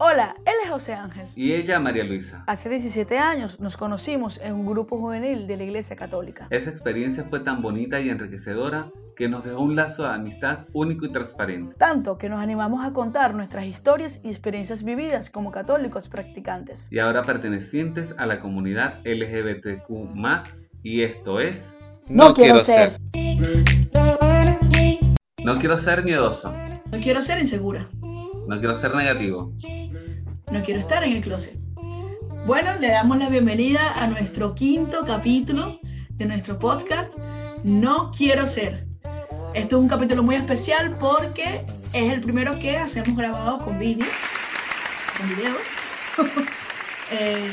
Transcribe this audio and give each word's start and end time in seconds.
Hola, 0.00 0.36
él 0.46 0.54
es 0.64 0.70
José 0.70 0.94
Ángel. 0.94 1.26
Y 1.36 1.52
ella, 1.52 1.78
María 1.80 2.02
Luisa. 2.04 2.44
Hace 2.46 2.70
17 2.70 3.18
años 3.18 3.60
nos 3.60 3.76
conocimos 3.76 4.40
en 4.42 4.54
un 4.54 4.64
grupo 4.64 4.96
juvenil 4.98 5.46
de 5.46 5.56
la 5.56 5.64
Iglesia 5.64 5.96
Católica. 5.96 6.46
Esa 6.50 6.70
experiencia 6.70 7.24
fue 7.24 7.40
tan 7.40 7.60
bonita 7.60 8.00
y 8.00 8.08
enriquecedora 8.08 8.90
que 9.16 9.28
nos 9.28 9.44
dejó 9.44 9.60
un 9.60 9.76
lazo 9.76 10.04
de 10.04 10.10
amistad 10.10 10.60
único 10.72 11.04
y 11.04 11.10
transparente. 11.10 11.74
Tanto 11.76 12.16
que 12.16 12.28
nos 12.28 12.40
animamos 12.40 12.86
a 12.86 12.92
contar 12.92 13.34
nuestras 13.34 13.64
historias 13.66 14.20
y 14.22 14.28
experiencias 14.28 14.82
vividas 14.82 15.28
como 15.28 15.50
católicos 15.50 16.08
practicantes. 16.08 16.86
Y 16.90 17.00
ahora 17.00 17.22
pertenecientes 17.22 18.14
a 18.16 18.24
la 18.24 18.40
comunidad 18.40 19.00
LGBTQ+, 19.04 19.90
y 20.82 21.02
esto 21.02 21.40
es... 21.40 21.76
No, 22.08 22.32
quiero, 22.32 22.60
ser. 22.60 22.96
No 25.44 25.58
quiero 25.58 25.76
ser 25.76 26.04
miedoso. 26.04 26.54
No 26.90 26.98
quiero 27.00 27.20
ser 27.20 27.38
insegura. 27.38 27.86
No 28.00 28.58
quiero 28.58 28.74
ser 28.74 28.94
negativo. 28.94 29.52
No 30.50 30.62
quiero 30.62 30.80
estar 30.80 31.04
en 31.04 31.12
el 31.12 31.20
closet. 31.20 31.58
Bueno, 32.46 32.76
le 32.78 32.88
damos 32.88 33.18
la 33.18 33.28
bienvenida 33.28 33.92
a 34.02 34.06
nuestro 34.06 34.54
quinto 34.54 35.04
capítulo 35.04 35.78
de 36.12 36.24
nuestro 36.24 36.58
podcast 36.58 37.12
No 37.62 38.10
quiero 38.16 38.46
ser. 38.46 38.86
Este 39.52 39.74
es 39.74 39.80
un 39.80 39.86
capítulo 39.86 40.22
muy 40.22 40.36
especial 40.36 40.96
porque 40.98 41.66
es 41.92 42.10
el 42.10 42.22
primero 42.22 42.58
que 42.58 42.78
hacemos 42.78 43.14
grabado 43.14 43.62
con 43.62 43.78
vídeo, 43.78 44.06
con 45.18 45.28
video, 45.28 45.56
eh, 47.12 47.50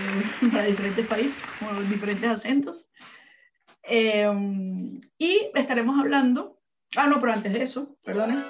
para 0.49 0.63
diferentes 0.63 1.05
países, 1.08 1.38
con 1.60 1.90
diferentes 1.90 2.30
acentos. 2.30 2.86
Eh, 3.84 4.32
y 5.18 5.52
estaremos 5.55 5.99
hablando, 5.99 6.62
ah 6.96 7.08
no, 7.08 7.20
pero 7.20 7.34
antes 7.34 7.52
de 7.52 7.63
eso, 7.63 7.98
perdonen, 8.04 8.41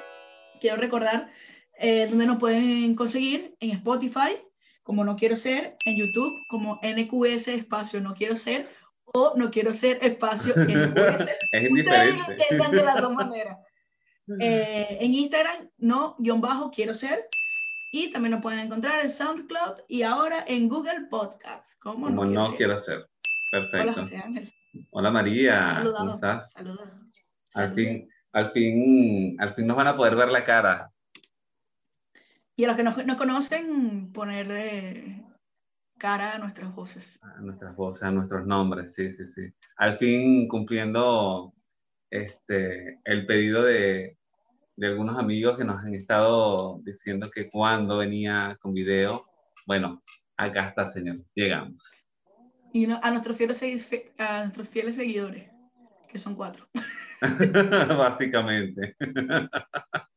quiero 0.66 0.82
recordar 0.82 1.30
eh, 1.78 2.08
donde 2.08 2.26
nos 2.26 2.38
pueden 2.38 2.96
conseguir 2.96 3.56
en 3.60 3.70
Spotify, 3.72 4.42
como 4.82 5.04
No 5.04 5.16
Quiero 5.16 5.36
Ser, 5.36 5.76
en 5.86 5.96
YouTube, 5.96 6.34
como 6.48 6.80
NQS 6.82 7.50
Espacio 7.50 8.02
No 8.02 8.16
Quiero 8.16 8.36
Ser, 8.36 8.68
o 9.14 9.34
No 9.36 9.52
Quiero 9.52 9.76
Ser 9.76 10.00
Espacio 10.02 10.56
NQS. 10.58 11.28
es 11.52 11.72
Ustedes 11.72 12.18
lo 12.18 12.34
intentan 12.34 12.72
de 12.72 12.84
las 12.84 13.02
dos 13.02 13.14
maneras. 13.14 13.58
Eh, 14.40 14.98
en 15.02 15.14
Instagram, 15.14 15.70
no, 15.78 16.16
guion 16.18 16.42
bajo, 16.42 16.72
quiero 16.72 16.96
ser. 16.96 17.28
Y 17.92 18.12
también 18.12 18.32
nos 18.32 18.42
pueden 18.42 18.62
encontrar 18.62 19.00
en 19.02 19.12
SoundCloud 19.12 19.82
y 19.88 20.02
ahora 20.02 20.44
en 20.48 20.68
Google 20.68 21.06
Podcast. 21.12 21.80
Como 21.80 22.10
no, 22.10 22.24
quiero, 22.24 22.46
ser. 22.48 22.56
quiero, 22.58 22.78
ser. 22.80 23.10
Perfecto. 23.52 23.84
Hola, 23.84 23.94
José 23.94 24.18
Ángel. 24.18 24.52
Hola, 24.90 25.12
María. 25.12 25.84
¿Cómo 25.96 26.16
estás? 26.16 26.56
Al 27.54 27.72
fin, 27.76 28.10
al 28.36 28.48
fin, 28.48 29.38
al 29.40 29.52
fin 29.52 29.66
nos 29.66 29.78
van 29.78 29.88
a 29.88 29.96
poder 29.96 30.18
ver 30.18 30.28
la 30.30 30.44
cara. 30.44 30.92
Y 32.58 32.66
a 32.66 32.68
los 32.68 32.76
que 32.76 33.06
no, 33.06 33.18
conocen, 33.18 34.12
ponerle 34.12 35.24
cara 35.98 36.34
a 36.34 36.38
nuestras 36.38 36.76
voces. 36.76 37.18
A 37.22 37.40
nuestras 37.40 37.74
voces, 37.78 38.04
a 38.04 38.12
nuestros 38.12 38.46
nombres, 38.46 38.94
sí, 38.94 39.10
sí, 39.14 39.26
sí. 39.26 39.54
Al 39.78 39.96
fin 39.96 40.50
cumpliendo 40.50 41.54
este, 42.10 43.00
el 43.06 43.26
pedido 43.26 43.64
de, 43.64 44.18
de 44.76 44.88
algunos 44.88 45.18
amigos 45.18 45.58
que 45.58 45.64
nos 45.64 45.78
han 45.78 45.96
estado 45.96 46.82
diciendo 46.84 47.30
que 47.30 47.50
cuando 47.50 48.00
venía 48.00 48.58
con 48.60 48.74
video, 48.74 49.24
bueno, 49.66 50.04
acá 50.36 50.68
está, 50.68 50.86
señor, 50.86 51.24
llegamos. 51.36 51.96
Y 52.74 52.92
a, 52.92 53.12
nuestros 53.12 53.38
fieles, 53.38 53.64
a 54.18 54.42
nuestros 54.42 54.68
fieles 54.68 54.96
seguidores, 54.96 55.50
que 56.08 56.18
son 56.18 56.36
cuatro. 56.36 56.68
Básicamente. 57.98 58.96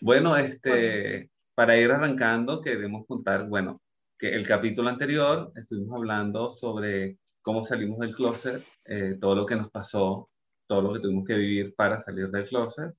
Bueno, 0.00 0.36
este, 0.36 1.30
para 1.54 1.76
ir 1.76 1.92
arrancando, 1.92 2.60
queremos 2.60 3.06
contar, 3.06 3.48
bueno, 3.48 3.80
que 4.18 4.34
el 4.34 4.44
capítulo 4.44 4.88
anterior 4.88 5.52
estuvimos 5.54 5.94
hablando 5.94 6.50
sobre 6.50 7.18
cómo 7.40 7.64
salimos 7.64 8.00
del 8.00 8.12
closet, 8.12 8.64
eh, 8.84 9.16
todo 9.20 9.36
lo 9.36 9.46
que 9.46 9.54
nos 9.54 9.70
pasó, 9.70 10.28
todo 10.66 10.82
lo 10.82 10.92
que 10.92 10.98
tuvimos 10.98 11.24
que 11.24 11.36
vivir 11.36 11.74
para 11.76 12.00
salir 12.00 12.30
del 12.30 12.48
closet. 12.48 12.92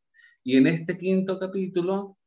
Y 0.43 0.55
en 0.55 0.67
este 0.67 0.97
quinto 0.97 1.37
capítulo 1.37 2.17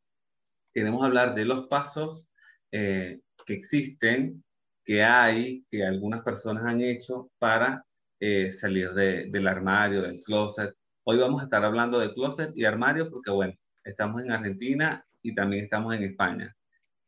queremos 0.75 1.03
hablar 1.03 1.35
de 1.35 1.47
los 1.47 1.69
pasos 1.69 2.29
eh, 2.71 3.21
que 3.47 3.55
existen, 3.55 4.45
que 4.85 5.03
hay, 5.03 5.65
que 5.71 5.85
algunas 5.85 6.23
personas 6.23 6.65
han 6.65 6.83
hecho 6.83 7.31
para 7.39 7.87
eh, 8.21 8.50
salir 8.53 8.91
del 8.93 9.47
armario, 9.47 10.03
del 10.03 10.22
closet. 10.22 10.75
Hoy 11.04 11.19
vamos 11.19 11.41
a 11.41 11.44
estar 11.44 11.65
hablando 11.65 11.99
de 11.99 12.12
closet 12.12 12.53
y 12.56 12.65
armario 12.65 13.10
porque, 13.10 13.31
bueno, 13.31 13.54
estamos 13.84 14.22
en 14.22 14.32
Argentina 14.32 15.04
y 15.22 15.34
también 15.34 15.65
estamos 15.65 15.94
en 15.94 16.04
España. 16.04 16.56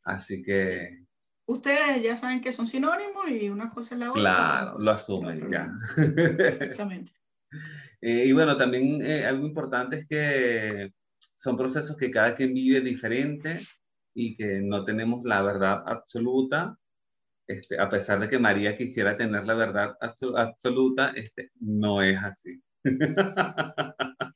Así 0.03 0.41
que... 0.41 1.05
Ustedes 1.45 2.03
ya 2.03 2.15
saben 2.15 2.41
que 2.41 2.53
son 2.53 2.67
sinónimos 2.67 3.27
y 3.29 3.49
una 3.49 3.69
cosa 3.69 3.95
es 3.95 3.99
la 3.99 4.11
otra. 4.11 4.21
Claro, 4.21 4.79
lo 4.79 4.91
asumen 4.91 5.51
ya. 5.51 5.73
Exactamente. 5.97 7.11
Eh, 8.01 8.25
y 8.27 8.31
bueno, 8.31 8.55
también 8.55 9.01
eh, 9.03 9.25
algo 9.25 9.45
importante 9.45 9.97
es 9.97 10.07
que 10.07 10.93
son 11.35 11.57
procesos 11.57 11.97
que 11.97 12.11
cada 12.11 12.35
quien 12.35 12.53
vive 12.53 12.81
diferente 12.81 13.61
y 14.13 14.35
que 14.35 14.61
no 14.61 14.85
tenemos 14.85 15.21
la 15.23 15.41
verdad 15.41 15.83
absoluta. 15.85 16.77
Este, 17.49 17.79
a 17.79 17.89
pesar 17.89 18.19
de 18.19 18.29
que 18.29 18.37
María 18.37 18.77
quisiera 18.77 19.17
tener 19.17 19.43
la 19.43 19.55
verdad 19.55 19.97
absoluta, 19.99 21.13
este, 21.15 21.49
no 21.59 22.01
es 22.01 22.17
así. 22.17 22.61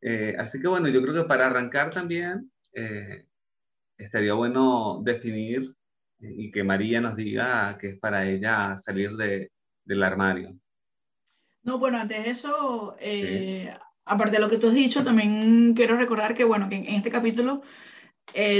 Eh, 0.00 0.34
así 0.38 0.58
que 0.60 0.68
bueno, 0.68 0.88
yo 0.88 1.02
creo 1.02 1.12
que 1.12 1.28
para 1.28 1.46
arrancar 1.46 1.90
también 1.90 2.50
eh, 2.72 3.26
estaría 3.98 4.32
bueno 4.32 5.02
definir 5.04 5.74
eh, 6.20 6.32
y 6.36 6.50
que 6.50 6.64
María 6.64 7.02
nos 7.02 7.16
diga 7.16 7.76
qué 7.78 7.88
es 7.88 7.98
para 7.98 8.26
ella 8.26 8.78
salir 8.78 9.10
de, 9.16 9.50
del 9.84 10.02
armario. 10.02 10.58
No, 11.64 11.78
bueno, 11.78 11.98
antes 11.98 12.24
de 12.24 12.30
eso, 12.30 12.96
aparte 14.06 14.36
de 14.36 14.40
lo 14.40 14.48
que 14.48 14.56
tú 14.56 14.68
has 14.68 14.74
dicho, 14.74 15.04
también 15.04 15.74
quiero 15.74 15.98
recordar 15.98 16.34
que 16.34 16.44
bueno, 16.44 16.70
que 16.70 16.76
en 16.76 16.86
este 16.86 17.10
capítulo 17.10 17.62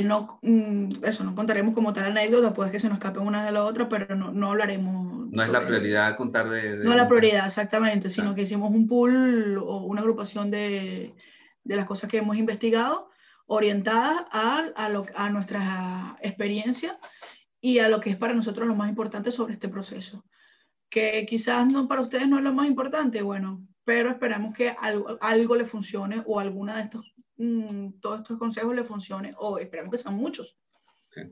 no, 0.04 0.38
mm, 0.42 1.04
eso, 1.04 1.24
no 1.24 1.34
contaremos 1.34 1.74
como 1.74 1.92
tal 1.92 2.06
anécdota, 2.06 2.54
puede 2.54 2.70
que 2.70 2.80
se 2.80 2.88
nos 2.88 2.98
escape 2.98 3.18
una 3.18 3.44
de 3.44 3.52
la 3.52 3.64
otra, 3.64 3.88
pero 3.88 4.14
no, 4.16 4.32
no 4.32 4.50
hablaremos. 4.50 5.30
No 5.30 5.42
es 5.42 5.50
la 5.50 5.66
prioridad 5.66 6.16
contar 6.16 6.48
de, 6.48 6.76
No 6.76 6.90
es 6.90 6.96
la 6.96 7.08
prioridad, 7.08 7.46
exactamente, 7.46 8.08
sino 8.10 8.34
que 8.34 8.42
hicimos 8.42 8.70
un 8.70 8.86
pool 8.86 9.58
o 9.58 9.84
una 9.84 10.00
agrupación 10.00 10.50
de, 10.50 11.14
de 11.66 11.76
las 11.76 11.84
cosas 11.84 12.08
que 12.08 12.18
hemos 12.18 12.36
investigado, 12.36 13.10
orientadas 13.46 14.24
a, 14.30 14.70
a, 14.76 15.30
nuestra 15.30 16.16
experiencia 16.20 16.98
y 17.60 17.78
a 17.80 17.88
lo 17.88 18.00
que 18.00 18.10
es 18.10 18.16
para 18.16 18.34
nosotros 18.34 18.66
lo 18.66 18.74
más 18.74 18.88
importante 18.88 19.32
sobre 19.32 19.54
este 19.54 19.68
proceso. 19.68 20.24
Que 20.88 21.26
quizás 21.28 21.66
no 21.66 21.88
para 21.88 22.02
ustedes 22.02 22.28
no 22.28 22.38
es 22.38 22.44
lo 22.44 22.52
más 22.52 22.66
importante, 22.66 23.22
bueno, 23.22 23.66
pero 23.84 24.10
esperamos 24.10 24.54
que 24.54 24.70
algo, 24.70 25.18
algo 25.20 25.56
le 25.56 25.64
funcione 25.64 26.22
o 26.24 26.38
alguna 26.38 26.76
de 26.76 26.82
estos, 26.82 27.14
mm, 27.36 28.00
todos 28.00 28.18
estos 28.20 28.38
consejos 28.38 28.74
le 28.74 28.84
funcione 28.84 29.34
o 29.38 29.58
esperamos 29.58 29.92
que 29.92 29.98
sean 29.98 30.14
muchos. 30.14 30.56
Sí. 31.08 31.22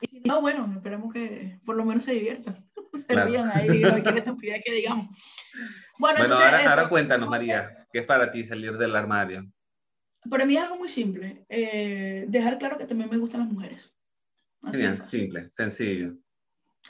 Y 0.00 0.06
si 0.06 0.20
no, 0.20 0.40
bueno, 0.40 0.70
esperemos 0.76 1.12
que 1.12 1.60
por 1.64 1.76
lo 1.76 1.84
menos 1.84 2.04
se 2.04 2.12
diviertan, 2.12 2.68
se 3.08 3.24
rían 3.24 3.50
ahí, 3.54 3.80
cualquier 3.82 4.18
estupidez 4.18 4.62
que 4.64 4.72
digamos. 4.72 5.08
Bueno, 5.98 6.34
ahora, 6.34 6.70
ahora, 6.70 6.88
cuéntanos, 6.88 7.28
María, 7.28 7.86
¿qué 7.92 8.00
es 8.00 8.06
para 8.06 8.30
ti 8.30 8.44
salir 8.44 8.72
del 8.72 8.96
armario? 8.96 9.44
Para 10.28 10.44
mí 10.44 10.56
es 10.56 10.62
algo 10.62 10.76
muy 10.76 10.88
simple, 10.88 11.44
eh, 11.48 12.26
dejar 12.28 12.58
claro 12.58 12.78
que 12.78 12.84
también 12.84 13.10
me 13.10 13.18
gustan 13.18 13.40
las 13.40 13.50
mujeres. 13.50 13.92
Así 14.62 14.84
simple, 14.98 15.50
sencillo. 15.50 16.14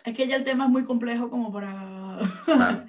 Es 0.04 0.14
que 0.14 0.26
ya 0.26 0.36
el 0.36 0.44
tema 0.44 0.64
es 0.64 0.70
muy 0.70 0.84
complejo 0.84 1.30
como 1.30 1.52
para 1.52 2.18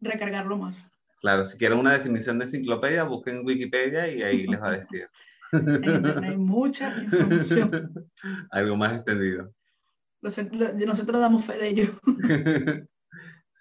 recargarlo 0.00 0.56
más. 0.56 0.78
Claro, 1.20 1.44
si 1.44 1.56
quieren 1.56 1.78
una 1.78 1.92
definición 1.92 2.38
de 2.38 2.44
enciclopedia, 2.44 3.04
busquen 3.04 3.44
Wikipedia 3.44 4.08
y 4.12 4.22
ahí 4.22 4.46
les 4.46 4.60
va 4.60 4.68
a 4.68 4.76
decir. 4.76 5.08
hay 5.52 6.36
mucha 6.36 7.02
información. 7.02 8.10
Algo 8.50 8.76
más 8.76 8.96
extendido. 8.96 9.52
Nosotros 10.20 11.20
damos 11.20 11.44
fe 11.44 11.58
de 11.58 11.68
ello. 11.68 12.00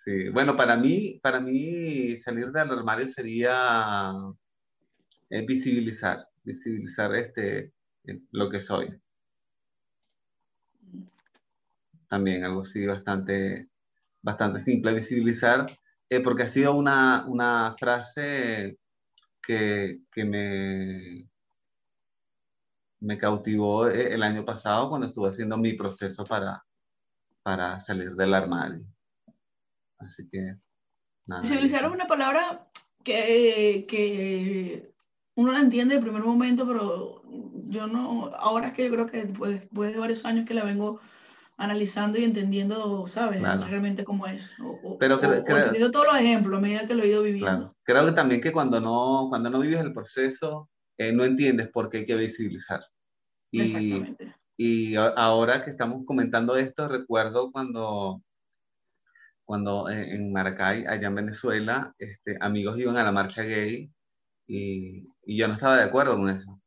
Sí, 0.06 0.30
bueno, 0.30 0.56
para 0.56 0.78
mí, 0.78 1.20
para 1.24 1.40
mí 1.40 2.16
salir 2.18 2.52
del 2.52 2.70
armario 2.70 3.08
sería 3.08 4.14
eh, 5.32 5.46
visibilizar, 5.48 6.28
visibilizar 6.44 7.16
este, 7.16 7.74
eh, 8.04 8.20
lo 8.30 8.48
que 8.50 8.62
soy. 8.62 8.88
También 12.08 12.44
algo 12.44 12.62
así 12.62 12.86
bastante, 12.86 13.70
bastante 14.22 14.60
simple, 14.60 14.94
visibilizar, 14.94 15.66
eh, 16.10 16.22
porque 16.22 16.44
ha 16.44 16.48
sido 16.48 16.76
una, 16.76 17.26
una 17.28 17.76
frase 17.78 18.78
que, 19.42 20.00
que 20.12 20.26
me, 20.26 21.30
me 23.00 23.18
cautivó 23.18 23.88
el 23.88 24.24
año 24.24 24.44
pasado 24.44 24.90
cuando 24.90 25.08
estuve 25.08 25.30
haciendo 25.30 25.58
mi 25.58 25.74
proceso 25.74 26.26
para, 26.26 26.64
para 27.44 27.80
salir 27.80 28.16
del 28.16 28.34
armario. 28.34 28.86
Así 29.98 30.28
que... 30.30 30.56
Visibilizar 31.42 31.86
es 31.86 31.92
una 31.92 32.08
palabra 32.08 32.68
que, 33.04 33.86
que 33.88 34.94
uno 35.36 35.52
la 35.52 35.60
entiende 35.60 35.96
de 35.96 36.02
primer 36.02 36.24
momento, 36.24 36.68
pero 36.68 37.24
yo 37.68 37.88
no, 37.88 38.32
ahora 38.36 38.68
es 38.68 38.74
que 38.74 38.86
yo 38.86 38.92
creo 38.92 39.08
que 39.08 39.26
después, 39.26 39.60
después 39.60 39.92
de 39.92 40.00
varios 40.00 40.24
años 40.26 40.46
que 40.46 40.54
la 40.54 40.64
vengo 40.64 41.00
analizando 41.58 42.20
y 42.20 42.24
entendiendo, 42.24 43.08
¿sabes? 43.08 43.42
Realmente 43.42 44.04
cómo 44.04 44.28
es. 44.28 44.52
O, 44.62 44.98
Pero 44.98 45.22
entendiendo 45.22 45.92
todos 45.92 46.08
los 46.08 46.18
ejemplos 46.18 46.58
a 46.58 46.62
medida 46.62 46.88
que 46.88 46.96
lo 46.96 47.04
he 47.04 47.08
ido 47.08 47.24
viviendo. 47.24 47.76
Creo 47.84 48.06
que 48.06 48.12
también 48.12 48.42
que 48.42 48.52
cuando 48.52 48.82
no, 48.82 49.28
cuando 49.30 49.50
no 49.50 49.60
vives 49.60 49.80
el 49.80 49.94
proceso, 49.94 50.70
eh, 50.98 51.14
no 51.14 51.24
entiendes 51.24 51.70
por 51.70 51.90
qué 51.90 52.00
hay 52.00 52.06
que 52.06 52.16
visibilizar. 52.16 52.82
Y, 53.52 53.62
Exactamente. 53.62 54.36
Y 54.58 54.96
ahora 54.96 55.64
que 55.64 55.72
estamos 55.72 56.06
comentando 56.06 56.56
esto, 56.56 56.88
recuerdo 56.88 57.52
cuando, 57.52 58.22
cuando 59.44 59.90
en 59.90 60.32
Maracay, 60.32 60.86
allá 60.86 61.08
en 61.08 61.16
Venezuela, 61.16 61.94
este, 61.98 62.38
amigos 62.40 62.80
iban 62.80 62.96
a 62.96 63.04
la 63.04 63.12
marcha 63.12 63.44
gay 63.44 63.92
y, 64.48 65.10
y 65.24 65.38
yo 65.38 65.48
no 65.48 65.56
estaba 65.56 65.78
de 65.78 65.84
acuerdo 65.84 66.16
con 66.16 66.30
eso. 66.30 66.62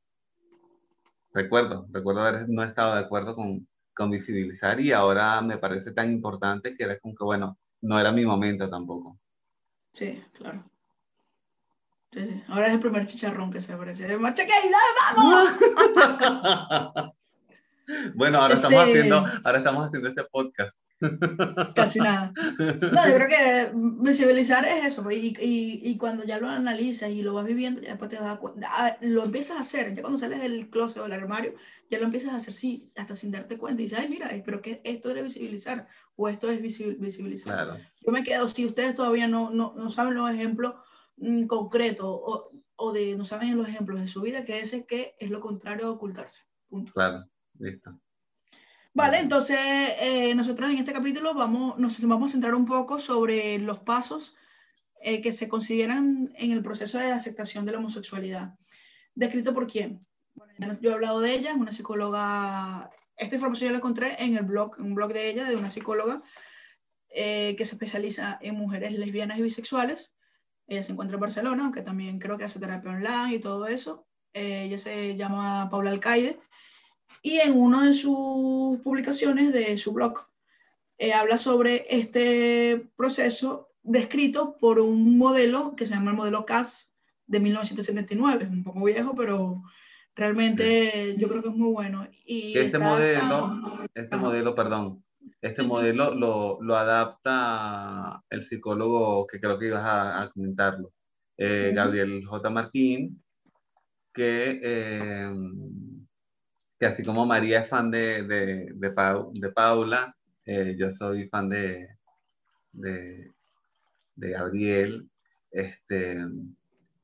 Recuerdo, 1.33 1.87
recuerdo 1.91 2.23
haber 2.23 2.49
no 2.49 2.63
estado 2.63 2.95
de 2.95 3.01
acuerdo 3.01 3.35
con, 3.35 3.67
con 3.99 4.13
visibilizar 4.13 4.79
y 4.81 4.93
ahora 4.93 5.41
me 5.41 5.59
parece 5.59 5.91
tan 5.91 6.09
importante 6.13 6.77
que 6.77 6.85
era 6.85 7.01
como 7.01 7.17
que, 7.17 7.25
bueno, 7.25 7.59
no 7.81 7.99
era 7.99 8.13
mi 8.13 8.25
momento 8.25 8.71
tampoco. 8.71 9.19
Sí, 9.93 10.23
claro. 10.35 10.71
Sí, 12.13 12.45
Ahora 12.47 12.69
es 12.69 12.75
el 12.75 12.81
primer 12.81 13.09
chicharrón 13.09 13.51
que 13.51 13.61
se 13.61 13.73
aparece. 13.73 14.17
¡Marcha 14.17 14.45
gay! 14.45 14.71
¡Vamos! 15.17 15.51
bueno, 18.15 18.41
ahora 18.41 18.55
estamos, 18.55 18.87
este 18.87 18.99
haciendo, 19.01 19.25
ahora 19.45 19.59
estamos 19.59 19.87
haciendo 19.87 20.09
este 20.11 20.25
podcast. 20.31 20.81
Casi 21.75 21.99
nada. 22.01 22.33
No, 22.59 23.09
yo 23.09 23.15
creo 23.15 23.29
que 23.29 23.71
visibilizar 23.75 24.65
es 24.65 24.87
eso, 24.87 25.03
pues, 25.03 25.17
y, 25.17 25.29
y, 25.41 25.81
y, 25.85 25.97
cuando 25.97 26.25
ya 26.25 26.39
lo 26.39 26.49
analizas 26.49 27.11
y 27.11 27.23
lo 27.23 27.35
vas 27.35 27.47
viviendo, 27.47 27.81
ya 27.81 27.91
después 27.91 28.11
te 28.11 28.17
das 28.17 28.39
cuenta, 28.39 28.69
ah, 28.71 28.97
lo 29.03 29.25
empiezas 29.25 29.57
a 29.57 29.61
hacer, 29.61 29.95
ya 29.95 30.03
cuando 30.03 30.19
sales 30.19 30.41
del 30.41 30.69
closet 30.71 30.99
o 30.99 31.03
del 31.05 31.13
armario, 31.13 31.55
ya 31.91 31.99
lo 31.99 32.05
empiezas 32.05 32.33
a 32.33 32.37
hacer 32.37 32.53
sí, 32.53 32.91
hasta 32.97 33.15
sin 33.15 33.31
darte 33.31 33.59
cuenta, 33.59 33.81
y 33.81 33.85
dices, 33.85 34.01
ay, 34.01 34.09
mira, 34.09 34.31
pero 34.45 34.61
que 34.61 34.81
esto 34.85 35.11
es 35.15 35.23
visibilizar, 35.23 35.87
o 36.17 36.29
esto 36.29 36.51
es 36.51 36.61
visibilizar. 36.61 37.55
Claro. 37.55 37.77
Yo 38.05 38.13
me 38.13 38.25
quedo, 38.25 38.49
si 38.49 38.67
ustedes 38.67 38.95
todavía 38.95 39.29
no, 39.29 39.51
no, 39.51 39.75
no 39.77 39.91
saben 39.91 40.15
los 40.15 40.31
ejemplos 40.31 40.75
mm, 41.17 41.47
concretos, 41.47 42.07
o, 42.07 42.51
o, 42.75 42.93
de, 42.93 43.17
no 43.17 43.25
saben 43.25 43.57
los 43.57 43.69
ejemplos 43.69 44.01
de 44.01 44.09
su 44.09 44.21
vida, 44.21 44.45
que 44.45 44.61
ese 44.61 44.85
que 44.85 45.15
es 45.21 45.31
lo 45.31 45.41
contrario 45.41 45.87
a 45.87 45.91
ocultarse. 45.91 46.43
Punto. 46.69 46.93
Claro, 46.93 47.25
listo. 47.59 47.99
Vale, 48.99 49.21
entonces 49.21 49.61
eh, 49.61 50.35
nosotros 50.35 50.69
en 50.73 50.79
este 50.79 50.93
capítulo 50.93 51.33
vamos, 51.33 51.79
nos 51.79 52.01
vamos 52.01 52.31
a 52.31 52.33
centrar 52.33 52.57
un 52.57 52.67
poco 52.67 52.99
sobre 52.99 53.57
los 53.61 53.79
pasos 53.79 54.35
eh, 55.01 55.23
que 55.23 55.31
se 55.31 55.49
consideran 55.49 56.33
en 56.35 56.51
el 56.51 56.65
proceso 56.65 56.99
de 56.99 57.13
aceptación 57.13 57.65
de 57.65 57.71
la 57.71 57.79
homosexualidad. 57.79 58.55
¿Descrito 59.15 59.55
por 59.55 59.69
quién? 59.69 60.05
Bueno, 60.35 60.77
yo 60.81 60.91
he 60.91 60.95
hablado 60.95 61.21
de 61.21 61.33
ella, 61.33 61.53
es 61.53 61.57
una 61.57 61.71
psicóloga, 61.71 62.91
esta 63.17 63.37
información 63.37 63.69
yo 63.69 63.71
la 63.71 63.79
encontré 63.79 64.17
en 64.21 64.37
el 64.37 64.43
blog, 64.43 64.75
un 64.81 64.97
blog 64.97 65.13
de 65.13 65.29
ella, 65.31 65.49
de 65.49 65.55
una 65.55 65.71
psicóloga 65.71 66.21
eh, 67.11 67.55
que 67.57 67.65
se 67.67 67.77
especializa 67.77 68.37
en 68.41 68.57
mujeres 68.57 68.99
lesbianas 68.99 69.39
y 69.39 69.43
bisexuales. 69.43 70.17
Ella 70.67 70.83
se 70.83 70.91
encuentra 70.91 71.15
en 71.15 71.21
Barcelona, 71.21 71.63
aunque 71.63 71.83
también 71.83 72.19
creo 72.19 72.37
que 72.37 72.47
hace 72.47 72.59
terapia 72.59 72.91
online 72.91 73.37
y 73.37 73.39
todo 73.39 73.69
eso. 73.69 74.09
ella 74.33 74.77
se 74.77 75.15
llama 75.15 75.69
Paula 75.71 75.93
Alcaide 75.93 76.41
y 77.23 77.39
en 77.39 77.59
una 77.59 77.87
de 77.87 77.95
sus 77.95 78.79
publicaciones 78.81 79.53
de 79.53 79.77
su 79.79 79.93
blog 79.93 80.29
eh, 80.99 81.13
habla 81.13 81.39
sobre 81.39 81.87
este 81.89 82.89
proceso 82.97 83.71
descrito 83.83 84.57
por 84.59 84.81
un 84.81 85.17
modelo 85.17 85.75
que 85.77 85.87
se 85.87 85.95
llama 85.95 86.11
el 86.11 86.17
modelo 86.17 86.45
CAS 86.45 86.95
de 87.27 87.41
1979. 87.41 88.45
Es 88.45 88.51
un 88.51 88.65
poco 88.65 88.85
viejo, 88.85 89.15
pero 89.15 89.63
realmente 90.15 91.17
yo 91.17 91.29
creo 91.29 91.43
que 91.43 91.49
es 91.49 91.55
muy 91.55 91.73
bueno. 91.73 92.09
Y 92.25 92.59
este 92.59 92.79
modelo, 92.79 93.61
este 93.95 94.17
modelo, 94.17 94.55
perdón, 94.55 95.05
este 95.41 95.63
modelo 95.63 96.15
lo, 96.15 96.59
lo, 96.61 96.77
adapta 96.77 98.25
el 98.29 98.43
psicólogo 98.43 99.27
que 99.27 99.41
creo 99.41 99.59
que 99.59 99.69
ibas 99.69 99.85
a, 99.85 100.31
comentarlo, 100.33 100.93
eh, 101.37 101.73
Gabriel 101.75 102.25
J. 102.25 102.51
Martín, 102.51 103.23
que 104.13 104.59
eh, 104.61 105.33
que 106.79 106.87
así 106.87 107.05
como 107.05 107.27
María 107.27 107.61
es 107.61 107.69
fan 107.69 107.91
de, 107.91 108.23
de, 108.23 108.73
de, 108.75 109.51
Paula, 109.51 110.15
eh, 110.45 110.77
yo 110.79 110.91
soy 110.91 111.29
fan 111.29 111.49
de, 111.49 111.89
de, 112.73 113.31
Gabriel. 114.17 115.09
Este, 115.51 116.17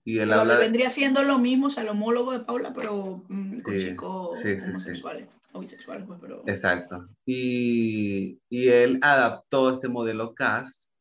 y 0.05 0.19
él 0.19 0.33
habla... 0.33 0.59
vendría 0.59 0.91
siendo 0.91 1.23
lo 1.25 1.39
mismo, 1.39 1.67
o 1.67 1.71
sea, 1.71 1.83
el 1.83 1.89
homólogo 1.89 2.33
de 2.33 2.41
Paula, 2.41 2.73
pero 2.73 3.25
mm, 3.29 3.61
con 3.61 3.79
chicos 3.79 4.45
homosexuales 4.45 5.29
o 5.53 5.61
bisexuales. 5.61 6.07
Pues, 6.07 6.21
pero... 6.21 6.43
Exacto. 6.47 7.09
Y, 7.27 8.39
y, 8.49 8.69
él 8.69 9.01
adaptó 9.03 9.75
este 9.75 9.89
modelo 9.89 10.35
CAS, 10.35 10.93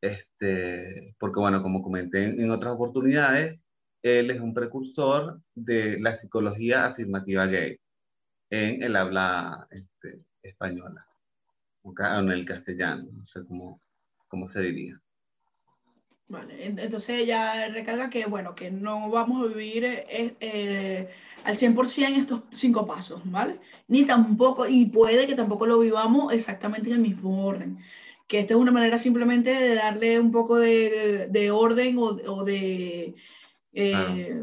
este, 0.00 1.14
porque 1.18 1.40
bueno, 1.40 1.62
como 1.62 1.82
comenté 1.82 2.24
en 2.24 2.50
otras 2.50 2.72
oportunidades, 2.72 3.62
él 4.02 4.30
es 4.30 4.40
un 4.40 4.54
precursor 4.54 5.40
de 5.54 5.98
la 6.00 6.14
psicología 6.14 6.86
afirmativa 6.86 7.46
gay 7.46 7.78
en 8.50 8.82
el 8.82 8.96
habla 8.96 9.66
este, 9.70 10.22
española, 10.42 11.06
o 11.82 11.92
en 11.98 12.30
el 12.30 12.44
castellano, 12.44 13.08
no 13.12 13.24
sé 13.26 13.44
cómo, 13.46 13.80
cómo 14.28 14.48
se 14.48 14.62
diría. 14.62 15.00
Vale, 16.30 16.66
entonces 16.66 17.20
ella 17.20 17.68
recarga 17.68 18.10
que, 18.10 18.26
bueno, 18.26 18.54
que 18.54 18.70
no 18.70 19.08
vamos 19.08 19.42
a 19.42 19.48
vivir 19.54 19.84
eh, 19.86 20.36
eh, 20.40 21.08
al 21.44 21.56
100% 21.56 22.18
estos 22.18 22.42
cinco 22.52 22.86
pasos, 22.86 23.22
¿vale? 23.24 23.58
Ni 23.86 24.04
tampoco, 24.04 24.68
y 24.68 24.86
puede 24.86 25.26
que 25.26 25.34
tampoco 25.34 25.64
lo 25.64 25.78
vivamos 25.78 26.30
exactamente 26.34 26.90
en 26.90 26.96
el 26.96 27.00
mismo 27.00 27.46
orden. 27.46 27.78
Que 28.26 28.40
esta 28.40 28.52
es 28.52 28.60
una 28.60 28.70
manera 28.72 28.98
simplemente 28.98 29.50
de 29.50 29.74
darle 29.76 30.20
un 30.20 30.30
poco 30.30 30.58
de, 30.58 31.28
de 31.30 31.50
orden 31.50 31.96
o, 31.96 32.08
o 32.08 32.44
de 32.44 33.14
eh, 33.72 34.42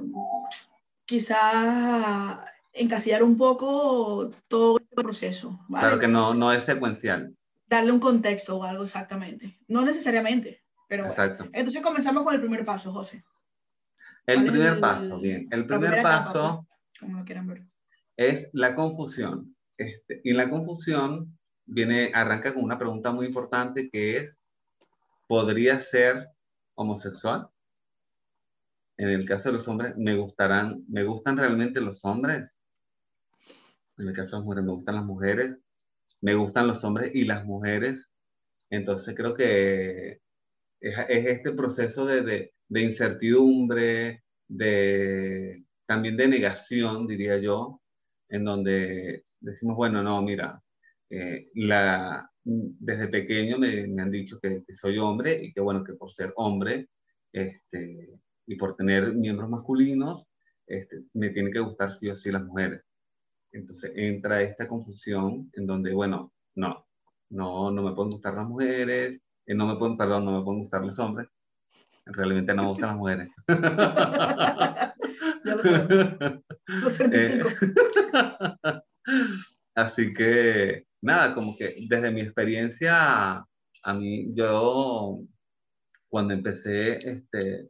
quizás 1.06 2.40
encasillar 2.76 3.24
un 3.24 3.38
poco 3.38 4.30
todo 4.48 4.78
el 4.78 5.04
proceso. 5.04 5.60
Claro 5.68 6.00
que 6.00 6.08
no, 6.08 6.34
no 6.34 6.52
es 6.52 6.64
secuencial. 6.64 7.36
Darle 7.68 7.92
un 7.92 8.00
contexto 8.00 8.58
o 8.58 8.64
algo 8.64 8.84
exactamente. 8.84 9.58
No 9.68 9.84
necesariamente, 9.84 10.62
pero 10.88 11.06
Exacto. 11.06 11.46
Entonces 11.54 11.82
comenzamos 11.82 12.24
con 12.24 12.36
el 12.36 12.42
primer 12.42 12.66
paso, 12.66 12.92
José. 12.92 13.24
El 14.28 14.46
primer 14.46 14.80
paso, 14.80 15.20
bien. 15.20 15.48
El 15.52 15.66
primer 15.66 16.02
paso 16.02 16.66
pues, 16.68 17.00
como 17.00 17.20
lo 17.20 17.26
quieran 17.26 17.48
ver. 17.48 17.64
es 18.18 18.50
la 18.54 18.76
confusión. 18.76 19.56
Este, 19.78 20.22
y 20.24 20.34
la 20.34 20.50
confusión 20.50 21.38
viene, 21.66 22.12
arranca 22.14 22.54
con 22.54 22.64
una 22.64 22.78
pregunta 22.78 23.12
muy 23.12 23.28
importante 23.28 23.90
que 23.90 24.18
es, 24.18 24.42
¿podría 25.28 25.80
ser 25.80 26.30
homosexual? 26.76 27.50
En 28.98 29.10
el 29.10 29.26
caso 29.26 29.50
de 29.50 29.54
los 29.54 29.68
hombres, 29.68 29.96
¿me 29.98 30.16
gustarán, 30.16 30.84
me 30.88 31.04
gustan 31.04 31.38
realmente 31.38 31.82
los 31.82 32.04
hombres? 32.06 32.58
En 33.98 34.08
el 34.08 34.16
caso 34.16 34.42
de 34.42 34.56
las 34.56 34.66
mujeres, 34.66 34.66
me 34.66 34.74
gustan 34.74 34.96
las 34.96 35.06
mujeres, 35.06 35.62
me 36.22 36.34
gustan 36.34 36.68
los 36.68 36.84
hombres 36.84 37.12
y 37.14 37.26
las 37.26 37.46
mujeres. 37.46 38.12
Entonces 38.70 39.16
creo 39.16 39.36
que 39.36 40.22
es, 40.80 40.98
este 41.08 41.52
proceso 41.54 42.06
de, 42.06 42.54
incertidumbre, 42.70 44.24
de, 44.48 45.66
también 45.86 46.18
de 46.18 46.28
negación, 46.28 47.08
diría 47.08 47.38
yo, 47.38 47.82
en 48.30 48.44
donde 48.44 49.26
decimos, 49.40 49.76
bueno, 49.78 50.04
no, 50.04 50.22
mira, 50.22 50.62
eh, 51.10 51.50
la, 51.56 52.30
desde 52.44 53.08
pequeño 53.08 53.58
me, 53.58 53.84
han 54.02 54.12
dicho 54.12 54.40
que, 54.40 54.62
soy 54.74 54.98
hombre 54.98 55.44
y 55.44 55.52
que 55.52 55.62
bueno, 55.62 55.84
que 55.84 55.94
por 55.94 56.12
ser 56.12 56.34
hombre 56.36 56.90
este, 57.32 58.22
y 58.48 58.56
por 58.56 58.76
tener 58.76 59.14
miembros 59.14 59.50
masculinos, 59.50 60.26
este, 60.68 61.04
me 61.14 61.30
tiene 61.30 61.52
que 61.52 61.60
gustar 61.60 61.92
sí 61.92 62.10
o 62.10 62.16
sí 62.16 62.32
las 62.32 62.44
mujeres. 62.44 62.82
Entonces 63.56 63.94
entra 63.96 64.42
esta 64.42 64.68
confusión 64.68 65.50
en 65.54 65.66
donde, 65.66 65.94
bueno, 65.94 66.34
no, 66.56 66.86
no, 67.30 67.72
no 67.72 67.84
me 67.84 67.94
pueden 67.94 68.12
gustar 68.12 68.34
las 68.34 68.46
mujeres, 68.46 69.22
eh, 69.46 69.56
no 69.56 69.66
me 69.66 69.78
pueden, 69.78 69.96
perdón, 69.98 70.26
no 70.26 70.38
me 70.38 70.44
pueden 70.44 70.60
gustar 70.60 70.84
los 70.84 71.00
hombres. 71.00 71.30
Realmente 72.06 72.54
no 72.54 72.64
me 72.64 72.70
gustan 72.70 72.90
las 72.90 72.98
mujeres. 72.98 73.30
Eh, 77.12 77.44
así 79.76 80.14
que, 80.14 80.88
nada, 81.02 81.34
como 81.36 81.56
que 81.56 81.76
desde 81.88 82.12
mi 82.12 82.22
experiencia, 82.22 83.46
a 83.84 83.94
mí, 83.94 84.34
yo, 84.34 85.20
cuando 86.10 86.34
empecé 86.34 86.98
este, 87.08 87.70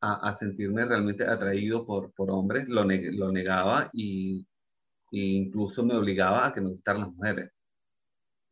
a, 0.00 0.32
sentirme 0.32 0.86
realmente 0.86 1.24
atraído 1.24 1.84
por, 1.86 2.12
por 2.14 2.30
hombres, 2.30 2.68
lo, 2.68 2.84
lo 2.84 3.30
negaba 3.30 3.90
y 3.92 4.46
e 5.12 5.20
incluso 5.20 5.84
me 5.84 5.96
obligaba 5.96 6.46
a 6.46 6.52
que 6.52 6.60
me 6.60 6.70
gustaran 6.70 7.02
las 7.02 7.12
mujeres. 7.12 7.50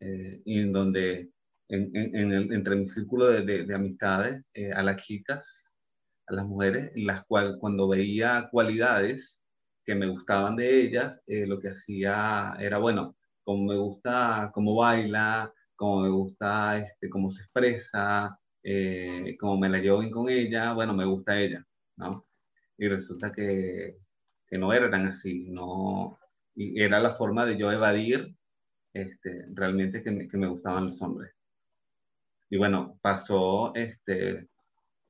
Eh, 0.00 0.42
y 0.44 0.60
en 0.60 0.72
donde, 0.72 1.30
en, 1.68 1.90
en, 1.94 2.32
el, 2.32 2.52
entre 2.52 2.76
mi 2.76 2.86
círculo 2.86 3.26
de, 3.26 3.64
de, 3.64 3.74
amistades, 3.74 4.42
eh, 4.54 4.72
a 4.72 4.82
las 4.82 5.02
chicas, 5.04 5.74
a 6.28 6.34
las 6.34 6.46
mujeres, 6.46 6.92
en 6.94 7.06
las 7.06 7.24
cuales 7.26 7.56
cuando 7.60 7.88
veía 7.88 8.48
cualidades 8.50 9.42
que 9.84 9.94
me 9.94 10.06
gustaban 10.06 10.56
de 10.56 10.82
ellas, 10.82 11.22
eh, 11.26 11.46
lo 11.46 11.58
que 11.60 11.70
hacía 11.70 12.54
era, 12.60 12.78
bueno, 12.78 13.16
como 13.42 13.64
me 13.66 13.76
gusta 13.76 14.50
cómo 14.54 14.76
baila, 14.76 15.52
como 15.74 16.02
me 16.02 16.08
gusta 16.10 16.78
este, 16.78 17.10
cómo 17.10 17.30
se 17.30 17.42
expresa, 17.42 18.38
eh, 18.62 19.36
como 19.40 19.58
me 19.58 19.68
la 19.68 19.78
llevo 19.78 19.98
bien 20.00 20.12
con 20.12 20.28
ella, 20.28 20.74
bueno, 20.74 20.94
me 20.94 21.04
gusta 21.06 21.38
ella, 21.40 21.66
¿no? 21.96 22.26
Y 22.78 22.88
resulta 22.88 23.32
que, 23.32 23.96
que 24.46 24.58
no 24.58 24.72
era 24.72 24.90
tan 24.90 25.06
así, 25.06 25.48
no, 25.50 26.19
y 26.60 26.82
era 26.82 27.00
la 27.00 27.14
forma 27.14 27.46
de 27.46 27.56
yo 27.56 27.72
evadir 27.72 28.36
este, 28.92 29.46
realmente 29.54 30.02
que 30.02 30.10
me, 30.10 30.28
que 30.28 30.36
me 30.36 30.46
gustaban 30.46 30.84
los 30.84 31.00
hombres. 31.00 31.32
Y 32.50 32.58
bueno, 32.58 32.98
pasó 33.00 33.74
este, 33.74 34.50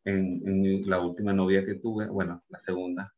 en, 0.05 0.41
en, 0.47 0.89
la 0.89 1.01
última 1.01 1.33
novia 1.33 1.65
que 1.65 1.75
tuve, 1.75 2.07
bueno, 2.07 2.45
la 2.49 2.59
segunda, 2.61 3.13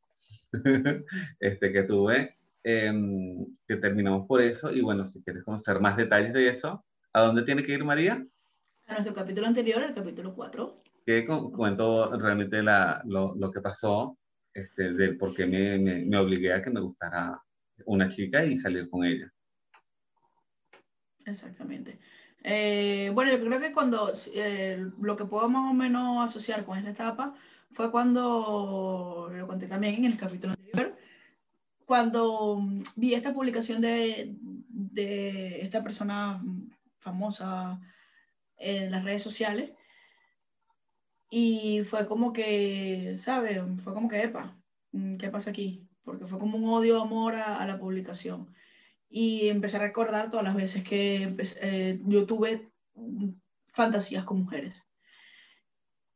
este, 1.40 1.72
que 1.72 1.82
tuve, 1.82 2.38
em, 2.64 3.44
que 3.68 3.76
terminamos 3.76 4.26
por 4.26 4.40
eso. 4.40 4.72
Y 4.72 4.80
bueno, 4.80 5.04
si 5.04 5.22
quieres 5.22 5.44
conocer 5.44 5.78
más 5.80 5.98
detalles 5.98 6.32
de 6.32 6.48
eso, 6.48 6.82
¿a 7.12 7.22
dónde 7.22 7.42
tiene 7.42 7.62
que 7.62 7.72
ir 7.72 7.84
María? 7.84 8.26
A 8.86 8.92
nuestro 8.94 9.14
capítulo 9.14 9.46
anterior, 9.46 9.82
el 9.82 9.94
capítulo 9.94 10.34
4. 10.34 10.82
Que 11.04 11.26
cuento 11.26 12.18
realmente 12.18 12.62
la, 12.62 13.02
lo, 13.04 13.34
lo, 13.34 13.50
que 13.50 13.60
pasó, 13.60 14.16
este, 14.54 14.94
de 14.94 15.14
por 15.14 15.34
qué 15.34 15.46
me, 15.46 15.78
me, 15.78 16.06
me 16.06 16.16
obligué 16.16 16.54
a 16.54 16.62
que 16.62 16.70
me 16.70 16.80
gustara 16.80 17.42
una 17.86 18.08
chica 18.08 18.44
y 18.44 18.56
salir 18.56 18.88
con 18.88 19.04
ella. 19.04 19.32
Exactamente. 21.24 21.98
Eh, 22.44 23.10
bueno, 23.14 23.30
yo 23.30 23.40
creo 23.40 23.60
que 23.60 23.72
cuando 23.72 24.12
eh, 24.34 24.84
lo 25.00 25.16
que 25.16 25.24
puedo 25.24 25.48
más 25.48 25.70
o 25.70 25.74
menos 25.74 26.24
asociar 26.24 26.64
con 26.64 26.78
esta 26.78 26.90
etapa 26.90 27.34
fue 27.72 27.90
cuando, 27.90 29.30
lo 29.32 29.46
conté 29.46 29.68
también 29.68 29.94
en 29.96 30.04
el 30.06 30.16
capítulo 30.16 30.52
anterior, 30.54 30.96
cuando 31.86 32.60
vi 32.96 33.14
esta 33.14 33.32
publicación 33.32 33.80
de, 33.80 34.34
de 34.68 35.60
esta 35.62 35.82
persona 35.82 36.42
famosa 36.98 37.80
en 38.56 38.90
las 38.90 39.04
redes 39.04 39.22
sociales 39.22 39.72
y 41.30 41.82
fue 41.84 42.06
como 42.06 42.32
que, 42.32 43.14
¿sabes? 43.16 43.62
Fue 43.82 43.94
como 43.94 44.08
que, 44.08 44.22
epa, 44.22 44.54
¿qué 45.18 45.28
pasa 45.30 45.50
aquí? 45.50 45.88
Porque 46.04 46.26
fue 46.26 46.38
como 46.38 46.59
un 46.59 46.68
odio-amor 46.68 47.37
a, 47.37 47.56
a 47.56 47.66
la 47.66 47.78
publicación 47.78 48.52
y 49.12 49.49
empecé 49.49 49.76
a 49.76 49.80
recordar 49.80 50.30
todas 50.30 50.44
las 50.44 50.54
veces 50.54 50.82
que 50.82 51.37
eh, 51.61 52.00
yo 52.06 52.26
tuve 52.26 52.73
fantasías 53.75 54.25
con 54.25 54.38
mujeres. 54.38 54.87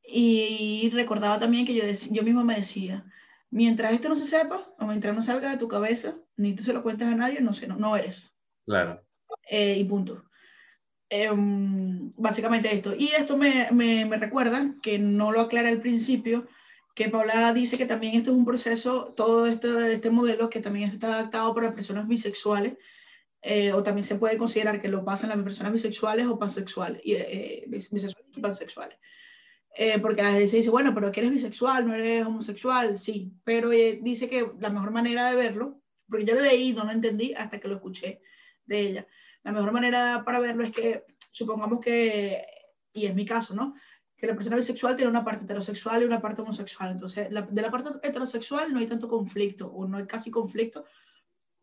Y 0.03 0.89
recordaba 0.95 1.39
también 1.39 1.67
que 1.67 1.75
yo, 1.75 1.85
yo 2.11 2.23
mismo 2.23 2.43
me 2.43 2.57
decía, 2.57 3.05
mientras 3.51 3.93
esto 3.93 4.09
no 4.09 4.17
se 4.17 4.25
sepa, 4.25 4.73
o 4.79 4.87
mientras 4.87 5.15
no 5.15 5.23
salga 5.23 5.51
de 5.51 5.59
tu 5.59 5.69
cabeza, 5.69 6.17
ni 6.37 6.55
tú 6.55 6.63
se 6.65 6.73
lo 6.73 6.83
cuentes 6.83 7.07
a 7.07 7.15
nadie, 7.15 7.41
no 7.41 7.53
sé, 7.53 7.67
no, 7.67 7.77
no 7.77 7.97
eres. 7.97 8.35
Claro. 8.65 9.05
Eh, 9.51 9.77
y 9.79 9.85
punto. 9.85 10.25
Eh, 11.11 11.31
básicamente 11.35 12.75
esto. 12.75 12.95
Y 12.97 13.09
esto 13.09 13.37
me, 13.37 13.69
me, 13.73 14.07
me, 14.07 14.17
recuerda, 14.17 14.75
que 14.83 14.99
no 14.99 15.33
lo 15.33 15.43
aclara 15.43 15.69
al 15.69 15.83
principio, 15.83 16.47
que 16.97 17.11
Paula 17.11 17.53
dice 17.53 17.77
que 17.77 17.85
también 17.85 18.15
esto 18.15 18.31
es 18.31 18.37
un 18.39 18.47
proceso, 18.47 19.13
todo 19.15 19.47
este, 19.47 19.93
este 19.93 20.09
modelo 20.09 20.49
que 20.49 20.61
también 20.61 20.89
está 20.89 21.09
adaptado 21.09 21.55
para 21.55 21.75
personas 21.75 22.09
bisexuales, 22.09 22.79
eh, 23.43 23.75
o 23.75 23.83
también 23.83 24.03
se 24.03 24.17
puede 24.17 24.39
considerar 24.39 24.81
que 24.81 24.89
lo 24.89 25.05
pasan 25.05 25.29
las 25.29 25.39
personas 25.43 25.75
bisexuales 25.75 26.27
o 26.27 26.39
pansexuales, 26.39 27.03
eh, 27.05 27.65
bisexuales 27.69 28.17
y 28.35 28.41
pansexuales. 28.41 28.99
Eh, 29.77 29.99
porque 30.01 30.23
a 30.23 30.33
veces 30.33 30.53
se 30.53 30.57
dice, 30.57 30.71
bueno, 30.71 30.95
pero 30.95 31.13
que 31.13 31.21
eres 31.21 31.33
bisexual, 31.33 31.87
no 31.87 31.93
eres 31.93 32.25
homosexual, 32.25 32.97
sí, 32.97 33.31
pero 33.45 33.73
eh, 33.73 34.01
dice 34.03 34.27
que 34.27 34.53
la 34.59 34.71
mejor 34.71 34.91
manera 34.91 35.29
de 35.29 35.37
verlo, 35.37 35.83
porque 36.09 36.25
yo 36.25 36.35
lo 36.35 36.41
leí 36.41 36.73
no 36.73 36.85
lo 36.85 36.93
entendí 36.93 37.35
hasta 37.35 37.61
que 37.61 37.69
lo 37.69 37.75
escuché 37.75 38.23
de 38.65 38.81
ella, 38.81 39.07
la 39.43 39.53
mejor 39.53 39.73
manera 39.73 40.23
para 40.25 40.41
verlo 40.41 40.65
es 40.65 40.73
que 40.73 41.05
supongamos 41.31 41.81
que, 41.81 42.43
y 42.95 43.05
es 43.05 43.15
mi 43.15 43.27
caso, 43.27 43.55
¿no? 43.55 43.75
Que 44.17 44.27
la 44.27 44.35
persona 44.35 44.57
bisexual 44.57 44.97
tiene 44.97 45.11
una 45.11 45.25
parte 45.25 45.45
heterosexual 45.45 46.03
y 46.03 46.07
una 46.07 46.21
parte 46.21 46.43
homosexual. 46.43 46.91
Entonces, 46.93 47.31
la, 47.31 47.43
de 47.43 47.63
la 47.63 47.71
parte 47.71 47.91
heterosexual 48.03 48.73
no 48.73 48.79
hay 48.79 48.87
tanto 48.87 49.09
conflicto, 49.09 49.67
o 49.67 49.87
no 49.87 49.99
hay 49.99 50.07
casi 50.07 50.31
conflicto 50.31 50.85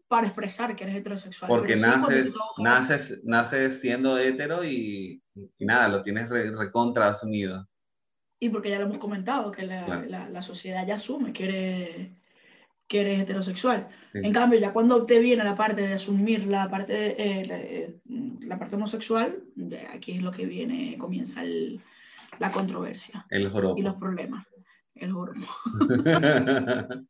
para 0.07 0.27
expresar 0.27 0.75
que 0.75 0.83
eres 0.83 0.95
heterosexual. 0.97 1.49
Porque 1.49 1.75
naces, 1.75 2.31
naces, 2.59 3.21
naces 3.23 3.81
siendo 3.81 4.19
hetero 4.19 4.63
y, 4.63 5.23
y 5.33 5.65
nada, 5.65 5.87
lo 5.87 6.03
tienes 6.03 6.29
re, 6.29 6.51
recontra 6.51 7.07
asumido. 7.07 7.67
Y 8.39 8.49
porque 8.49 8.69
ya 8.69 8.77
lo 8.77 8.85
hemos 8.85 8.99
comentado, 8.99 9.51
que 9.51 9.63
la, 9.63 9.85
claro. 9.85 10.05
la, 10.07 10.29
la 10.29 10.43
sociedad 10.43 10.85
ya 10.85 10.95
asume 10.95 11.33
que 11.33 11.45
eres, 11.45 12.11
que 12.87 13.01
eres 13.01 13.21
heterosexual. 13.21 13.87
Sí. 14.11 14.19
En 14.21 14.31
cambio, 14.31 14.59
ya 14.59 14.73
cuando 14.73 15.05
te 15.07 15.19
viene 15.19 15.43
la 15.43 15.55
parte 15.55 15.87
de 15.87 15.93
asumir 15.93 16.45
la 16.45 16.69
parte, 16.69 17.15
eh, 17.17 17.45
la, 17.45 17.57
eh, 17.57 17.95
la, 18.41 18.59
parte 18.59 18.75
homosexual, 18.75 19.43
aquí 19.91 20.11
es 20.11 20.21
lo 20.21 20.31
que 20.31 20.45
viene, 20.45 20.97
comienza 20.99 21.41
el 21.41 21.81
la 22.39 22.51
controversia. 22.51 23.25
El 23.29 23.49
joropo. 23.49 23.77
Y 23.77 23.81
los 23.81 23.95
problemas. 23.95 24.45
El 24.95 25.11
joropo. 25.11 25.47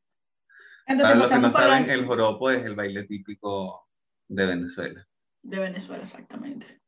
Entonces, 0.85 1.13
Para 1.13 1.15
los 1.15 1.29
que 1.29 1.39
no 1.39 1.51
saben, 1.51 1.89
el 1.89 2.05
joropo 2.05 2.49
es 2.51 2.65
el 2.65 2.75
baile 2.75 3.03
típico 3.03 3.87
de 4.27 4.45
Venezuela. 4.45 5.07
De 5.41 5.59
Venezuela, 5.59 6.03
exactamente. 6.03 6.81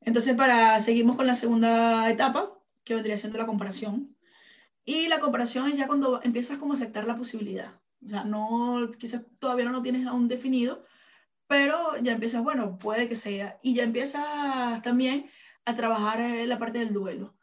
Entonces, 0.00 0.34
para 0.34 0.80
seguimos 0.80 1.16
con 1.16 1.26
la 1.26 1.34
segunda 1.34 2.08
etapa, 2.10 2.58
que 2.84 2.94
vendría 2.94 3.16
siendo 3.16 3.38
la 3.38 3.46
comparación. 3.46 4.16
Y 4.84 5.08
la 5.08 5.20
comparación 5.20 5.68
es 5.68 5.76
ya 5.76 5.86
cuando 5.86 6.20
empiezas 6.22 6.58
como 6.58 6.72
a 6.72 6.76
aceptar 6.76 7.06
la 7.06 7.16
posibilidad. 7.16 7.80
O 8.04 8.08
sea, 8.08 8.24
no, 8.24 8.90
quizás 8.98 9.22
todavía 9.38 9.66
no 9.66 9.72
lo 9.72 9.82
tienes 9.82 10.06
aún 10.06 10.26
definido, 10.26 10.84
pero 11.46 11.96
ya 12.02 12.12
empiezas, 12.12 12.42
bueno, 12.42 12.78
puede 12.78 13.08
que 13.08 13.16
sea. 13.16 13.58
Y 13.62 13.74
ya 13.74 13.82
empiezas 13.82 14.82
también 14.82 15.28
a 15.64 15.76
trabajar 15.76 16.20
en 16.20 16.48
la 16.48 16.58
parte 16.58 16.78
del 16.78 16.92
duelo. 16.92 17.34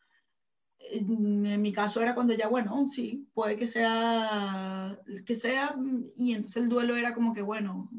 En 0.80 1.62
mi 1.62 1.74
caso 1.74 2.02
era 2.02 2.16
cuando 2.16 2.34
ya, 2.34 2.48
bueno, 2.48 2.88
sí, 2.88 3.28
puede 3.34 3.58
que 3.58 3.68
sea, 3.68 4.98
que 5.26 5.36
sea, 5.36 5.76
y 6.16 6.34
entonces 6.34 6.64
el 6.64 6.70
duelo 6.70 6.96
era 6.96 7.14
como 7.14 7.34
que, 7.34 7.42
bueno, 7.42 7.90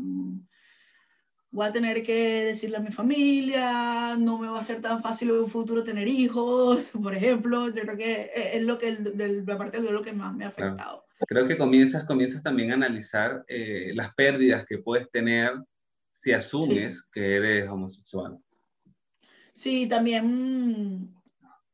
voy 1.50 1.66
a 1.66 1.72
tener 1.72 2.02
que 2.02 2.44
decirle 2.44 2.76
a 2.76 2.80
mi 2.80 2.90
familia, 2.90 4.16
no 4.16 4.38
me 4.38 4.48
va 4.48 4.60
a 4.60 4.64
ser 4.64 4.80
tan 4.80 5.02
fácil 5.02 5.30
en 5.30 5.36
un 5.36 5.50
futuro 5.50 5.84
tener 5.84 6.08
hijos, 6.08 6.90
por 7.02 7.14
ejemplo, 7.14 7.68
yo 7.68 7.82
creo 7.82 7.96
que 7.96 8.30
es 8.34 8.62
lo 8.62 8.78
que, 8.78 8.88
el, 8.88 9.44
la 9.46 9.58
parte 9.58 9.78
del 9.78 9.86
duelo 9.86 10.02
que 10.02 10.12
más 10.12 10.34
me 10.34 10.44
ha 10.44 10.48
afectado. 10.48 11.04
Creo 11.26 11.46
que 11.46 11.58
comienzas, 11.58 12.04
comienzas 12.04 12.42
también 12.42 12.70
a 12.70 12.74
analizar 12.74 13.44
eh, 13.48 13.92
las 13.94 14.14
pérdidas 14.14 14.64
que 14.64 14.78
puedes 14.78 15.10
tener 15.10 15.52
si 16.12 16.32
asumes 16.32 16.98
sí. 16.98 17.04
que 17.12 17.36
eres 17.36 17.68
homosexual. 17.68 18.38
Sí, 19.58 19.88
también 19.88 21.12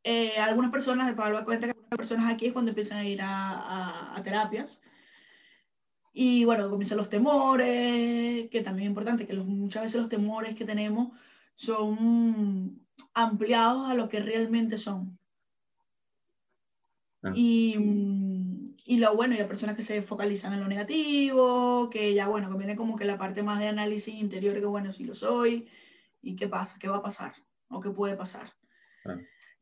eh, 0.02 0.38
algunas 0.38 0.70
personas, 0.70 1.06
de 1.06 1.12
Pablo 1.12 1.44
cuenta 1.44 1.66
que 1.66 1.72
algunas 1.72 1.98
personas 1.98 2.32
aquí 2.32 2.46
es 2.46 2.54
cuando 2.54 2.70
empiezan 2.70 2.96
a 2.96 3.04
ir 3.04 3.20
a, 3.20 3.28
a, 3.28 4.16
a, 4.16 4.22
terapias. 4.22 4.80
Y 6.14 6.46
bueno, 6.46 6.70
comienzan 6.70 6.96
los 6.96 7.10
temores, 7.10 8.48
que 8.48 8.62
también 8.62 8.86
es 8.86 8.88
importante, 8.88 9.26
que 9.26 9.34
los, 9.34 9.44
muchas 9.44 9.82
veces 9.82 10.00
los 10.00 10.08
temores 10.08 10.56
que 10.56 10.64
tenemos 10.64 11.12
son 11.56 12.80
ampliados 13.12 13.90
a 13.90 13.94
lo 13.94 14.08
que 14.08 14.20
realmente 14.20 14.78
son. 14.78 15.18
Ah. 17.22 17.32
Y, 17.34 17.76
y, 18.86 18.96
lo 18.96 19.14
bueno, 19.14 19.34
y 19.34 19.40
hay 19.40 19.46
personas 19.46 19.76
que 19.76 19.82
se 19.82 20.00
focalizan 20.00 20.54
en 20.54 20.60
lo 20.60 20.68
negativo, 20.68 21.90
que 21.90 22.14
ya 22.14 22.28
bueno, 22.28 22.48
conviene 22.48 22.76
como 22.76 22.96
que 22.96 23.04
la 23.04 23.18
parte 23.18 23.42
más 23.42 23.58
de 23.58 23.68
análisis 23.68 24.14
interior, 24.14 24.58
que 24.58 24.64
bueno, 24.64 24.90
sí 24.90 25.04
lo 25.04 25.14
soy, 25.14 25.68
y 26.22 26.34
qué 26.34 26.48
pasa, 26.48 26.78
qué 26.78 26.88
va 26.88 26.96
a 26.96 27.02
pasar 27.02 27.43
o 27.68 27.80
qué 27.80 27.90
puede 27.90 28.16
pasar. 28.16 28.52
Ah. 29.04 29.16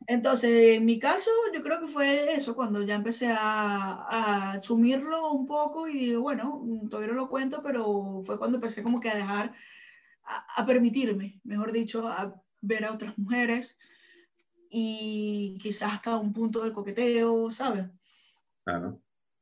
Entonces, 0.07 0.77
en 0.77 0.85
mi 0.85 0.99
caso, 0.99 1.31
yo 1.55 1.63
creo 1.63 1.81
que 1.81 1.87
fue 1.87 2.35
eso, 2.35 2.55
cuando 2.55 2.83
ya 2.83 2.95
empecé 2.95 3.29
a, 3.29 4.05
a, 4.09 4.53
asumirlo 4.53 5.33
un 5.33 5.47
poco 5.47 5.87
y 5.89 5.99
digo, 5.99 6.23
bueno, 6.23 6.65
todavía 6.91 7.13
no 7.13 7.21
lo 7.21 7.29
cuento, 7.29 7.63
pero 7.63 8.23
fue 8.25 8.39
cuando 8.39 8.57
empecé 8.57 8.83
como 8.83 9.01
que 9.01 9.11
a 9.11 9.17
dejar, 9.17 9.55
a, 10.25 10.45
a 10.57 10.67
permitirme, 10.67 11.41
mejor 11.45 11.73
dicho, 11.73 12.09
a 12.09 12.35
ver 12.61 12.85
a 12.85 12.93
otras 12.93 13.17
mujeres 13.19 13.79
y 14.71 15.59
quizás 15.61 15.93
hasta 15.93 16.17
un 16.17 16.33
punto 16.33 16.63
del 16.63 16.73
coqueteo, 16.73 17.51
¿sabes? 17.51 17.87
Claro. 18.65 19.01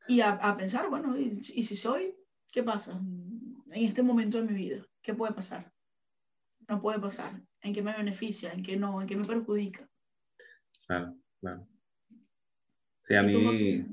Y 0.08 0.20
a, 0.20 0.30
a 0.30 0.56
pensar, 0.56 0.90
bueno, 0.90 1.16
y, 1.18 1.40
y 1.54 1.62
si 1.62 1.76
soy, 1.76 2.14
¿qué 2.50 2.62
pasa 2.62 2.92
en 2.92 3.84
este 3.84 4.02
momento 4.02 4.38
de 4.38 4.48
mi 4.48 4.54
vida? 4.54 4.86
¿Qué 5.00 5.14
puede 5.14 5.32
pasar? 5.32 5.72
No 6.70 6.80
puede 6.80 7.00
pasar 7.00 7.32
en 7.62 7.74
qué 7.74 7.82
me 7.82 7.96
beneficia, 7.96 8.52
en 8.52 8.62
qué 8.62 8.76
no, 8.76 9.00
en 9.02 9.08
qué 9.08 9.16
me 9.16 9.24
perjudica. 9.24 9.90
Claro, 10.86 11.16
claro. 11.40 11.66
Sí, 13.00 13.16
a 13.16 13.24
mí, 13.24 13.84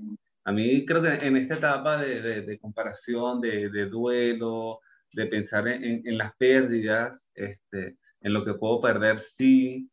a 0.44 0.52
mí 0.52 0.86
creo 0.86 1.02
que 1.02 1.26
en 1.26 1.38
esta 1.38 1.56
etapa 1.56 1.98
de, 1.98 2.22
de, 2.22 2.42
de 2.44 2.60
comparación, 2.60 3.42
de, 3.42 3.72
de, 3.72 3.88
duelo, 3.88 4.82
de 5.12 5.26
pensar 5.26 5.68
en, 5.68 6.08
en, 6.08 6.18
las 6.20 6.36
pérdidas, 6.36 7.32
este, 7.34 7.98
en 8.22 8.34
lo 8.34 8.46
que 8.46 8.54
puedo 8.54 8.80
perder, 8.80 9.18
sí, 9.18 9.90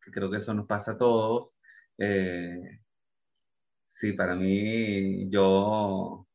que 0.00 0.12
creo 0.12 0.30
que 0.30 0.36
eso 0.36 0.54
nos 0.54 0.68
pasa 0.68 0.92
a 0.92 0.98
todos, 0.98 1.56
eh, 1.98 2.78
sí, 3.86 4.12
para 4.12 4.36
mí 4.36 5.28
yo 5.28 6.28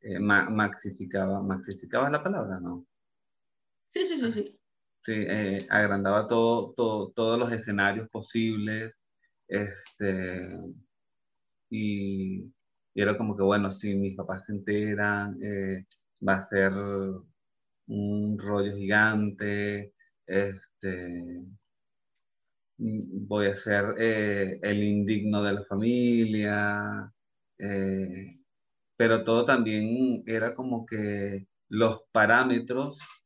eh, 0.00 0.18
maxificaba, 0.18 1.42
maxificaba 1.42 2.08
la 2.08 2.22
palabra, 2.22 2.60
¿no? 2.60 2.86
Sí, 3.92 4.06
sí, 4.06 4.18
sí, 4.18 4.32
sí. 4.32 4.55
Sí, 5.06 5.12
eh, 5.14 5.58
agrandaba 5.70 6.26
todo, 6.26 6.74
todos 7.14 7.38
los 7.38 7.52
escenarios 7.52 8.08
posibles, 8.08 9.00
este, 9.46 10.48
y, 11.70 12.52
era 12.94 13.16
como 13.16 13.36
que, 13.36 13.42
bueno, 13.44 13.70
si 13.72 13.94
mis 13.94 14.16
papás 14.16 14.46
se 14.46 14.52
enteran, 14.52 15.36
eh, 15.42 15.86
va 16.26 16.34
a 16.36 16.42
ser 16.42 16.72
un 17.88 18.38
rollo 18.38 18.72
gigante, 18.76 19.92
este, 20.26 21.46
voy 22.78 23.46
a 23.46 23.56
ser 23.56 23.94
eh, 23.98 24.58
el 24.62 24.82
indigno 24.82 25.42
de 25.42 25.52
la 25.52 25.64
familia, 25.64 27.12
pero 28.96 29.24
todo 29.24 29.44
también 29.44 30.22
era 30.26 30.54
como 30.54 30.84
que 30.86 31.46
los 31.68 32.02
parámetros 32.12 33.25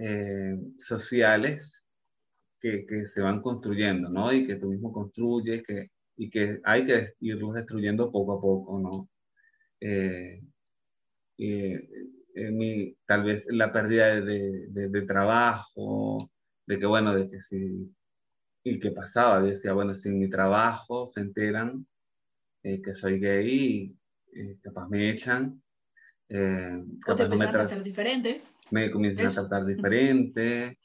eh, 0.00 0.56
sociales 0.78 1.84
que, 2.60 2.84
que, 2.86 3.06
se 3.06 3.20
van 3.20 3.40
construyendo, 3.40 4.08
¿no? 4.08 4.32
Y 4.32 4.46
que 4.46 4.56
tú 4.56 4.70
mismo 4.70 4.92
construyes 4.92 5.62
que, 5.62 5.90
y 6.16 6.30
que 6.30 6.60
hay 6.64 6.84
que 6.84 7.14
irlos 7.20 7.54
destruyendo 7.54 8.10
poco 8.10 8.32
a 8.34 8.40
poco, 8.40 8.78
¿no? 8.80 9.08
mi, 12.52 12.94
tal 13.06 13.24
vez 13.24 13.46
la 13.50 13.72
pérdida 13.72 14.20
de, 14.20 14.68
de, 14.68 14.88
de, 14.88 15.02
trabajo, 15.02 16.30
de 16.66 16.78
que, 16.78 16.86
bueno, 16.86 17.14
de 17.14 17.26
que 17.26 17.40
si 17.40 17.90
¿Y 18.62 18.78
qué 18.78 18.90
pasaba? 18.90 19.40
Decía, 19.40 19.72
bueno, 19.72 19.94
si 19.94 20.10
en 20.10 20.18
mi 20.18 20.28
trabajo 20.28 21.10
se 21.12 21.20
enteran 21.20 21.86
eh, 22.62 22.82
que 22.82 22.92
soy 22.92 23.18
gay, 23.18 23.96
eh, 24.34 24.58
capaz 24.62 24.88
me 24.88 25.10
echan. 25.10 25.62
Eh, 26.28 26.84
capaz 27.04 27.28
no 27.28 27.36
me 27.36 27.44
a 27.46 27.50
tratar 27.50 27.82
diferente. 27.82 28.42
Me 28.70 28.90
comienzan 28.90 29.26
a 29.26 29.32
tratar 29.32 29.66
diferente. 29.66 30.78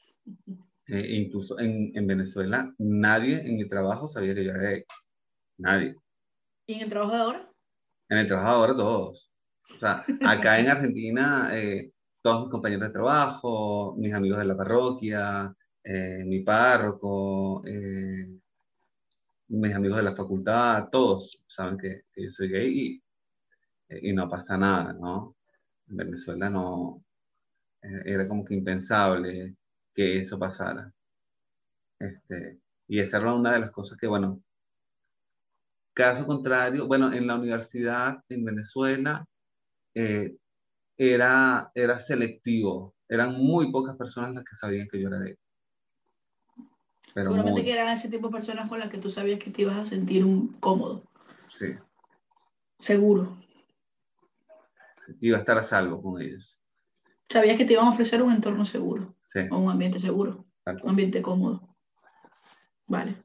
Eh, 0.87 1.15
incluso 1.15 1.59
en, 1.59 1.91
en, 1.95 2.07
Venezuela, 2.07 2.71
nadie 2.77 3.41
en 3.41 3.57
mi 3.57 3.67
trabajo 3.67 4.07
sabía 4.07 4.35
que 4.35 4.43
yo 4.43 4.51
era 4.51 4.69
gay. 4.69 4.83
Nadie. 5.57 5.95
¿Y 6.67 6.75
en 6.75 6.81
el 6.81 6.89
trabajo 6.89 7.13
de 7.13 7.21
ahora? 7.21 7.51
En 8.09 8.17
el 8.19 8.27
trabajo 8.27 8.49
de 8.49 8.55
ahora 8.55 8.75
todos. 8.75 9.31
O 9.73 9.77
sea, 9.77 10.05
acá 10.25 10.59
en 10.59 10.67
Argentina, 10.69 11.51
todos 12.21 12.41
mis 12.41 12.51
compañeros 12.51 12.87
de 12.87 12.93
trabajo, 12.93 13.95
mis 13.97 14.13
amigos 14.13 14.39
de 14.39 14.45
la 14.45 14.57
parroquia, 14.57 15.55
eh, 15.83 16.23
mi 16.25 16.39
párroco, 16.39 17.61
eh, 17.67 18.39
mis 19.49 19.75
amigos 19.75 19.97
de 19.97 20.03
la 20.03 20.15
facultad, 20.15 20.89
todos 20.91 21.43
saben 21.45 21.77
que, 21.77 22.05
yo 22.15 22.31
soy 22.31 22.49
gay 22.49 23.03
y, 23.89 24.09
y, 24.09 24.13
no 24.13 24.27
pasa 24.27 24.57
nada, 24.57 24.93
¿no? 24.93 25.35
En 25.87 25.97
Venezuela 25.97 26.49
no, 26.49 27.03
eh, 27.03 27.04
era 28.05 28.27
como 28.27 28.43
que 28.43 28.55
impensable 28.55 29.55
que 29.93 30.19
eso 30.19 30.37
pasara. 30.37 30.91
Este, 31.99 32.59
y 32.87 32.99
esa 32.99 33.17
era 33.17 33.33
una 33.33 33.53
de 33.53 33.59
las 33.59 33.71
cosas 33.71 33.97
que, 33.97 34.07
bueno, 34.07 34.41
caso 35.93 36.25
contrario, 36.27 36.87
bueno, 36.87 37.11
en 37.13 37.25
la 37.25 37.35
universidad 37.35 38.17
en 38.29 38.43
Venezuela 38.45 39.25
era, 40.97 41.71
era 41.73 41.99
selectivo, 41.99 42.95
eran 43.07 43.33
muy 43.33 43.71
pocas 43.71 43.95
personas 43.95 44.33
las 44.33 44.43
que 44.43 44.55
sabían 44.55 44.87
que 44.87 45.01
yo 45.01 45.07
era 45.07 45.19
gay. 45.19 45.35
Seguramente 47.13 47.63
que 47.63 47.71
eran 47.71 47.93
ese 47.93 48.09
tipo 48.09 48.27
de 48.27 48.33
personas 48.33 48.67
con 48.67 48.77
las 48.77 48.89
que 48.89 48.97
tú 48.97 49.09
sabías 49.09 49.39
que 49.39 49.51
te 49.51 49.61
ibas 49.61 49.77
a 49.77 49.85
sentir 49.85 50.25
un 50.25 50.59
cómodo. 50.59 51.03
Sí. 51.47 51.67
Seguro. 52.77 53.37
Sí, 54.95 55.13
iba 55.21 55.37
a 55.37 55.39
estar 55.39 55.57
a 55.57 55.63
salvo 55.63 56.01
con 56.01 56.21
ellos. 56.21 56.59
Sabías 57.29 57.57
que 57.57 57.65
te 57.65 57.73
iban 57.73 57.87
a 57.87 57.89
ofrecer 57.89 58.21
un 58.21 58.31
entorno 58.31 58.65
seguro. 58.65 59.15
Sí. 59.23 59.39
O 59.51 59.57
un 59.57 59.69
ambiente 59.69 59.99
seguro. 59.99 60.45
Un 60.65 60.89
ambiente 60.89 61.21
cómodo. 61.21 61.75
Vale. 62.87 63.15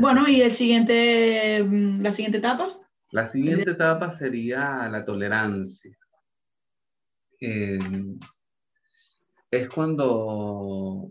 bueno, 0.00 0.28
¿y 0.28 0.42
el 0.42 0.52
siguiente, 0.52 1.62
mm, 1.64 2.02
la 2.02 2.12
siguiente 2.12 2.38
etapa? 2.38 2.78
La 3.10 3.24
siguiente 3.24 3.70
etapa 3.70 4.10
sería 4.10 4.88
la 4.88 5.04
tolerancia. 5.04 5.96
Eh, 7.40 7.78
es 9.50 9.68
cuando 9.68 11.10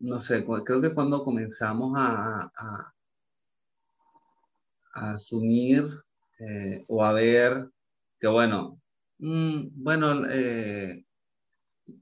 no 0.00 0.20
sé, 0.20 0.44
creo 0.64 0.80
que 0.80 0.94
cuando 0.94 1.24
comenzamos 1.24 1.92
a, 1.96 2.50
a, 2.54 2.94
asumir 4.92 5.84
eh, 6.38 6.84
o 6.88 7.04
a 7.04 7.12
ver 7.12 7.68
que, 8.20 8.28
bueno, 8.28 8.80
mm, 9.18 9.68
bueno, 9.72 10.24
eh, 10.28 11.04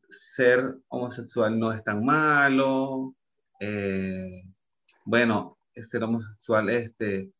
ser 0.08 0.76
homosexual 0.88 1.58
no 1.58 1.72
es 1.72 1.82
tan 1.84 2.04
malo, 2.04 3.14
eh, 3.60 4.42
bueno, 5.04 5.58
ser 5.74 6.04
homosexual, 6.04 6.68
este, 6.70 7.30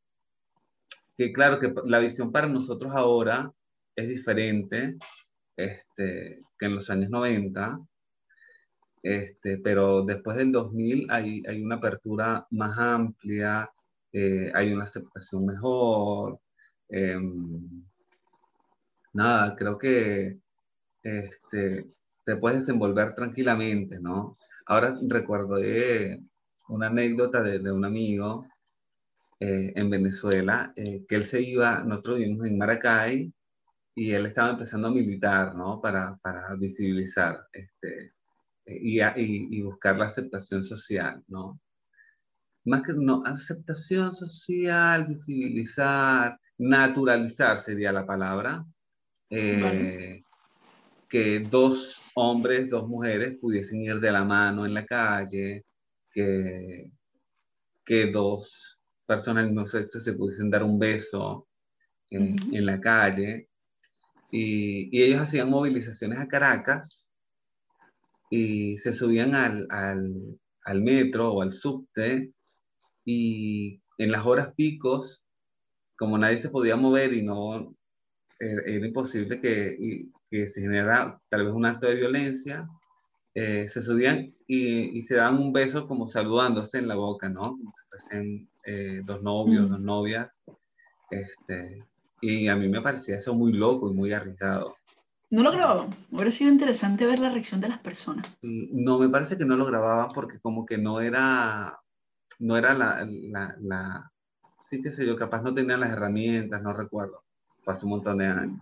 que 1.17 1.33
claro 1.33 1.59
que 1.59 1.73
la 1.85 1.99
visión 1.99 2.33
para 2.33 2.47
nosotros 2.47 2.93
ahora 2.95 3.53
es 3.95 4.09
diferente 4.09 4.97
este, 5.57 6.43
que 6.59 6.67
en 6.67 6.75
los 6.75 6.91
años 6.91 7.11
90, 7.11 7.81
este, 9.03 9.59
pero 9.59 10.03
después 10.03 10.37
del 10.37 10.53
2000 10.53 11.07
hay, 11.11 11.43
hay 11.47 11.63
una 11.63 11.77
apertura 11.77 12.47
más 12.51 12.79
amplia, 12.79 13.71
eh, 14.13 14.51
hay 14.55 14.73
una 14.73 14.85
aceptación 14.85 15.47
mejor. 15.47 16.41
Em, 16.89 17.85
nada, 19.13 19.57
creo 19.57 19.79
que 19.79 20.39
este, 21.03 21.87
te 22.27 22.37
puedes 22.37 22.61
desenvolver 22.61 23.15
tranquilamente, 23.15 24.01
¿no? 24.01 24.37
Ahora 24.67 24.99
recuerdo 25.09 25.59
una 26.69 26.89
anécdota 26.89 27.41
de, 27.41 27.61
de 27.61 27.71
un 27.73 27.85
amigo 27.85 28.47
eh, 29.39 29.73
en 29.77 29.89
Venezuela, 29.89 30.73
eh, 30.75 31.05
que 31.09 31.15
él 31.15 31.25
se 31.25 31.41
iba, 31.41 31.85
nosotros 31.85 32.19
vivimos 32.19 32.47
en 32.47 32.59
Maracay, 32.59 33.33
y 33.95 34.11
él 34.11 34.27
estaba 34.27 34.51
empezando 34.51 34.89
a 34.89 34.91
militar, 34.91 35.55
¿no? 35.55 35.81
Para, 35.81 36.17
para 36.17 36.53
visibilizar 36.57 37.47
este, 37.53 38.13
y, 38.67 39.01
y, 39.01 39.63
buscar 39.63 39.97
la 39.97 40.07
aceptación 40.07 40.65
social, 40.65 41.23
¿no? 41.29 41.61
Más 42.65 42.83
que 42.83 42.93
no, 42.95 43.23
aceptación 43.25 44.13
social, 44.13 45.07
visibilizar, 45.07 46.41
naturalizar 46.59 47.59
sería 47.59 47.93
la 47.93 48.05
palabra. 48.05 48.65
Eh, 49.31 50.23
que 51.09 51.41
dos 51.41 52.03
hombres, 52.17 52.71
dos 52.71 52.89
mujeres 52.89 53.39
pudiesen 53.41 53.83
ir 53.83 54.01
de 54.01 54.11
la 54.11 54.25
mano 54.25 54.65
en 54.65 54.75
la 54.75 54.87
calle, 54.87 55.65
que, 56.11 56.91
que 57.85 58.07
dos 58.07 58.79
personas 59.07 59.45
del 59.45 59.53
mismo 59.53 59.67
sexo 59.67 60.01
se 60.01 60.15
pudiesen 60.15 60.51
dar 60.51 60.63
un 60.63 60.79
beso 60.79 61.47
en, 62.11 62.37
en 62.55 62.67
la 62.67 62.81
calle. 62.81 63.49
Y, 64.31 64.89
y, 64.97 65.03
ellos 65.03 65.21
hacían 65.21 65.51
movilizaciones 65.51 66.19
a 66.19 66.27
Caracas 66.27 67.11
y 68.31 68.79
se 68.79 68.93
subían 68.93 69.35
al, 69.35 69.67
al, 69.71 70.39
al 70.65 70.83
metro 70.83 71.33
o 71.33 71.43
al 71.43 71.53
subte 71.53 72.33
y 73.05 73.81
en 73.99 74.11
las 74.11 74.25
horas 74.25 74.55
picos, 74.55 75.23
como 75.97 76.19
nadie 76.19 76.39
se 76.39 76.49
podía 76.49 76.77
mover 76.77 77.13
y 77.13 77.23
no 77.23 77.77
era, 78.39 78.87
imposible 78.87 79.41
que, 79.41 80.09
que, 80.29 80.47
se 80.49 80.61
generara 80.61 81.19
tal 81.29 81.45
vez 81.45 81.53
un 81.53 81.67
acto 81.67 81.87
de 81.87 81.97
violencia, 81.97 82.69
eh, 83.35 83.69
se 83.69 83.83
subían 83.83 84.35
y, 84.47 84.99
y, 84.99 85.03
se 85.03 85.17
daban 85.17 85.39
un 85.39 85.53
beso 85.53 85.87
como 85.87 86.09
saludándose 86.09 86.79
en 86.79 86.89
la 86.89 86.95
boca, 86.95 87.29
¿no? 87.29 87.59
Se 87.97 88.47
eh, 88.65 89.03
dos 89.05 89.23
novios, 89.23 89.67
mm. 89.67 89.71
dos 89.71 89.81
novias. 89.81 90.31
Este, 91.11 91.85
y 92.21 92.49
a 92.49 92.57
mí 92.57 92.69
me 92.69 92.81
parecía 92.81 93.17
eso 93.17 93.35
muy 93.35 93.53
loco 93.53 93.91
y 93.91 93.95
muy 93.95 94.13
arriesgado. 94.13 94.77
No 95.29 95.43
lo 95.43 95.53
grababan. 95.53 95.95
Hubiera 96.11 96.31
sido 96.31 96.51
interesante 96.51 97.05
ver 97.05 97.19
la 97.19 97.31
reacción 97.31 97.61
de 97.61 97.69
las 97.69 97.79
personas. 97.79 98.27
No, 98.43 98.99
me 98.99 99.09
parece 99.09 99.37
que 99.37 99.45
no 99.45 99.57
lo 99.57 99.67
grababan 99.67 100.13
porque 100.15 100.39
como 100.39 100.65
que 100.65 100.79
no 100.79 101.01
era, 101.01 101.79
no 102.39 102.57
era 102.57 102.75
la, 102.75 103.05
la, 103.05 103.57
la 103.61 104.13
sí 104.61 104.81
que 104.81 104.91
sé 104.91 105.07
yo, 105.07 105.17
capaz 105.17 105.43
no 105.43 105.55
tenían 105.55 105.81
las 105.81 105.91
herramientas, 105.91 106.63
no 106.63 106.73
recuerdo. 106.73 107.23
Fue 107.63 107.73
hace 107.73 107.87
un 107.87 107.91
montón 107.91 108.19
de 108.19 108.27
años. 108.27 108.61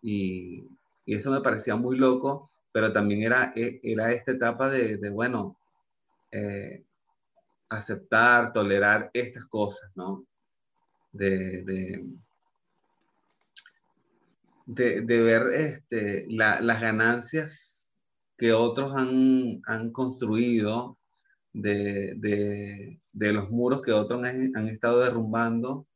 Y, 0.00 0.68
y 1.04 1.14
eso 1.16 1.30
me 1.30 1.40
parecía 1.40 1.76
muy 1.76 1.96
loco, 1.96 2.50
pero 2.72 2.92
también 2.92 3.22
era, 3.22 3.52
e, 3.54 3.80
era 3.82 4.12
esta 4.12 4.32
etapa 4.32 4.68
de, 4.70 5.10
bueno, 5.10 5.56
eh, 6.30 6.84
aceptar, 7.68 8.52
tolerar 8.52 9.10
estas 9.12 9.44
cosas, 9.46 9.90
¿no? 9.94 10.26
De, 11.12 11.62
de, 14.66 15.22
ver 15.22 15.42
este, 15.52 16.26
las 16.28 16.80
ganancias 16.80 17.92
que 18.36 18.52
otros 18.52 18.92
han, 18.94 19.60
han 19.66 19.90
construido, 19.92 20.98
de, 21.52 22.98
los 23.12 23.50
muros 23.50 23.82
que 23.82 23.92
otros 23.92 24.24
han, 24.24 24.56
han, 24.56 24.68
estado 24.68 25.00
derrumbando. 25.00 25.86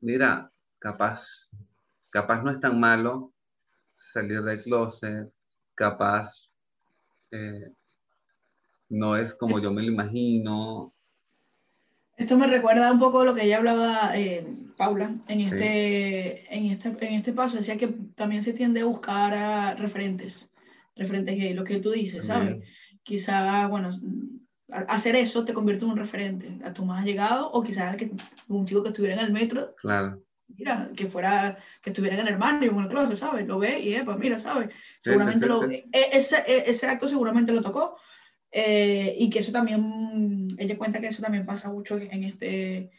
Mira, 0.00 0.52
capaz, 0.78 1.50
capaz 2.10 2.42
no 2.42 2.50
es 2.50 2.60
tan 2.60 2.78
malo 2.78 3.33
salir 4.12 4.42
del 4.42 4.62
closet, 4.62 5.30
capaz 5.74 6.48
eh, 7.30 7.72
no 8.88 9.16
es 9.16 9.34
como 9.34 9.58
yo 9.58 9.72
me 9.72 9.82
lo 9.82 9.92
imagino. 9.92 10.92
Esto 12.16 12.36
me 12.36 12.46
recuerda 12.46 12.92
un 12.92 13.00
poco 13.00 13.24
lo 13.24 13.34
que 13.34 13.44
ella 13.44 13.56
hablaba, 13.56 14.16
eh, 14.16 14.46
Paula, 14.76 15.14
en 15.26 15.40
este, 15.40 16.54
en, 16.54 16.66
este, 16.66 16.88
en 17.06 17.14
este 17.14 17.32
paso. 17.32 17.56
Decía 17.56 17.76
que 17.76 17.88
también 18.14 18.42
se 18.42 18.52
tiende 18.52 18.82
a 18.82 18.84
buscar 18.84 19.34
a 19.34 19.74
referentes, 19.74 20.48
referentes 20.94 21.36
gay, 21.36 21.54
lo 21.54 21.64
que 21.64 21.80
tú 21.80 21.90
dices, 21.90 22.26
¿sabes? 22.26 22.62
Quizá, 23.02 23.66
bueno, 23.66 23.90
hacer 24.68 25.16
eso 25.16 25.44
te 25.44 25.54
convierte 25.54 25.84
en 25.84 25.90
un 25.90 25.96
referente 25.96 26.58
a 26.64 26.72
tu 26.72 26.84
más 26.84 27.04
llegado 27.04 27.50
o 27.50 27.62
quizás 27.62 27.96
un 28.48 28.64
chico 28.64 28.82
que 28.82 28.90
estuviera 28.90 29.14
en 29.14 29.26
el 29.26 29.32
metro. 29.32 29.74
Claro. 29.76 30.22
Mira, 30.48 30.90
que 30.94 31.06
fuera, 31.06 31.58
que 31.82 31.90
estuviera 31.90 32.14
en 32.16 32.26
el 32.26 32.34
hermano 32.34 32.64
y 32.64 32.68
en 32.68 32.78
el 32.78 32.88
closet, 32.88 33.16
¿sabes? 33.16 33.46
Lo 33.46 33.58
ve 33.58 33.78
y, 33.80 34.00
pues 34.02 34.18
mira, 34.18 34.38
¿sabes? 34.38 34.70
Seguramente 35.00 35.46
lo, 35.46 35.64
e, 35.64 35.84
ese, 35.92 36.44
e, 36.46 36.70
ese 36.70 36.86
acto 36.86 37.08
seguramente 37.08 37.52
lo 37.52 37.62
tocó 37.62 37.96
eh, 38.56 39.16
y 39.18 39.28
que 39.30 39.40
eso 39.40 39.50
también, 39.50 40.46
ella 40.58 40.78
cuenta 40.78 41.00
que 41.00 41.08
eso 41.08 41.22
también 41.22 41.44
pasa 41.44 41.72
mucho 41.72 41.98
en, 41.98 42.22
este, 42.22 42.92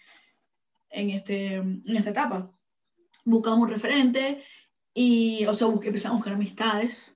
en, 0.90 1.10
este, 1.12 1.56
en 1.56 1.96
esta 1.96 2.10
etapa. 2.10 2.52
Buscas 3.24 3.54
un 3.54 3.70
referente 3.70 4.44
y, 4.94 5.46
o 5.46 5.54
sea, 5.54 5.68
empiezas 5.68 6.12
a 6.12 6.16
buscar 6.16 6.34
amistades. 6.34 7.16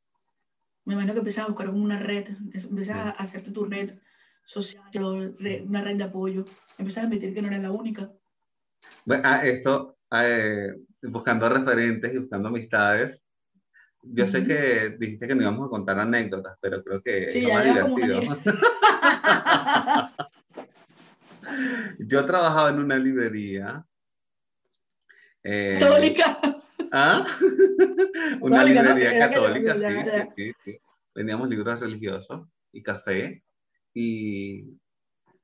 Me 0.85 0.93
imagino 0.93 1.13
que 1.13 1.19
empiezas 1.19 1.43
a 1.43 1.47
buscar 1.47 1.69
una 1.69 1.99
red, 1.99 2.29
empiezas 2.53 2.95
a 2.95 3.09
hacerte 3.09 3.51
tu 3.51 3.65
red 3.65 3.99
social, 4.45 5.35
una 5.67 5.81
red 5.81 5.97
de 5.97 6.03
apoyo. 6.05 6.45
Empiezas 6.77 7.03
a 7.03 7.07
admitir 7.07 7.33
que 7.33 7.41
no 7.41 7.49
eres 7.49 7.61
la 7.61 7.71
única. 7.71 8.09
Bueno, 9.03 9.23
ah, 9.25 9.45
esto, 9.45 9.98
eh, 10.11 10.73
buscando 11.03 11.49
referentes 11.49 12.13
y 12.13 12.19
buscando 12.19 12.49
amistades, 12.49 13.21
yo 14.01 14.27
sé 14.27 14.45
que 14.45 14.95
dijiste 14.97 15.27
que 15.27 15.35
no 15.35 15.41
íbamos 15.41 15.67
a 15.67 15.69
contar 15.69 15.99
anécdotas, 15.99 16.57
pero 16.61 16.81
creo 16.83 17.01
que 17.01 17.25
es 17.25 17.53
más 17.53 17.65
divertido. 17.65 18.21
yo 21.99 22.25
trabajaba 22.25 22.69
en 22.69 22.79
una 22.79 22.97
librería. 22.97 23.85
Eh, 25.43 25.77
católica. 25.79 26.39
¿Ah? 26.91 27.27
una 28.41 28.63
librería 28.63 29.29
católica, 29.29 29.77
sí, 29.77 29.83
sí, 29.83 30.31
sí, 30.35 30.51
sí. 30.63 30.79
Vendíamos 31.13 31.49
libros 31.49 31.79
religiosos 31.79 32.47
y 32.71 32.81
café. 32.81 33.43
Y, 33.93 34.77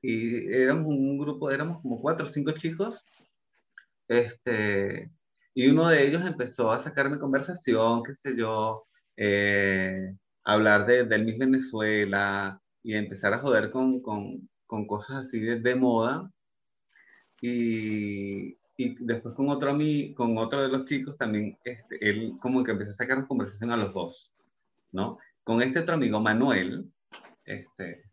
y 0.00 0.52
éramos 0.52 0.86
un 0.86 1.18
grupo, 1.18 1.50
éramos 1.50 1.82
como 1.82 2.00
cuatro 2.00 2.26
o 2.26 2.28
cinco 2.28 2.52
chicos. 2.52 3.04
Este, 4.08 5.10
y 5.54 5.68
uno 5.68 5.88
de 5.88 6.06
ellos 6.06 6.22
empezó 6.24 6.70
a 6.70 6.78
sacarme 6.78 7.18
conversación, 7.18 8.02
qué 8.02 8.14
sé 8.14 8.36
yo, 8.36 8.86
eh, 9.16 10.14
hablar 10.44 10.86
de, 10.86 11.04
del 11.04 11.24
Miss 11.24 11.38
Venezuela 11.38 12.60
y 12.82 12.94
empezar 12.94 13.34
a 13.34 13.38
joder 13.38 13.70
con, 13.70 14.00
con, 14.00 14.48
con 14.66 14.86
cosas 14.86 15.26
así 15.26 15.40
de, 15.40 15.60
de 15.60 15.74
moda. 15.74 16.30
Y, 17.40 18.58
y, 18.76 19.04
después 19.04 19.34
con 19.34 19.48
otro, 19.48 19.74
mí, 19.74 20.14
con 20.14 20.36
otro 20.38 20.62
de 20.62 20.68
los 20.68 20.84
chicos 20.84 21.16
también, 21.16 21.58
este, 21.64 21.98
él 22.08 22.34
como 22.40 22.62
que 22.62 22.72
empezó 22.72 22.90
a 22.90 22.94
sacar 22.94 23.26
conversación 23.26 23.70
a 23.70 23.76
los 23.76 23.92
dos, 23.92 24.32
¿no? 24.92 25.18
Con 25.44 25.62
este 25.62 25.80
otro 25.80 25.94
amigo, 25.94 26.20
Manuel, 26.20 26.90
este, 27.44 28.04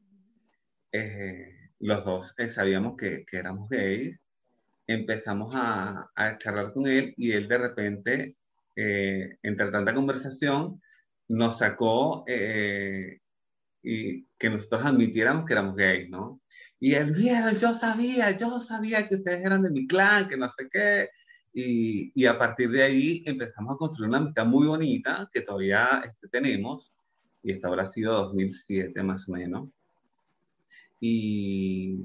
eh, 0.91 1.71
los 1.79 2.05
dos 2.05 2.35
eh, 2.37 2.49
sabíamos 2.49 2.95
que, 2.95 3.25
que 3.25 3.37
éramos 3.37 3.69
gays 3.69 4.22
empezamos 4.87 5.53
a, 5.55 6.09
a, 6.15 6.37
charlar 6.37 6.73
con 6.73 6.87
él 6.87 7.13
y 7.17 7.31
él 7.31 7.47
de 7.47 7.57
repente, 7.57 8.35
eh, 8.75 9.37
entre 9.41 9.71
tanta 9.71 9.93
conversación, 9.93 10.81
nos 11.27 11.59
sacó 11.59 12.23
eh, 12.27 13.19
y 13.81 14.25
que 14.37 14.49
nosotros 14.49 14.85
admitiéramos 14.85 15.45
que 15.45 15.53
éramos 15.53 15.75
gays, 15.75 16.09
¿no? 16.09 16.41
Y 16.79 16.95
él, 16.95 17.11
vieron, 17.11 17.57
yo 17.57 17.73
sabía, 17.73 18.31
yo 18.31 18.59
sabía 18.59 19.07
que 19.07 19.15
ustedes 19.15 19.45
eran 19.45 19.63
de 19.63 19.69
mi 19.69 19.87
clan, 19.87 20.27
que 20.27 20.37
no 20.37 20.49
sé 20.49 20.67
qué. 20.69 21.09
Y, 21.53 22.11
y 22.13 22.25
a 22.25 22.37
partir 22.37 22.69
de 22.71 22.83
ahí 22.83 23.23
empezamos 23.25 23.75
a 23.75 23.77
construir 23.77 24.09
una 24.09 24.17
amistad 24.17 24.45
muy 24.45 24.67
bonita 24.67 25.29
que 25.31 25.41
todavía 25.41 26.03
este, 26.05 26.27
tenemos. 26.27 26.93
Y 27.41 27.51
esto 27.53 27.67
habrá 27.67 27.85
sido 27.85 28.13
2007 28.13 29.01
más 29.03 29.29
o 29.29 29.33
menos. 29.33 29.69
Y, 30.99 31.99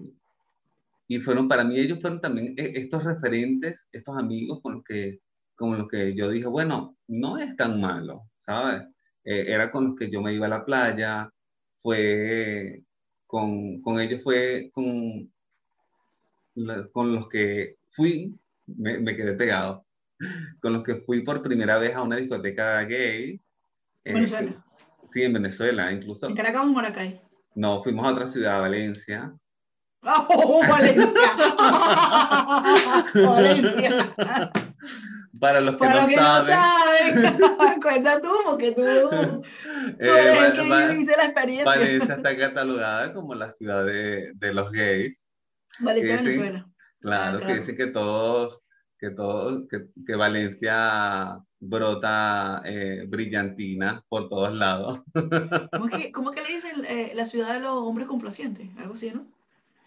y 1.08 1.18
fueron, 1.20 1.48
para 1.48 1.64
mí 1.64 1.78
ellos 1.78 2.00
fueron 2.00 2.20
también 2.20 2.54
eh, 2.58 2.72
estos 2.74 3.02
referentes, 3.02 3.88
estos 3.90 4.16
amigos 4.18 4.60
con 4.62 4.74
los 4.74 4.84
que, 4.84 5.20
con 5.56 5.76
los 5.78 5.88
que 5.88 6.14
yo 6.14 6.28
dije, 6.28 6.46
bueno, 6.46 6.96
no 7.08 7.38
es 7.38 7.56
tan 7.56 7.80
malo, 7.80 8.28
¿sabes? 8.44 8.82
Eh, 9.24 9.46
era 9.48 9.70
con 9.70 9.86
los 9.86 9.94
que 9.94 10.10
yo 10.10 10.20
me 10.20 10.34
iba 10.34 10.46
a 10.46 10.50
la 10.50 10.64
playa, 10.66 11.32
fue, 11.76 12.84
con, 13.26 13.80
con 13.80 14.00
ellos 14.00 14.22
fue 14.22 14.70
con, 14.72 15.32
con 16.92 17.14
los 17.14 17.28
que 17.28 17.76
fui, 17.86 18.38
me, 18.66 18.98
me, 18.98 19.16
quedé 19.16 19.32
pegado, 19.32 19.86
con 20.60 20.74
los 20.74 20.82
que 20.82 20.96
fui 20.96 21.22
por 21.22 21.42
primera 21.42 21.78
vez 21.78 21.94
a 21.94 22.02
una 22.02 22.16
discoteca 22.16 22.82
gay. 22.82 23.40
Eh, 24.04 24.12
¿Venezuela? 24.12 24.62
sí, 25.10 25.22
en 25.22 25.32
Venezuela, 25.32 25.90
incluso. 25.90 26.28
¿En 26.28 26.36
Caracas 26.36 26.64
o 26.64 26.68
en 26.68 26.74
Maracay? 26.74 27.22
No, 27.54 27.80
fuimos 27.80 28.04
a 28.04 28.12
otra 28.12 28.28
ciudad, 28.28 28.60
Valencia. 28.60 29.34
¡Oh, 30.02 30.60
Valencia! 30.68 31.30
Valencia. 33.26 34.14
Para 35.38 35.60
los 35.60 35.76
que, 35.76 35.84
Para 35.84 36.02
no, 36.02 36.08
que 36.08 36.14
saben. 36.16 37.22
no 37.22 37.38
saben, 37.38 37.80
cuenta 37.82 38.20
tú, 38.20 38.32
porque 38.44 38.72
tú, 38.72 38.82
tú 38.82 39.42
eh, 39.98 40.08
eres 40.08 40.42
el 40.44 40.52
que 40.52 40.88
viviste 40.88 41.16
la 41.16 41.24
experiencia. 41.24 41.64
Valencia 41.64 42.14
está 42.14 42.36
catalogada 42.36 43.12
como 43.12 43.34
la 43.34 43.50
ciudad 43.50 43.84
de, 43.84 44.32
de 44.34 44.54
los 44.54 44.70
gays. 44.72 45.28
Valencia, 45.80 46.16
dicen, 46.16 46.26
Venezuela. 46.26 46.68
Claro, 47.00 47.22
ah, 47.22 47.30
claro, 47.30 47.46
que 47.46 47.60
dicen 47.60 47.76
que 47.76 47.86
todos, 47.86 48.60
que 48.98 49.10
todos, 49.10 49.68
que, 49.68 49.86
que 50.04 50.16
Valencia 50.16 51.38
brota 51.60 52.62
eh, 52.64 53.04
brillantina 53.06 54.04
por 54.08 54.28
todos 54.28 54.52
lados. 54.54 55.02
¿Cómo 55.72 55.86
es 55.86 55.96
que, 55.96 56.12
cómo 56.12 56.30
es 56.30 56.36
que 56.36 56.48
le 56.48 56.54
dicen 56.54 56.84
eh, 56.84 57.12
la 57.14 57.24
ciudad 57.24 57.54
de 57.54 57.60
los 57.60 57.74
hombres 57.74 58.08
complacientes? 58.08 58.68
Algo 58.76 58.94
así, 58.94 59.12
¿no? 59.12 59.26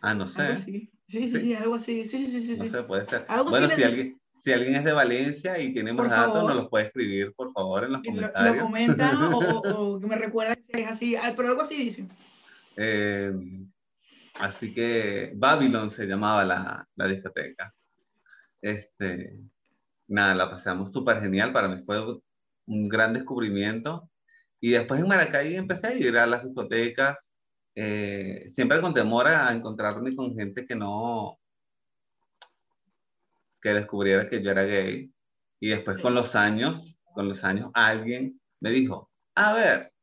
Ah, 0.01 0.15
no 0.15 0.25
sé. 0.25 0.57
Sí, 0.57 0.89
sí, 1.07 1.27
sí, 1.27 1.53
algo 1.53 1.75
así. 1.75 2.05
Sí, 2.05 2.25
sí, 2.25 2.41
sí, 2.41 2.57
sí. 2.57 2.63
No 2.63 2.67
sé, 2.69 2.83
puede 2.83 3.05
ser. 3.05 3.25
bueno, 3.49 3.69
si 3.69 3.83
alguien, 3.83 4.19
si 4.37 4.51
alguien 4.51 4.75
es 4.75 4.83
de 4.83 4.91
Valencia 4.91 5.59
y 5.59 5.71
tiene 5.71 5.93
más 5.93 6.09
datos, 6.09 6.43
nos 6.43 6.55
los 6.55 6.69
puede 6.69 6.85
escribir, 6.85 7.33
por 7.35 7.51
favor, 7.51 7.83
en 7.83 7.91
los 7.91 8.01
comentarios. 8.01 8.55
Lo, 8.55 8.61
comentan 8.63 9.15
o, 9.33 9.99
que 9.99 10.07
me 10.07 10.15
recuerdan 10.15 10.57
si 10.61 10.81
es 10.81 10.87
así, 10.87 11.15
pero 11.37 11.49
algo 11.49 11.61
así 11.61 11.75
dicen. 11.75 12.09
Eh, 12.75 13.31
así 14.39 14.73
que 14.73 15.33
Babylon 15.35 15.91
se 15.91 16.07
llamaba 16.07 16.43
la, 16.43 16.87
la 16.95 17.07
discoteca. 17.07 17.71
Este, 18.59 19.39
nada, 20.07 20.33
la 20.33 20.49
pasamos 20.49 20.91
súper 20.91 21.21
genial. 21.21 21.53
Para 21.53 21.67
mí 21.67 21.83
fue 21.85 22.03
un 22.65 22.89
gran 22.89 23.13
descubrimiento. 23.13 24.09
Y 24.59 24.71
después 24.71 24.99
en 24.99 25.07
Maracay 25.07 25.55
empecé 25.55 25.87
a 25.87 25.93
ir 25.93 26.17
a 26.17 26.25
las 26.25 26.43
discotecas 26.43 27.30
eh, 27.75 28.45
siempre 28.49 28.81
con 28.81 28.93
temor 28.93 29.27
a 29.27 29.53
encontrarme 29.53 30.15
con 30.15 30.35
gente 30.35 30.65
que 30.65 30.75
no, 30.75 31.39
que 33.61 33.69
descubriera 33.69 34.29
que 34.29 34.41
yo 34.43 34.51
era 34.51 34.63
gay. 34.63 35.11
Y 35.59 35.69
después 35.69 35.97
con 35.99 36.15
los 36.15 36.35
años, 36.35 36.99
con 37.13 37.27
los 37.27 37.43
años, 37.43 37.69
alguien 37.73 38.39
me 38.59 38.71
dijo, 38.71 39.11
a 39.35 39.53
ver, 39.53 39.93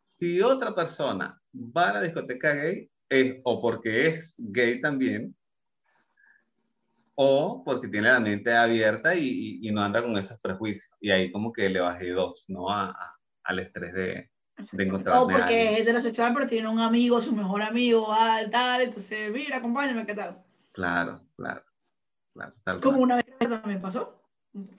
si 0.00 0.40
otra 0.40 0.74
persona 0.74 1.40
va 1.54 1.90
a 1.90 1.92
la 1.94 2.02
discoteca 2.02 2.54
gay, 2.54 2.90
es 3.08 3.40
o 3.44 3.60
porque 3.60 4.08
es 4.08 4.34
gay 4.38 4.80
también, 4.80 5.36
o 7.14 7.62
porque 7.64 7.88
tiene 7.88 8.08
la 8.08 8.20
mente 8.20 8.52
abierta 8.54 9.14
y, 9.14 9.70
no 9.72 9.82
anda 9.82 10.02
con 10.02 10.16
esos 10.16 10.38
prejuicios. 10.40 10.94
Y 11.00 11.10
ahí 11.10 11.30
como 11.32 11.52
que 11.52 11.68
le 11.68 11.80
bajé 11.80 12.10
dos, 12.10 12.44
¿no? 12.48 12.68
al 12.70 13.58
estrés 13.58 13.92
de, 13.94 14.31
o 14.58 15.28
porque 15.28 15.72
es 15.72 15.80
heterosexual, 15.80 16.34
pero 16.34 16.46
tiene 16.46 16.68
un 16.68 16.78
amigo, 16.78 17.20
su 17.20 17.34
mejor 17.34 17.62
amigo, 17.62 18.06
tal, 18.08 18.50
tal, 18.50 18.82
entonces, 18.82 19.32
mira, 19.32 19.56
acompáñame, 19.56 20.06
¿qué 20.06 20.14
tal? 20.14 20.42
Claro, 20.72 21.20
claro. 21.36 21.62
claro 22.34 22.80
Como 22.80 22.98
una 23.00 23.16
vez 23.16 23.24
también 23.38 23.80
pasó. 23.80 24.22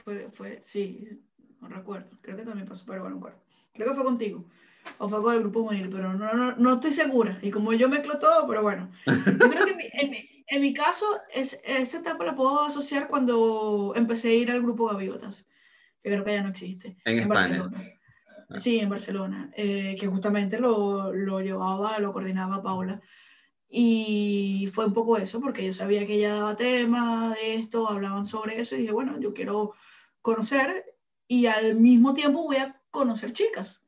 Fue, 0.03 0.29
fue, 0.31 0.59
sí, 0.61 1.21
no 1.59 1.67
recuerdo, 1.67 2.17
creo 2.21 2.37
que 2.37 2.43
también 2.43 2.67
pasó, 2.67 2.85
pero 2.85 3.01
bueno, 3.01 3.17
bueno. 3.17 3.37
Creo 3.73 3.89
que 3.89 3.95
fue 3.95 4.03
contigo. 4.03 4.45
O 4.99 5.09
fue 5.09 5.21
con 5.21 5.33
el 5.33 5.39
grupo 5.39 5.63
juvenil, 5.63 5.89
pero 5.89 6.13
no, 6.13 6.33
no, 6.33 6.55
no 6.55 6.73
estoy 6.73 6.91
segura. 6.91 7.39
Y 7.41 7.49
como 7.49 7.73
yo 7.73 7.89
mezclo 7.89 8.19
todo, 8.19 8.45
pero 8.47 8.61
bueno. 8.61 8.91
Yo 9.05 9.49
creo 9.49 9.65
que 9.65 9.71
en 9.71 9.77
mi, 9.77 9.85
en 9.93 10.09
mi, 10.11 10.45
en 10.47 10.61
mi 10.61 10.73
caso, 10.73 11.05
es, 11.33 11.59
esa 11.63 11.99
etapa 11.99 12.25
la 12.25 12.35
puedo 12.35 12.61
asociar 12.61 13.07
cuando 13.07 13.93
empecé 13.95 14.29
a 14.29 14.33
ir 14.33 14.51
al 14.51 14.61
grupo 14.61 14.87
Gaviotas, 14.87 15.47
que 16.03 16.11
creo 16.11 16.23
que 16.23 16.33
ya 16.33 16.43
no 16.43 16.49
existe. 16.49 16.97
En, 17.05 17.17
en 17.17 17.19
España. 17.23 17.63
Barcelona. 17.63 17.83
Sí, 18.55 18.79
en 18.79 18.89
Barcelona, 18.89 19.51
eh, 19.55 19.95
que 19.99 20.07
justamente 20.07 20.59
lo, 20.59 21.13
lo, 21.13 21.41
llevaba, 21.41 21.99
lo 21.99 22.13
coordinaba 22.13 22.61
Paula. 22.61 23.01
Y 23.69 24.69
fue 24.73 24.85
un 24.85 24.93
poco 24.93 25.17
eso, 25.17 25.41
porque 25.41 25.65
yo 25.65 25.73
sabía 25.73 26.05
que 26.05 26.15
ella 26.15 26.35
daba 26.35 26.55
temas 26.55 27.35
de 27.35 27.55
esto, 27.55 27.89
hablaban 27.89 28.25
sobre 28.25 28.59
eso, 28.59 28.75
y 28.75 28.81
dije, 28.81 28.93
bueno, 28.93 29.19
yo 29.19 29.33
quiero 29.33 29.73
conocer 30.21 30.85
y 31.27 31.47
al 31.47 31.75
mismo 31.75 32.13
tiempo 32.13 32.43
voy 32.43 32.57
a 32.57 32.79
conocer 32.91 33.33
chicas. 33.33 33.83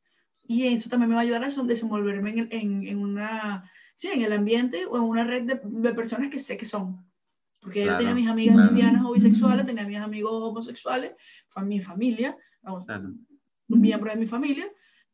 Y 0.47 0.67
eso 0.67 0.89
también 0.89 1.09
me 1.09 1.15
va 1.15 1.21
a 1.21 1.23
ayudar 1.23 1.43
a 1.43 1.63
desenvolverme 1.63 2.31
en, 2.31 2.47
en, 2.51 2.87
en 2.87 2.97
una, 2.99 3.69
sí, 3.95 4.09
en 4.11 4.21
el 4.21 4.33
ambiente 4.33 4.85
o 4.85 4.97
en 4.97 5.03
una 5.03 5.23
red 5.23 5.43
de, 5.43 5.61
de 5.63 5.93
personas 5.93 6.31
que 6.31 6.39
sé 6.39 6.57
que 6.57 6.65
son. 6.65 7.05
Porque 7.61 7.83
yo 7.83 7.97
tenía 7.97 8.13
mis 8.13 8.27
amigas 8.27 8.57
lesbianas 8.57 9.03
o 9.03 9.13
bisexuales, 9.13 9.65
tenía 9.65 9.87
mis 9.87 9.97
amigos 9.97 10.31
homosexuales, 10.33 11.13
mi 11.63 11.81
familia, 11.81 12.37
un 13.69 13.81
miembro 13.81 14.11
de 14.11 14.17
mi 14.17 14.27
familia, 14.27 14.67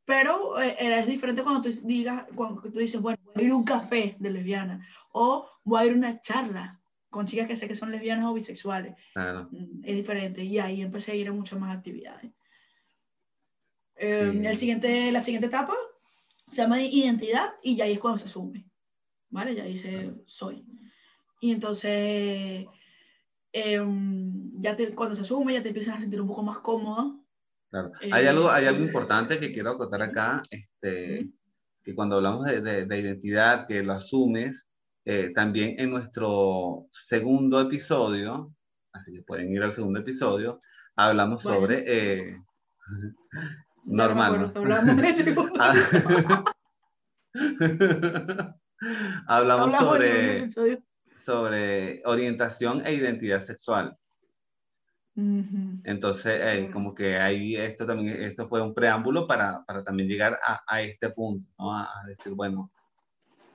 pero 0.06 0.60
eh, 0.60 0.76
es 0.80 1.08
diferente 1.08 1.44
cuando 1.44 1.62
tú, 1.62 1.70
digas, 1.84 2.26
cuando 2.36 2.62
tú 2.62 2.80
dices, 2.80 3.02
bueno, 3.02 3.20
voy 3.34 3.44
a 3.44 3.46
ir 3.46 3.52
a 3.52 3.56
un 3.56 3.64
café 3.64 4.16
de 4.20 4.30
lesbiana 4.30 4.86
o 5.12 5.50
voy 5.64 5.82
a 5.82 5.86
ir 5.86 5.94
a 5.94 5.96
una 5.96 6.20
charla 6.20 6.82
con 7.10 7.26
chicas 7.26 7.48
que 7.48 7.56
sé 7.56 7.68
que 7.68 7.76
son 7.76 7.92
lesbianas 7.92 8.26
o 8.26 8.34
bisexuales. 8.34 8.96
Mm, 9.16 9.82
es 9.84 9.96
diferente 9.96 10.44
y 10.44 10.58
ahí 10.60 10.82
empecé 10.82 11.12
a 11.12 11.16
ir 11.16 11.28
a 11.28 11.34
muchas 11.34 11.60
más 11.60 11.76
actividades. 11.76 12.32
Em, 13.96 14.46
el 14.46 14.58
siguiente, 14.58 15.12
la 15.12 15.22
siguiente 15.22 15.48
etapa 15.48 15.76
se 16.50 16.62
llama 16.62 16.82
identidad 16.82 17.52
y 17.62 17.76
ya 17.76 17.86
ahí 17.86 17.94
es 17.94 18.00
cuando 18.00 18.18
se 18.18 18.26
asume. 18.26 18.66
¿Vale? 19.30 19.56
Ya 19.56 19.64
dice 19.64 20.14
soy. 20.26 20.66
Y 21.40 21.52
entonces, 21.52 22.66
em, 23.52 24.62
ya 24.62 24.76
te, 24.76 24.94
cuando 24.96 25.16
se 25.16 25.22
asume, 25.22 25.54
ya 25.54 25.62
te 25.62 25.70
empiezas 25.70 25.98
a 25.98 26.00
sentir 26.00 26.22
un 26.22 26.28
poco 26.28 26.44
más 26.44 26.60
cómodo. 26.60 27.21
Claro. 27.72 27.92
Hay, 28.12 28.28
algo, 28.28 28.52
hay 28.52 28.66
algo 28.66 28.84
eh, 28.84 28.88
importante 28.88 29.40
que 29.40 29.52
quiero 29.52 29.72
acotar 29.72 30.02
acá, 30.02 30.44
este, 30.50 31.30
que 31.82 31.96
cuando 31.96 32.18
hablamos 32.18 32.46
de, 32.46 32.86
de, 32.86 33.00
identidad, 33.00 33.66
que 33.66 33.82
lo 33.82 33.94
asumes, 33.94 34.68
eh, 35.06 35.32
también 35.34 35.76
en 35.80 35.90
nuestro 35.90 36.88
segundo 36.92 37.62
episodio, 37.62 38.54
así 38.92 39.14
que 39.14 39.24
pueden 39.24 39.50
ir 39.52 39.64
al 39.64 39.72
segundo 39.72 40.00
episodio, 40.00 40.62
hablamos 40.96 41.42
sobre... 41.42 41.84
Eh, 41.88 42.38
normal. 43.86 44.52
hablamos 49.28 49.76
hablamos 49.76 49.76
sobre 49.76 50.52
sobre 51.22 52.02
orientación 52.06 52.86
e 52.86 52.94
identidad 52.94 53.40
sexual. 53.40 53.98
Entonces, 55.14 56.40
eh, 56.42 56.70
como 56.72 56.94
que 56.94 57.18
ahí 57.18 57.56
esto 57.56 57.86
también, 57.86 58.22
esto 58.24 58.48
fue 58.48 58.62
un 58.62 58.74
preámbulo 58.74 59.28
para, 59.28 59.64
para 59.66 59.84
también 59.84 60.08
llegar 60.08 60.40
a, 60.42 60.62
a 60.66 60.82
este 60.82 61.10
punto, 61.10 61.48
¿no? 61.60 61.74
A, 61.74 61.90
decir, 62.08 62.34
bueno, 62.34 62.72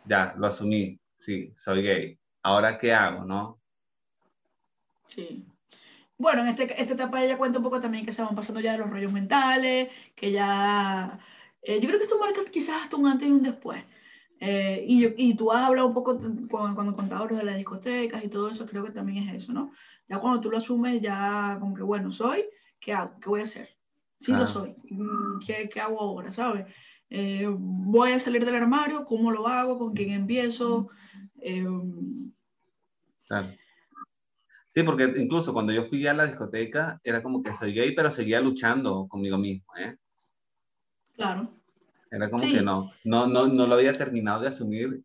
ya, 0.05 0.35
lo 0.37 0.49
asumí, 0.49 1.01
sí, 1.17 1.53
soy 1.57 1.83
gay. 1.83 2.19
Ahora, 2.43 2.77
¿qué 2.77 2.93
hago, 2.93 3.25
no? 3.25 3.61
Sí. 5.09 5.47
Bueno, 6.19 6.43
en 6.43 6.49
este, 6.49 6.81
esta 6.81 6.95
etapa 6.95 7.25
ella 7.25 7.39
cuenta 7.39 7.59
un 7.59 7.65
poco 7.65 7.81
también 7.81 8.05
que 8.05 8.13
se 8.13 8.23
van 8.23 8.35
pasando 8.35 8.61
ya 8.61 8.73
de 8.73 8.79
los 8.79 8.91
rollos 8.91 9.13
mentales, 9.13 9.89
que 10.15 10.33
ya... 10.33 11.19
Eh, 11.63 11.81
yo 11.81 11.89
creo 11.89 11.99
que 11.99 12.05
esto 12.05 12.19
marca 12.19 12.41
quizás 12.51 12.85
hasta 12.85 12.97
un 12.97 13.07
antes 13.07 13.29
y 13.29 13.33
un 13.33 13.43
después. 13.43 13.83
Eh, 14.41 14.85
y, 14.87 15.07
y, 15.17 15.35
tú 15.35 15.51
has 15.51 15.65
hablado 15.65 15.89
un 15.89 15.95
poco 15.95 16.19
cuando, 16.19 16.75
cuando 16.75 16.95
contabas 16.95 17.37
de 17.37 17.43
las 17.43 17.57
discotecas 17.57 18.23
y 18.23 18.29
todo 18.29 18.51
eso, 18.51 18.67
creo 18.67 18.85
que 18.85 18.91
también 18.91 19.27
es 19.29 19.43
eso, 19.43 19.53
¿no? 19.53 19.73
Ya 20.09 20.19
cuando 20.19 20.41
tú 20.41 20.51
lo 20.51 20.59
asumes, 20.59 21.01
ya 21.01 21.57
como 21.61 21.75
que, 21.75 21.83
bueno, 21.83 22.13
soy, 22.13 22.45
¿qué 22.81 22.93
hago? 22.93 23.19
¿Qué 23.21 23.29
voy 23.29 23.41
a 23.41 23.45
hacer? 23.45 23.69
Sí, 24.21 24.33
lo 24.33 24.47
soy. 24.47 24.75
Mm, 24.91 25.41
¿Qué, 25.45 25.69
¿Qué, 25.69 25.81
hago 25.81 26.01
ahora? 26.01 26.33
¿Sabes? 26.33 26.67
Eh, 27.11 27.47
¿Voy 27.49 28.13
a 28.13 28.21
salir 28.21 28.45
del 28.45 28.55
armario? 28.55 29.05
¿Cómo 29.05 29.31
lo 29.31 29.47
hago? 29.47 29.79
¿Con 29.79 29.95
quién 29.95 30.11
empiezo? 30.11 30.89
Eh, 31.41 31.67
claro. 33.27 33.49
Sí, 34.69 34.83
porque 34.83 35.05
incluso 35.17 35.53
cuando 35.53 35.73
yo 35.73 35.85
fui 35.85 36.07
a 36.07 36.15
la 36.15 36.27
discoteca, 36.27 37.01
era 37.03 37.23
como 37.23 37.43
que 37.43 37.55
soy 37.55 37.73
gay, 37.73 37.95
pero 37.95 38.11
seguía 38.11 38.41
luchando 38.41 39.07
conmigo 39.09 39.39
mismo, 39.39 39.67
¿eh? 39.79 39.97
Claro. 41.15 41.51
Era 42.11 42.31
como 42.31 42.43
que 42.43 42.63
no, 42.63 42.93
no, 43.05 43.27
no, 43.27 43.47
no 43.47 43.67
lo 43.67 43.75
había 43.75 43.97
terminado 43.97 44.43
de 44.43 44.49
asumir. 44.49 45.03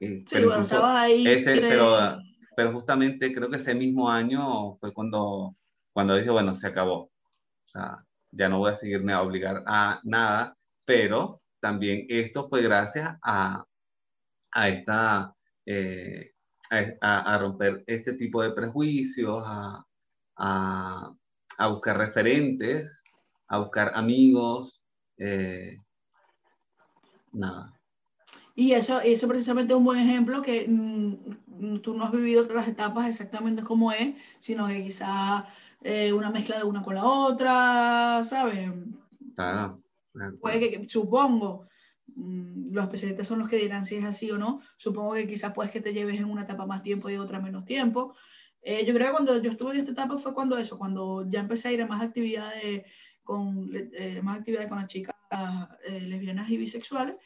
Eh, 0.00 0.20
sí, 0.20 0.26
pero 0.30 0.48
bueno, 0.48 0.62
estaba 0.62 1.02
ahí. 1.02 1.26
Ese, 1.26 1.60
pero, 1.60 2.18
pero 2.56 2.72
justamente 2.72 3.34
creo 3.34 3.50
que 3.50 3.58
ese 3.58 3.74
mismo 3.74 4.10
año 4.10 4.76
fue 4.76 4.92
cuando, 4.94 5.54
cuando 5.92 6.16
dije, 6.16 6.30
bueno, 6.30 6.54
se 6.54 6.66
acabó. 6.66 7.02
O 7.02 7.68
sea, 7.68 8.02
ya 8.32 8.48
no 8.48 8.58
voy 8.58 8.70
a 8.70 8.74
seguirme 8.74 9.12
a 9.12 9.22
obligar 9.22 9.62
a 9.66 10.00
nada, 10.04 10.56
pero 10.86 11.42
también 11.60 12.06
esto 12.08 12.48
fue 12.48 12.62
gracias 12.62 13.10
a, 13.22 13.62
a 14.52 14.68
esta, 14.70 15.34
eh, 15.66 16.32
a, 17.02 17.38
romper 17.38 17.84
este 17.86 18.14
tipo 18.14 18.42
de 18.42 18.52
prejuicios, 18.52 19.42
a, 19.46 19.84
a, 20.38 21.14
a 21.58 21.66
buscar 21.68 21.98
referentes, 21.98 23.04
a 23.48 23.58
buscar 23.58 23.92
amigos, 23.94 24.82
eh, 25.18 25.82
nada. 27.32 27.75
Y 28.58 28.72
eso, 28.72 29.02
eso 29.02 29.28
precisamente 29.28 29.74
es 29.74 29.76
un 29.76 29.84
buen 29.84 29.98
ejemplo 29.98 30.40
que 30.40 30.66
mm, 30.66 31.80
tú 31.82 31.92
no 31.92 32.04
has 32.04 32.12
vivido 32.12 32.48
las 32.48 32.66
etapas 32.66 33.06
exactamente 33.06 33.62
como 33.62 33.92
es, 33.92 34.14
sino 34.38 34.66
que 34.66 34.82
quizá 34.82 35.46
eh, 35.82 36.10
una 36.14 36.30
mezcla 36.30 36.56
de 36.56 36.64
una 36.64 36.82
con 36.82 36.94
la 36.94 37.04
otra, 37.04 38.24
¿sabes? 38.24 38.70
Claro. 39.34 39.82
Puede 40.40 40.58
que, 40.58 40.88
supongo, 40.88 41.68
mm, 42.14 42.72
los 42.72 42.84
especialistas 42.84 43.26
son 43.26 43.40
los 43.40 43.48
que 43.48 43.58
dirán 43.58 43.84
si 43.84 43.96
es 43.96 44.06
así 44.06 44.30
o 44.30 44.38
no, 44.38 44.62
supongo 44.78 45.12
que 45.12 45.28
quizás 45.28 45.52
puedes 45.52 45.70
que 45.70 45.82
te 45.82 45.92
lleves 45.92 46.18
en 46.18 46.24
una 46.24 46.44
etapa 46.44 46.64
más 46.66 46.82
tiempo 46.82 47.10
y 47.10 47.16
otra 47.18 47.40
menos 47.40 47.66
tiempo. 47.66 48.14
Eh, 48.62 48.86
yo 48.86 48.94
creo 48.94 49.08
que 49.08 49.12
cuando 49.12 49.42
yo 49.42 49.50
estuve 49.50 49.72
en 49.74 49.80
esta 49.80 49.92
etapa 49.92 50.16
fue 50.16 50.32
cuando 50.32 50.56
eso, 50.56 50.78
cuando 50.78 51.28
ya 51.28 51.40
empecé 51.40 51.68
a 51.68 51.72
ir 51.72 51.82
a 51.82 51.86
más 51.86 52.00
actividades 52.00 52.84
con, 53.22 53.70
eh, 53.74 54.22
más 54.22 54.38
actividades 54.38 54.68
con 54.68 54.78
las 54.78 54.86
chicas 54.86 55.14
eh, 55.84 56.00
lesbianas 56.00 56.48
y 56.48 56.56
bisexuales 56.56 57.16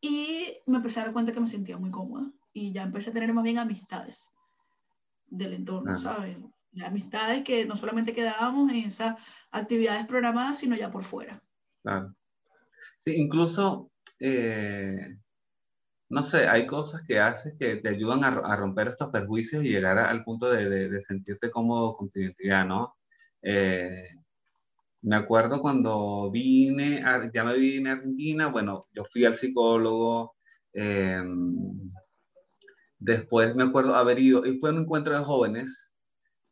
y 0.00 0.58
me 0.66 0.78
empecé 0.78 1.00
a 1.00 1.04
dar 1.04 1.12
cuenta 1.12 1.32
que 1.32 1.40
me 1.40 1.46
sentía 1.46 1.76
muy 1.76 1.90
cómoda 1.90 2.30
y 2.52 2.72
ya 2.72 2.82
empecé 2.82 3.10
a 3.10 3.12
tener 3.12 3.32
más 3.32 3.44
bien 3.44 3.58
amistades 3.58 4.28
del 5.26 5.54
entorno, 5.54 5.96
¿sabes? 5.98 6.36
Amistades 6.84 7.44
que 7.44 7.64
no 7.66 7.76
solamente 7.76 8.14
quedábamos 8.14 8.70
en 8.70 8.76
esas 8.76 9.16
actividades 9.50 10.06
programadas, 10.06 10.58
sino 10.58 10.76
ya 10.76 10.90
por 10.90 11.04
fuera. 11.04 11.42
Claro. 11.82 12.14
Sí, 12.98 13.14
incluso, 13.16 13.90
eh, 14.18 15.18
no 16.08 16.22
sé, 16.22 16.48
hay 16.48 16.66
cosas 16.66 17.02
que 17.06 17.18
haces 17.18 17.54
que 17.58 17.76
te 17.76 17.88
ayudan 17.88 18.24
a, 18.24 18.28
a 18.28 18.56
romper 18.56 18.88
estos 18.88 19.10
perjuicios 19.10 19.64
y 19.64 19.68
llegar 19.68 19.98
al 19.98 20.24
punto 20.24 20.50
de, 20.50 20.68
de, 20.68 20.88
de, 20.88 21.00
sentirte 21.00 21.50
cómodo 21.50 21.96
con 21.96 22.10
tu 22.10 22.20
identidad, 22.20 22.66
¿no? 22.66 22.96
Eh, 23.42 24.19
me 25.02 25.16
acuerdo 25.16 25.60
cuando 25.60 26.30
vine, 26.30 27.02
ya 27.32 27.44
me 27.44 27.54
vine 27.56 27.90
a 27.90 27.92
Argentina, 27.94 28.48
bueno, 28.48 28.86
yo 28.94 29.04
fui 29.04 29.24
al 29.24 29.34
psicólogo, 29.34 30.34
em, 30.72 31.90
después 32.98 33.54
me 33.54 33.64
acuerdo 33.64 33.94
haber 33.94 34.18
ido, 34.18 34.44
y 34.46 34.58
fue 34.58 34.70
un 34.70 34.80
encuentro 34.80 35.14
de 35.18 35.24
jóvenes, 35.24 35.94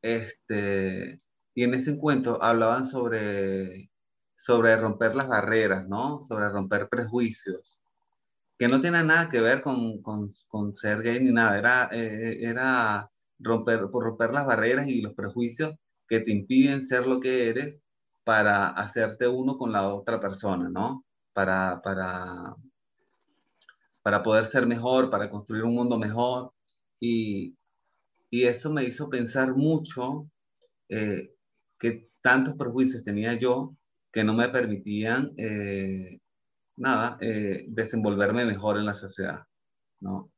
este, 0.02 1.20
y 1.54 1.64
en 1.64 1.74
ese 1.74 1.92
encuentro 1.92 2.42
hablaban 2.42 2.84
sobre, 2.84 3.90
sobre 4.36 4.76
romper 4.76 5.14
las 5.16 5.28
barreras, 5.28 5.88
¿no? 5.88 6.20
Sobre 6.22 6.48
romper 6.50 6.88
prejuicios, 6.88 7.80
que 8.58 8.68
no 8.68 8.80
tiene 8.80 9.04
nada 9.04 9.28
que 9.28 9.40
ver 9.40 9.62
con, 9.62 10.02
con, 10.02 10.32
con 10.48 10.74
ser 10.74 11.02
gay 11.02 11.20
ni 11.20 11.32
nada, 11.32 11.58
era, 11.58 11.88
eh, 11.92 12.38
era 12.42 13.10
romper, 13.38 13.80
romper 13.80 14.32
las 14.32 14.46
barreras 14.46 14.88
y 14.88 15.02
los 15.02 15.14
prejuicios 15.14 15.74
que 16.08 16.20
te 16.20 16.32
impiden 16.32 16.84
ser 16.84 17.06
lo 17.06 17.20
que 17.20 17.48
eres 17.50 17.84
para 18.28 18.68
hacerte 18.72 19.26
uno 19.26 19.56
con 19.56 19.72
la 19.72 19.88
otra 19.88 20.20
persona, 20.20 20.68
¿no? 20.68 21.06
Para, 21.32 21.80
para, 21.80 22.54
para 24.02 24.22
poder 24.22 24.44
ser 24.44 24.66
mejor, 24.66 25.08
para 25.08 25.30
construir 25.30 25.64
un 25.64 25.74
mundo 25.74 25.98
mejor. 25.98 26.52
Y, 27.00 27.56
y 28.28 28.42
eso 28.42 28.70
me 28.70 28.84
hizo 28.84 29.08
pensar 29.08 29.54
mucho 29.56 30.30
eh, 30.90 31.30
que 31.78 32.10
tantos 32.20 32.54
prejuicios 32.56 33.02
tenía 33.02 33.32
yo 33.32 33.74
que 34.12 34.22
no 34.24 34.34
me 34.34 34.50
permitían, 34.50 35.32
eh, 35.38 36.20
nada, 36.76 37.16
eh, 37.22 37.64
desenvolverme 37.68 38.44
mejor 38.44 38.76
en 38.76 38.84
la 38.84 38.94
sociedad, 38.94 39.40
¿no? 40.00 40.30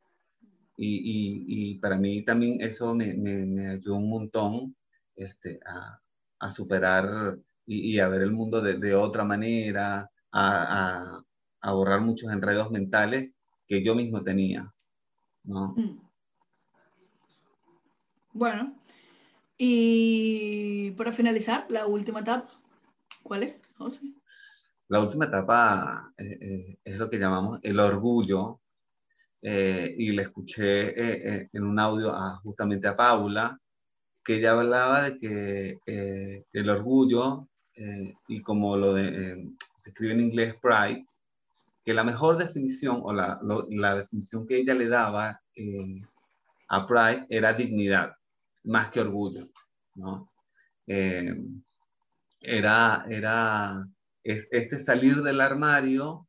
Y, 0.76 0.94
y, 0.94 1.72
y, 1.72 1.78
para 1.80 1.96
mí 1.96 2.24
también 2.24 2.60
eso 2.60 2.94
me, 2.94 3.14
me, 3.14 3.44
me 3.46 3.68
ayudó 3.70 3.96
un 3.96 4.10
montón 4.10 4.76
este, 5.16 5.58
a, 5.66 6.00
a 6.38 6.50
superar 6.52 7.36
y, 7.72 8.00
a 8.00 8.08
ver 8.08 8.22
el 8.22 8.32
mundo 8.32 8.60
de, 8.60 8.78
de 8.78 8.94
otra 8.94 9.24
manera, 9.24 10.10
a, 10.32 11.22
a, 11.60 11.72
borrar 11.72 12.00
muchos 12.00 12.32
enredos 12.32 12.70
mentales 12.70 13.30
que 13.66 13.84
yo 13.84 13.94
mismo 13.94 14.22
tenía. 14.22 14.72
¿no? 15.44 15.74
Mm. 15.76 16.00
Bueno, 18.32 18.74
y 19.56 20.90
para 20.92 21.12
finalizar, 21.12 21.66
la 21.68 21.86
última 21.86 22.20
etapa, 22.20 22.50
¿cuál 23.22 23.44
es, 23.44 23.72
José? 23.76 24.00
La 24.88 25.00
última 25.00 25.26
etapa 25.26 26.12
es 26.16 26.98
lo 26.98 27.08
que 27.08 27.18
llamamos 27.18 27.60
el 27.62 27.78
orgullo, 27.78 28.60
eh, 29.42 29.94
y 29.96 30.10
le 30.10 30.22
escuché 30.22 31.38
eh, 31.38 31.48
en 31.52 31.64
un 31.64 31.78
audio 31.78 32.12
justamente 32.42 32.88
a 32.88 32.96
Paula, 32.96 33.56
que 34.24 34.36
ella 34.36 34.52
hablaba 34.52 35.10
de 35.10 35.18
que 35.18 36.44
el 36.52 36.68
orgullo, 36.68 37.49
y 38.28 38.42
como 38.42 38.76
lo 38.76 38.94
de, 38.94 39.48
se 39.74 39.90
escribe 39.90 40.12
en 40.12 40.20
inglés 40.20 40.54
pride, 40.60 41.06
que 41.84 41.94
la 41.94 42.04
mejor 42.04 42.36
definición 42.36 43.00
o 43.02 43.12
la, 43.12 43.40
la 43.70 43.94
definición 43.94 44.46
que 44.46 44.58
ella 44.58 44.74
le 44.74 44.88
daba 44.88 45.40
a 46.68 46.86
pride 46.86 47.26
era 47.28 47.54
dignidad, 47.54 48.12
más 48.64 48.90
que 48.90 49.00
orgullo, 49.00 49.48
¿no? 49.94 50.30
era, 52.40 53.04
era 53.08 53.86
este 54.22 54.78
salir 54.78 55.22
del 55.22 55.40
armario, 55.40 56.26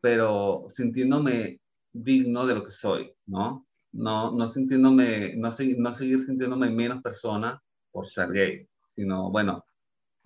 pero 0.00 0.62
sintiéndome 0.68 1.60
digno 1.92 2.46
de 2.46 2.54
lo 2.54 2.64
que 2.64 2.70
soy, 2.70 3.12
¿no? 3.26 3.66
No, 3.92 4.32
no 4.32 4.46
sintiéndome, 4.46 5.34
no, 5.36 5.48
no 5.48 5.94
seguir 5.94 6.20
sintiéndome 6.20 6.70
menos 6.70 7.02
persona 7.02 7.60
por 7.90 8.06
ser 8.06 8.30
gay, 8.30 8.68
sino, 8.86 9.30
bueno, 9.30 9.64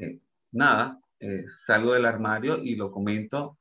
eh, 0.02 0.20
nada, 0.52 1.00
eh, 1.20 1.44
salgo 1.46 1.92
del 1.92 2.06
armario 2.06 2.58
y 2.58 2.76
lo 2.76 2.90
comento 2.90 3.58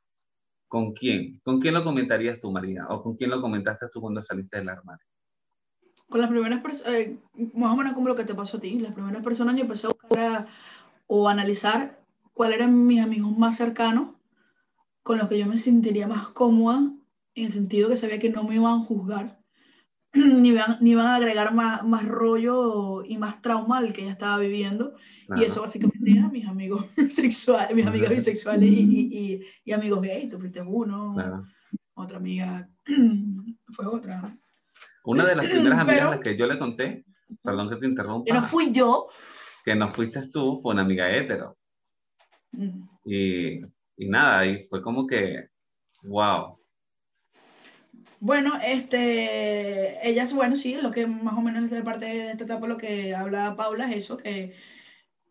con 0.67 0.93
quién. 0.93 1.39
¿Con 1.43 1.59
quién 1.59 1.73
lo 1.73 1.83
comentarías 1.83 2.39
tú, 2.39 2.51
María? 2.51 2.87
¿O 2.89 3.03
con 3.03 3.15
quién 3.15 3.29
lo 3.29 3.41
comentaste 3.41 3.87
tú 3.91 4.01
cuando 4.01 4.21
saliste 4.21 4.57
del 4.57 4.69
armario? 4.69 5.05
Con 6.09 6.21
las 6.21 6.29
primeras 6.29 6.61
personas, 6.61 6.93
eh, 6.93 7.17
más 7.53 7.73
o 7.73 7.75
menos 7.75 7.93
como 7.93 8.07
lo 8.07 8.15
que 8.15 8.23
te 8.23 8.33
pasó 8.33 8.57
a 8.57 8.59
ti, 8.59 8.79
las 8.79 8.93
primeras 8.93 9.23
personas 9.23 9.55
yo 9.55 9.61
empecé 9.61 9.87
a 9.87 9.89
buscar 9.89 10.47
o 11.07 11.27
analizar 11.27 12.01
cuáles 12.33 12.57
eran 12.57 12.85
mis 12.85 13.01
amigos 13.01 13.37
más 13.37 13.57
cercanos, 13.57 14.15
con 15.03 15.17
los 15.17 15.27
que 15.27 15.37
yo 15.37 15.45
me 15.45 15.57
sentiría 15.57 16.07
más 16.07 16.29
cómoda, 16.29 16.91
en 17.35 17.45
el 17.45 17.51
sentido 17.51 17.89
que 17.89 17.97
sabía 17.97 18.19
que 18.19 18.29
no 18.29 18.43
me 18.43 18.55
iban 18.55 18.81
a 18.81 18.85
juzgar, 18.85 19.40
ni 20.13 20.49
iban, 20.49 20.77
ni 20.81 20.91
iban 20.91 21.05
a 21.05 21.15
agregar 21.15 21.53
más, 21.53 21.83
más 21.85 22.05
rollo 22.05 23.03
y 23.05 23.17
más 23.17 23.41
trauma 23.41 23.77
al 23.77 23.93
que 23.93 24.03
ya 24.03 24.11
estaba 24.11 24.37
viviendo. 24.37 24.95
Y 25.37 25.43
eso 25.43 25.61
básicamente 25.61 26.11
eran 26.11 26.31
mis 26.31 26.45
amigos 26.45 26.85
sexuales, 27.09 27.73
mis 27.75 27.85
amigas 27.85 28.09
bisexuales 28.09 28.69
y, 28.69 29.41
y, 29.63 29.71
amigos 29.71 30.01
gays. 30.01 30.29
Tú 30.29 30.39
fuiste 30.39 30.61
uno, 30.61 31.15
otra 31.93 32.17
amiga 32.17 32.69
fue 33.71 33.85
otra. 33.87 34.37
Una 35.05 35.25
de 35.25 35.35
las 35.35 35.45
primeras 35.49 35.79
amigas 35.79 36.03
a 36.03 36.09
las 36.09 36.19
que 36.19 36.35
yo 36.35 36.47
le 36.47 36.59
conté, 36.59 37.05
perdón 37.41 37.69
que 37.69 37.77
te 37.77 37.87
interrumpa. 37.87 38.25
Que 38.25 38.33
no 38.33 38.45
fui 38.45 38.71
yo. 38.71 39.07
Que 39.63 39.75
no 39.75 39.87
fuiste 39.87 40.27
tú, 40.27 40.59
fue 40.61 40.73
una 40.73 40.81
amiga 40.81 41.09
hetero. 41.09 41.57
Y, 43.05 43.59
y 43.95 44.09
nada, 44.09 44.45
y 44.45 44.63
fue 44.65 44.81
como 44.81 45.07
que, 45.07 45.47
wow. 46.03 46.60
Bueno, 48.21 48.59
este, 48.63 50.07
ellas, 50.07 50.31
bueno, 50.31 50.55
sí, 50.55 50.75
lo 50.75 50.91
que 50.91 51.07
más 51.07 51.35
o 51.35 51.41
menos 51.41 51.71
de 51.71 51.81
parte 51.81 52.05
de 52.05 52.31
esta 52.31 52.43
etapa 52.43 52.67
lo 52.67 52.77
que 52.77 53.15
habla 53.15 53.55
Paula 53.55 53.89
es 53.89 53.97
eso, 53.97 54.15
que 54.15 54.53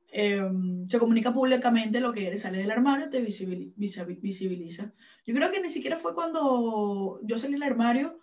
em, 0.09 0.88
se 0.88 0.98
comunica 0.98 1.33
públicamente 1.33 2.00
lo 2.00 2.12
que 2.12 2.26
eres, 2.26 2.40
sale 2.40 2.59
del 2.59 2.72
armario, 2.72 3.09
te 3.09 3.20
visibiliza. 3.20 4.92
Yo 5.24 5.35
creo 5.35 5.53
que 5.53 5.61
ni 5.61 5.70
siquiera 5.70 5.96
fue 5.96 6.14
cuando 6.14 7.20
yo 7.22 7.38
salí 7.38 7.53
del 7.53 7.62
armario, 7.62 8.18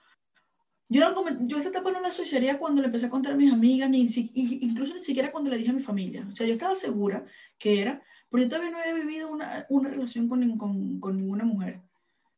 yo, 0.89 0.99
no, 0.99 1.47
yo 1.47 1.58
esta 1.58 1.69
etapa 1.69 1.91
no 1.91 2.01
la 2.01 2.10
asociaría 2.10 2.60
cuando 2.60 2.82
le 2.82 2.88
empecé 2.88 3.06
a 3.06 3.10
contar 3.10 3.34
a 3.34 3.38
mis 3.38 3.53
amigas, 3.53 3.89
ni 3.89 4.01
incluso 4.36 4.93
ni 4.93 5.01
siquiera 5.01 5.32
cuando 5.32 5.49
le 5.49 5.58
dije 5.58 5.69
a 5.71 5.73
mi 5.73 5.82
familia. 5.82 6.27
O 6.30 6.36
sea, 6.36 6.45
yo 6.45 6.53
estaba 6.53 6.75
segura 6.75 7.25
que 7.58 7.82
era 7.82 8.03
porque 8.30 8.45
yo 8.45 8.49
todavía 8.49 8.71
no 8.71 8.77
había 8.80 8.93
vivido 8.93 9.30
una, 9.32 9.65
una 9.69 9.89
relación 9.89 10.27
con, 10.27 10.58
con, 10.58 10.99
con, 10.99 11.17
ninguna 11.17 11.45
mujer, 11.45 11.82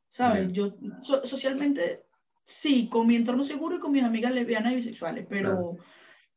¿sabes? 0.09 0.51
Yo 0.51 0.75
socialmente, 1.01 2.05
sí, 2.49 2.89
con 2.89 3.07
mi 3.07 3.15
entorno 3.15 3.43
seguro 3.43 3.75
y 3.75 3.79
con 3.79 3.91
mis 3.91 4.03
amigas 4.03 4.33
lesbianas 4.33 4.73
y 4.73 4.77
bisexuales, 4.77 5.25
pero 5.29 5.77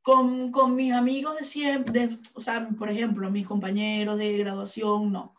con, 0.03 0.53
con, 0.53 0.77
mis 0.77 0.93
amigos 0.93 1.39
de 1.39 1.45
siempre, 1.45 2.11
o 2.35 2.41
sea, 2.41 2.69
por 2.79 2.91
ejemplo, 2.91 3.31
mis 3.31 3.47
compañeros 3.47 4.19
de 4.19 4.37
graduación, 4.39 5.11
no. 5.11 5.35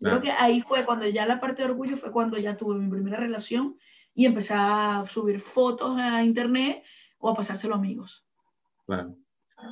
Creo 0.00 0.20
que 0.20 0.32
ahí 0.32 0.60
fue 0.60 0.84
cuando 0.84 1.06
ya 1.06 1.24
la 1.24 1.40
parte 1.40 1.62
de 1.62 1.70
orgullo 1.70 1.96
fue 1.96 2.12
cuando 2.12 2.36
ya 2.36 2.56
tuve 2.56 2.74
mi 2.76 2.90
primera 2.90 3.16
relación 3.16 3.78
y 4.12 4.26
empecé 4.26 4.52
a 4.54 5.04
subir 5.08 5.40
fotos 5.40 5.96
a 5.98 6.22
internet 6.22 6.82
o 7.18 7.30
a 7.30 7.34
pasárselo 7.34 7.74
a 7.74 7.78
amigos. 7.78 8.26
Claro. 8.86 9.16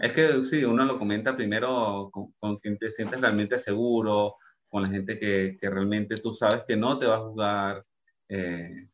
Es 0.00 0.12
que 0.12 0.42
sí, 0.44 0.64
uno 0.64 0.84
lo 0.84 0.98
comenta 0.98 1.36
primero 1.36 2.10
con, 2.38 2.56
quien 2.58 2.78
te 2.78 2.88
sientes 2.88 3.20
realmente 3.20 3.58
seguro, 3.58 4.36
con 4.68 4.82
la 4.82 4.88
gente 4.88 5.18
que, 5.18 5.58
que, 5.60 5.68
realmente 5.68 6.18
tú 6.18 6.32
sabes 6.32 6.64
que 6.64 6.76
no 6.76 6.98
te 6.98 7.06
va 7.06 7.16
a 7.16 7.20
juzgar. 7.20 7.84
Eh, 8.28 8.88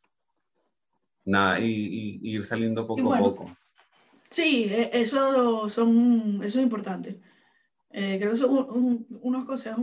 nada, 1.28 1.60
y, 1.60 2.20
ir 2.22 2.44
saliendo 2.44 2.86
poco 2.86 3.14
a 3.14 3.18
poco. 3.18 3.56
Sí, 4.30 4.64
e, 4.70 4.90
eso, 4.92 5.68
son, 5.68 6.40
eso 6.42 6.58
es 6.58 6.62
importante. 6.62 7.20
Eh, 7.90 8.18
creo 8.18 8.32
que 8.32 8.38
son 8.38 9.06
unas 9.22 9.44
cosas, 9.44 9.76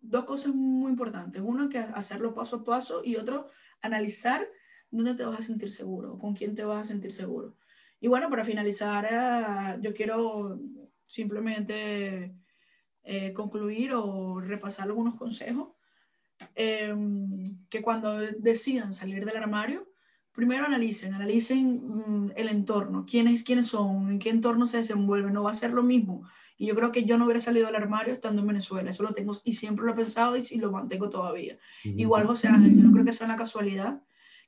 dos 0.00 0.24
cosas 0.24 0.54
muy 0.54 0.90
importantes. 0.90 1.42
Uno 1.44 1.68
que 1.68 1.78
hacerlo 1.78 2.34
paso 2.34 2.56
a 2.56 2.64
paso 2.64 3.02
y 3.04 3.16
otro 3.16 3.48
analizar 3.80 4.46
dónde 4.90 5.14
te 5.14 5.24
vas 5.24 5.40
a 5.40 5.42
sentir 5.42 5.70
seguro, 5.70 6.18
con 6.18 6.34
quién 6.34 6.54
te 6.54 6.64
vas 6.64 6.82
a 6.82 6.88
sentir 6.92 7.12
seguro. 7.12 7.56
Y 8.00 8.08
bueno, 8.08 8.28
para 8.28 8.44
finalizar, 8.44 9.06
eh, 9.10 9.80
yo 9.80 9.94
quiero 9.94 10.60
simplemente 11.06 12.34
eh, 13.04 13.32
concluir 13.32 13.92
o 13.94 14.40
repasar 14.40 14.86
algunos 14.86 15.14
consejos 15.14 15.68
em, 16.54 17.42
que 17.68 17.80
cuando 17.80 18.18
decidan 18.18 18.92
salir 18.92 19.24
del 19.24 19.36
armario, 19.36 19.88
primero 20.36 20.66
analicen, 20.66 21.14
analicen 21.14 21.82
mm, 22.26 22.32
el 22.36 22.48
entorno, 22.48 23.04
quiénes, 23.04 23.42
quiénes 23.42 23.68
son, 23.68 24.10
en 24.10 24.18
qué 24.18 24.28
entorno 24.30 24.66
se 24.66 24.76
desenvuelven, 24.76 25.32
no 25.32 25.42
va 25.42 25.50
a 25.50 25.54
ser 25.54 25.72
lo 25.72 25.82
mismo. 25.82 26.22
Y 26.58 26.66
yo 26.66 26.74
creo 26.76 26.92
que 26.92 27.04
yo 27.04 27.18
no 27.18 27.24
hubiera 27.24 27.40
salido 27.40 27.66
del 27.66 27.76
armario 27.76 28.14
estando 28.14 28.42
en 28.42 28.48
Venezuela, 28.48 28.90
eso 28.90 29.02
lo 29.02 29.12
tengo 29.12 29.32
y 29.44 29.54
siempre 29.54 29.84
lo 29.84 29.92
he 29.92 29.96
pensado 29.96 30.36
y, 30.36 30.56
lo 30.58 30.70
mantengo 30.70 31.10
todavía. 31.10 31.58
Igual 31.84 32.26
José 32.26 32.48
Ángel, 32.48 32.76
yo 32.76 32.82
no 32.84 32.92
creo 32.92 33.04
que 33.04 33.12
sea 33.12 33.26
una 33.26 33.36
casualidad 33.36 34.00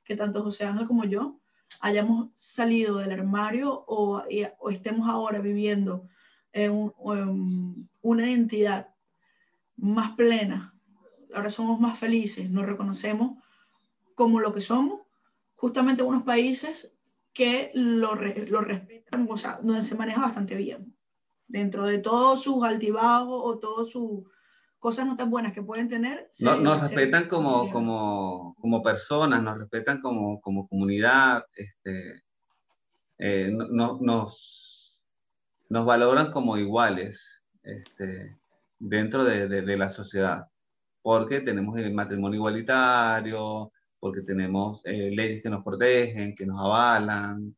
que 0.05 0.15
tanto 0.15 0.41
José 0.43 0.65
Ángel 0.65 0.87
como 0.87 1.05
yo 1.05 1.39
hayamos 1.81 2.29
salido 2.33 2.97
del 2.97 3.11
armario 3.11 3.83
o, 3.87 4.23
o 4.59 4.69
estemos 4.69 5.07
ahora 5.07 5.39
viviendo 5.39 6.07
en, 6.51 6.91
una 8.01 8.29
identidad 8.29 8.93
más 9.75 10.11
plena, 10.15 10.73
ahora 11.33 11.49
somos 11.49 11.79
más 11.79 11.97
felices, 11.97 12.49
nos 12.49 12.65
reconocemos 12.65 13.37
como 14.15 14.39
lo 14.39 14.53
que 14.53 14.61
somos, 14.61 15.01
justamente 15.59 16.01
en 16.01 16.07
unos 16.07 16.23
países 16.23 16.91
que 17.33 17.71
lo, 17.73 18.15
lo 18.15 18.61
respetan, 18.61 19.27
o 19.29 19.37
sea, 19.37 19.59
donde 19.61 19.83
se 19.83 19.95
maneja 19.95 20.21
bastante 20.21 20.55
bien, 20.55 20.95
dentro 21.47 21.85
de 21.85 21.99
todos 21.99 22.43
sus 22.43 22.63
altibajos 22.63 23.41
o 23.43 23.59
todos 23.59 23.91
sus 23.91 24.23
cosas 24.79 25.05
no 25.05 25.17
tan 25.17 25.29
buenas 25.29 25.53
que 25.53 25.61
pueden 25.61 25.89
tener. 25.89 26.31
No, 26.39 26.55
nos 26.55 26.81
respetan 26.81 27.27
como, 27.27 27.69
como, 27.69 28.55
como, 28.59 28.81
personas, 28.81 29.43
nos 29.43 29.57
respetan 29.57 29.99
como, 29.99 30.39
como 30.39 30.67
comunidad, 30.69 31.43
este, 31.53 32.23
eh, 33.17 33.51
nos, 33.51 35.03
nos 35.67 35.85
valoran 35.85 36.31
como 36.31 36.57
iguales 36.57 37.45
este, 37.63 38.39
dentro 38.79 39.25
de, 39.25 39.49
de, 39.49 39.77
la 39.77 39.89
sociedad, 39.89 40.47
porque 41.01 41.41
tenemos 41.41 41.77
el 41.77 41.93
matrimonio 41.93 42.37
igualitario, 42.37 43.73
porque 43.99 44.21
tenemos 44.21 44.81
eh, 44.85 45.11
leyes 45.13 45.43
que 45.43 45.49
nos 45.49 45.63
protegen, 45.63 46.35
que 46.35 46.45
nos 46.45 46.59
avalan. 46.59 47.55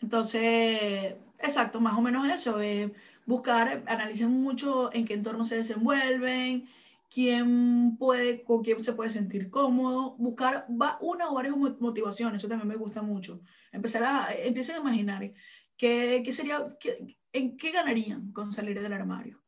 Entonces, 0.00 1.14
exacto, 1.38 1.80
más 1.80 1.96
o 1.96 2.02
menos 2.02 2.26
eso. 2.28 2.60
Eh, 2.60 2.92
buscar, 3.26 3.82
analicen 3.86 4.30
mucho 4.30 4.92
en 4.92 5.04
qué 5.04 5.14
entorno 5.14 5.44
se 5.44 5.56
desenvuelven, 5.56 6.68
quién 7.10 7.96
puede, 7.96 8.42
con 8.42 8.62
quién 8.62 8.82
se 8.82 8.92
puede 8.92 9.10
sentir 9.10 9.50
cómodo, 9.50 10.16
buscar 10.18 10.66
va, 10.70 10.98
una 11.00 11.30
o 11.30 11.34
varias 11.34 11.56
motivaciones, 11.56 12.38
eso 12.38 12.48
también 12.48 12.68
me 12.68 12.76
gusta 12.76 13.02
mucho. 13.02 13.40
Empezar 13.72 14.04
a, 14.04 14.34
empiecen 14.34 14.76
a 14.76 14.80
imaginar 14.80 15.32
qué, 15.76 16.22
qué 16.24 16.32
sería, 16.32 16.66
qué, 16.80 17.16
en 17.32 17.56
qué 17.56 17.70
ganarían 17.70 18.32
con 18.32 18.52
salir 18.52 18.80
del 18.80 18.92
armario. 18.92 19.40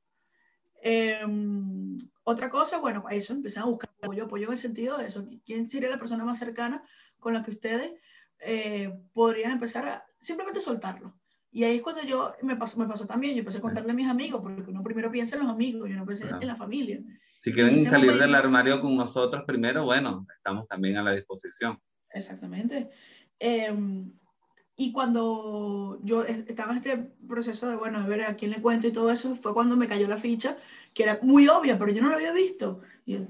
Em, 0.82 1.96
otra 2.24 2.48
cosa, 2.50 2.78
bueno, 2.78 3.04
eso, 3.10 3.32
empiezan 3.32 3.64
a 3.64 3.66
buscar 3.66 3.85
apoyo, 4.06 4.24
apoyo 4.24 4.46
en 4.46 4.52
el 4.52 4.58
sentido 4.58 4.98
de 4.98 5.06
eso, 5.06 5.28
quién 5.44 5.66
sería 5.66 5.90
la 5.90 5.98
persona 5.98 6.24
más 6.24 6.38
cercana 6.38 6.82
con 7.18 7.34
la 7.34 7.42
que 7.42 7.50
ustedes 7.50 7.92
eh, 8.38 8.92
podrían 9.12 9.52
empezar 9.52 9.86
a 9.86 10.06
simplemente 10.20 10.60
soltarlo. 10.60 11.14
Y 11.50 11.64
ahí 11.64 11.76
es 11.76 11.82
cuando 11.82 12.02
yo, 12.02 12.34
me 12.42 12.56
pasó, 12.56 12.78
me 12.78 12.86
pasó 12.86 13.06
también, 13.06 13.34
yo 13.34 13.40
empecé 13.40 13.58
a 13.58 13.62
contarle 13.62 13.90
a 13.90 13.94
mis 13.94 14.08
amigos, 14.08 14.42
porque 14.42 14.70
uno 14.70 14.82
primero 14.82 15.10
piensa 15.10 15.36
en 15.36 15.42
los 15.42 15.50
amigos, 15.50 15.88
yo 15.88 15.96
no 15.96 16.04
pensé 16.04 16.26
en 16.28 16.46
la 16.46 16.56
familia. 16.56 17.00
Si 17.38 17.52
quieren 17.52 17.82
salir 17.88 18.12
del 18.18 18.34
armario 18.34 18.80
con 18.80 18.96
nosotros 18.96 19.44
primero, 19.46 19.84
bueno, 19.84 20.26
estamos 20.36 20.68
también 20.68 20.96
a 20.98 21.02
la 21.02 21.14
disposición. 21.14 21.80
Exactamente. 22.10 22.90
Em, 23.38 24.12
y 24.76 24.92
cuando 24.92 25.98
yo 26.02 26.24
estaba 26.24 26.72
en 26.72 26.78
este 26.78 26.96
proceso 27.26 27.68
de, 27.68 27.76
bueno, 27.76 28.02
de 28.02 28.08
ver 28.08 28.22
a 28.22 28.36
quién 28.36 28.50
le 28.50 28.60
cuento 28.60 28.86
y 28.86 28.92
todo 28.92 29.10
eso, 29.10 29.36
fue 29.36 29.54
cuando 29.54 29.76
me 29.76 29.88
cayó 29.88 30.06
la 30.08 30.18
ficha, 30.18 30.58
que 30.92 31.04
era 31.04 31.18
muy 31.22 31.48
obvia, 31.48 31.78
pero 31.78 31.90
yo 31.90 32.02
no 32.02 32.10
lo 32.10 32.16
había 32.16 32.32
visto. 32.32 32.82
Y 33.06 33.14
yo, 33.14 33.20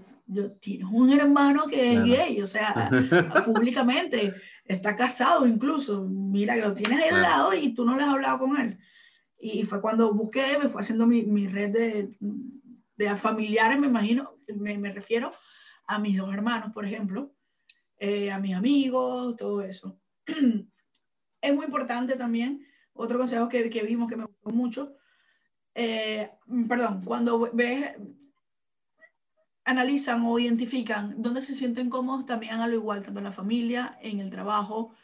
tienes 0.60 0.88
un 0.90 1.12
hermano 1.12 1.66
que 1.66 1.94
es 1.94 2.04
gay, 2.04 2.42
o 2.42 2.46
sea, 2.46 2.90
públicamente, 3.44 4.34
está 4.64 4.96
casado 4.96 5.46
incluso, 5.46 6.04
mira 6.04 6.54
que 6.54 6.62
lo 6.62 6.74
tienes 6.74 7.00
ahí 7.00 7.08
al 7.10 7.22
lado 7.22 7.54
y 7.54 7.72
tú 7.74 7.84
no 7.84 7.96
le 7.96 8.02
has 8.02 8.10
hablado 8.10 8.38
con 8.38 8.56
él. 8.56 8.78
Y 9.38 9.64
fue 9.64 9.80
cuando 9.80 10.12
busqué, 10.14 10.58
me 10.58 10.68
fue 10.68 10.80
haciendo 10.80 11.06
mi, 11.06 11.22
mi 11.22 11.46
red 11.46 11.70
de, 11.70 12.16
de, 12.96 13.16
familiares, 13.16 13.78
me 13.78 13.86
imagino, 13.86 14.38
me, 14.56 14.76
me, 14.78 14.92
refiero 14.92 15.30
a 15.86 15.98
mis 15.98 16.16
dos 16.16 16.32
hermanos, 16.32 16.72
por 16.72 16.84
ejemplo, 16.84 17.32
eh, 17.98 18.30
a 18.30 18.38
mis 18.38 18.54
amigos, 18.54 19.36
todo 19.36 19.62
eso. 19.62 20.00
es 21.40 21.54
muy 21.54 21.66
importante 21.66 22.16
también, 22.16 22.66
otro 22.94 23.18
consejo 23.18 23.48
que, 23.48 23.70
que 23.70 23.82
vimos 23.82 24.08
que 24.08 24.16
me 24.16 24.24
gustó 24.24 24.50
mucho, 24.50 24.96
eh, 25.74 26.30
perdón, 26.66 27.02
cuando 27.04 27.50
ves, 27.52 27.92
analizan 29.66 30.24
o 30.24 30.38
identifican 30.38 31.20
dónde 31.20 31.42
se 31.42 31.54
sienten 31.54 31.90
cómodos, 31.90 32.24
también 32.24 32.54
a 32.54 32.68
lo 32.68 32.74
igual, 32.74 33.02
tanto 33.02 33.18
en 33.18 33.24
la 33.24 33.32
familia, 33.32 33.98
en 34.00 34.20
el 34.20 34.30
trabajo, 34.30 34.94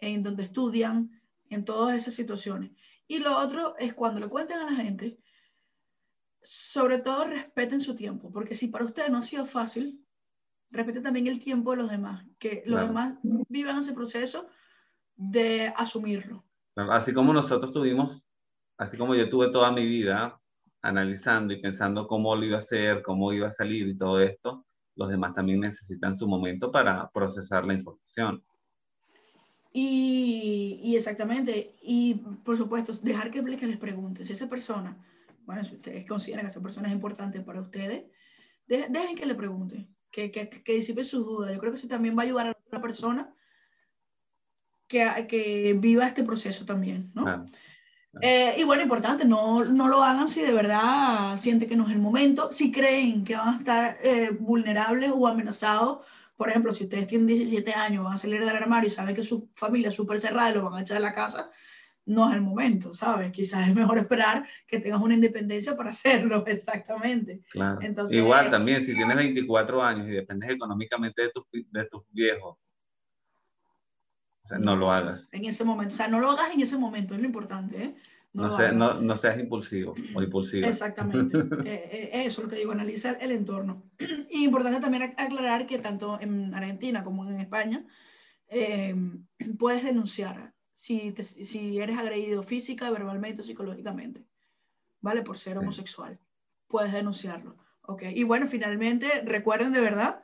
en 0.00 0.22
donde 0.22 0.44
estudian, 0.44 1.20
en 1.50 1.64
todas 1.64 1.96
esas 1.96 2.14
situaciones. 2.14 2.72
Y 3.06 3.18
lo 3.18 3.38
otro 3.38 3.76
es 3.78 3.92
cuando 3.94 4.18
le 4.18 4.28
cuenten 4.28 4.58
a 4.58 4.70
la 4.70 4.76
gente, 4.76 5.18
sobre 6.40 6.98
todo 6.98 7.26
respeten 7.26 7.80
su 7.80 7.94
tiempo, 7.94 8.32
porque 8.32 8.54
si 8.54 8.68
para 8.68 8.86
ustedes 8.86 9.10
no 9.10 9.18
ha 9.18 9.22
sido 9.22 9.44
fácil, 9.44 10.02
respeten 10.70 11.02
también 11.02 11.26
el 11.26 11.38
tiempo 11.38 11.72
de 11.72 11.76
los 11.76 11.90
demás, 11.90 12.24
que 12.38 12.62
los 12.64 12.80
demás 12.80 13.18
vivan 13.48 13.80
ese 13.80 13.92
proceso 13.92 14.48
de 15.14 15.72
asumirlo. 15.76 16.42
Así 16.74 17.12
como 17.12 17.34
nosotros 17.34 17.70
tuvimos, 17.70 18.26
así 18.78 18.96
como 18.96 19.14
yo 19.14 19.28
tuve 19.28 19.50
toda 19.50 19.70
mi 19.72 19.84
vida 19.84 20.40
analizando 20.88 21.52
y 21.52 21.60
pensando 21.60 22.06
cómo 22.06 22.34
lo 22.36 22.44
iba 22.44 22.56
a 22.56 22.60
hacer, 22.60 23.02
cómo 23.02 23.32
iba 23.32 23.48
a 23.48 23.52
salir 23.52 23.86
y 23.88 23.96
todo 23.96 24.20
esto, 24.20 24.64
los 24.94 25.08
demás 25.08 25.34
también 25.34 25.60
necesitan 25.60 26.16
su 26.16 26.26
momento 26.26 26.70
para 26.70 27.10
procesar 27.10 27.64
la 27.64 27.74
información. 27.74 28.42
Y, 29.72 30.80
y 30.82 30.96
exactamente, 30.96 31.76
y 31.82 32.14
por 32.14 32.56
supuesto, 32.56 32.94
dejar 33.02 33.30
que, 33.30 33.44
que 33.44 33.66
les 33.66 33.76
pregunte 33.76 34.24
si 34.24 34.32
esa 34.32 34.48
persona, 34.48 34.96
bueno, 35.44 35.62
si 35.64 35.74
ustedes 35.74 36.06
consideran 36.06 36.46
que 36.46 36.50
esa 36.50 36.62
persona 36.62 36.88
es 36.88 36.94
importante 36.94 37.40
para 37.40 37.60
ustedes, 37.60 38.04
dejen 38.66 39.16
que 39.16 39.26
le 39.26 39.34
pregunte, 39.34 39.86
que, 40.10 40.30
que, 40.30 40.48
que 40.48 40.72
disipe 40.72 41.04
sus 41.04 41.26
dudas. 41.26 41.52
Yo 41.52 41.58
creo 41.58 41.72
que 41.72 41.78
eso 41.78 41.88
también 41.88 42.16
va 42.16 42.22
a 42.22 42.24
ayudar 42.24 42.46
a 42.46 42.56
la 42.72 42.80
persona 42.80 43.34
que, 44.88 45.26
que 45.28 45.74
viva 45.78 46.06
este 46.06 46.22
proceso 46.22 46.64
también, 46.64 47.10
¿no? 47.14 47.46
Eh, 48.20 48.54
y 48.58 48.64
bueno, 48.64 48.82
importante, 48.82 49.24
no, 49.24 49.64
no, 49.64 49.88
lo 49.88 50.02
hagan 50.02 50.28
si 50.28 50.42
de 50.42 50.52
verdad 50.52 51.36
sienten 51.36 51.68
que 51.68 51.76
no 51.76 51.86
es 51.86 51.92
el 51.92 51.98
momento, 51.98 52.50
si 52.50 52.72
creen 52.72 53.24
que 53.24 53.36
van 53.36 53.48
a 53.48 53.58
estar 53.58 53.98
eh, 54.02 54.30
vulnerables 54.30 55.12
o 55.14 55.26
amenazados. 55.26 56.06
Por 56.36 56.50
ejemplo, 56.50 56.72
si 56.74 56.84
ustedes 56.84 57.06
tienen 57.06 57.26
17 57.26 57.72
años, 57.72 58.04
van 58.04 58.14
a 58.14 58.18
salir 58.18 58.40
del 58.40 58.48
armario 58.56 58.88
y 58.88 58.90
saben 58.90 59.14
que 59.14 59.22
su 59.22 59.48
familia 59.54 59.88
es 59.88 59.94
súper 59.94 60.20
cerrada 60.20 60.50
y 60.50 60.54
lo 60.54 60.64
van 60.64 60.74
a 60.74 60.80
echar 60.82 60.98
de 60.98 61.02
la 61.02 61.14
casa, 61.14 61.50
no 62.04 62.28
es 62.28 62.36
el 62.36 62.42
momento, 62.42 62.94
¿sabes? 62.94 63.32
Quizás 63.32 63.68
es 63.68 63.74
mejor 63.74 63.98
esperar 63.98 64.46
que 64.66 64.78
tengas 64.78 65.00
una 65.00 65.14
independencia 65.14 65.76
para 65.76 65.90
hacerlo, 65.90 66.44
exactamente. 66.46 67.40
Claro. 67.50 67.80
Entonces, 67.82 68.16
Igual 68.16 68.50
también, 68.50 68.84
si 68.84 68.94
tienes 68.94 69.16
24 69.16 69.82
años 69.82 70.06
y 70.08 70.12
dependes 70.12 70.50
económicamente 70.50 71.22
de, 71.22 71.30
de 71.70 71.84
tus 71.86 72.02
viejos, 72.10 72.56
o 74.46 74.48
sea, 74.48 74.58
no 74.60 74.76
lo 74.76 74.92
hagas. 74.92 75.28
En 75.32 75.44
ese 75.44 75.64
momento. 75.64 75.92
O 75.92 75.96
sea, 75.96 76.06
no 76.06 76.20
lo 76.20 76.30
hagas 76.30 76.54
en 76.54 76.60
ese 76.60 76.78
momento, 76.78 77.14
es 77.14 77.20
lo 77.20 77.26
importante. 77.26 77.82
¿eh? 77.82 77.94
No, 78.32 78.48
no, 78.72 79.00
no, 79.00 79.16
seas 79.16 79.40
impulsivo 79.40 79.96
o 80.14 80.22
impulsiva. 80.22 80.68
Exactamente. 80.68 81.36
Eh, 81.66 81.90
eh, 81.90 82.10
eso 82.26 82.40
es 82.40 82.44
lo 82.44 82.48
que 82.48 82.54
digo, 82.54 82.70
analiza 82.70 83.14
el 83.14 83.32
entorno. 83.32 83.82
Y 84.30 84.44
importante 84.44 84.78
también 84.78 85.14
aclarar 85.16 85.66
que 85.66 85.80
tanto 85.80 86.20
en 86.20 86.54
Argentina 86.54 87.02
como 87.02 87.28
en 87.28 87.40
España 87.40 87.84
em, 88.46 89.26
puedes 89.58 89.82
denunciar 89.82 90.54
si, 90.72 91.12
si 91.16 91.80
eres 91.80 91.98
agredido 91.98 92.44
física, 92.44 92.88
verbalmente 92.90 93.42
o 93.42 93.44
psicológicamente, 93.44 94.28
¿vale? 95.00 95.22
Por 95.22 95.38
ser 95.38 95.58
homosexual. 95.58 96.20
Puedes 96.68 96.92
denunciarlo. 96.92 97.56
¿ok? 97.82 98.04
Y 98.14 98.22
bueno, 98.22 98.46
finalmente, 98.46 99.22
recuerden 99.24 99.72
de 99.72 99.80
verdad 99.80 100.22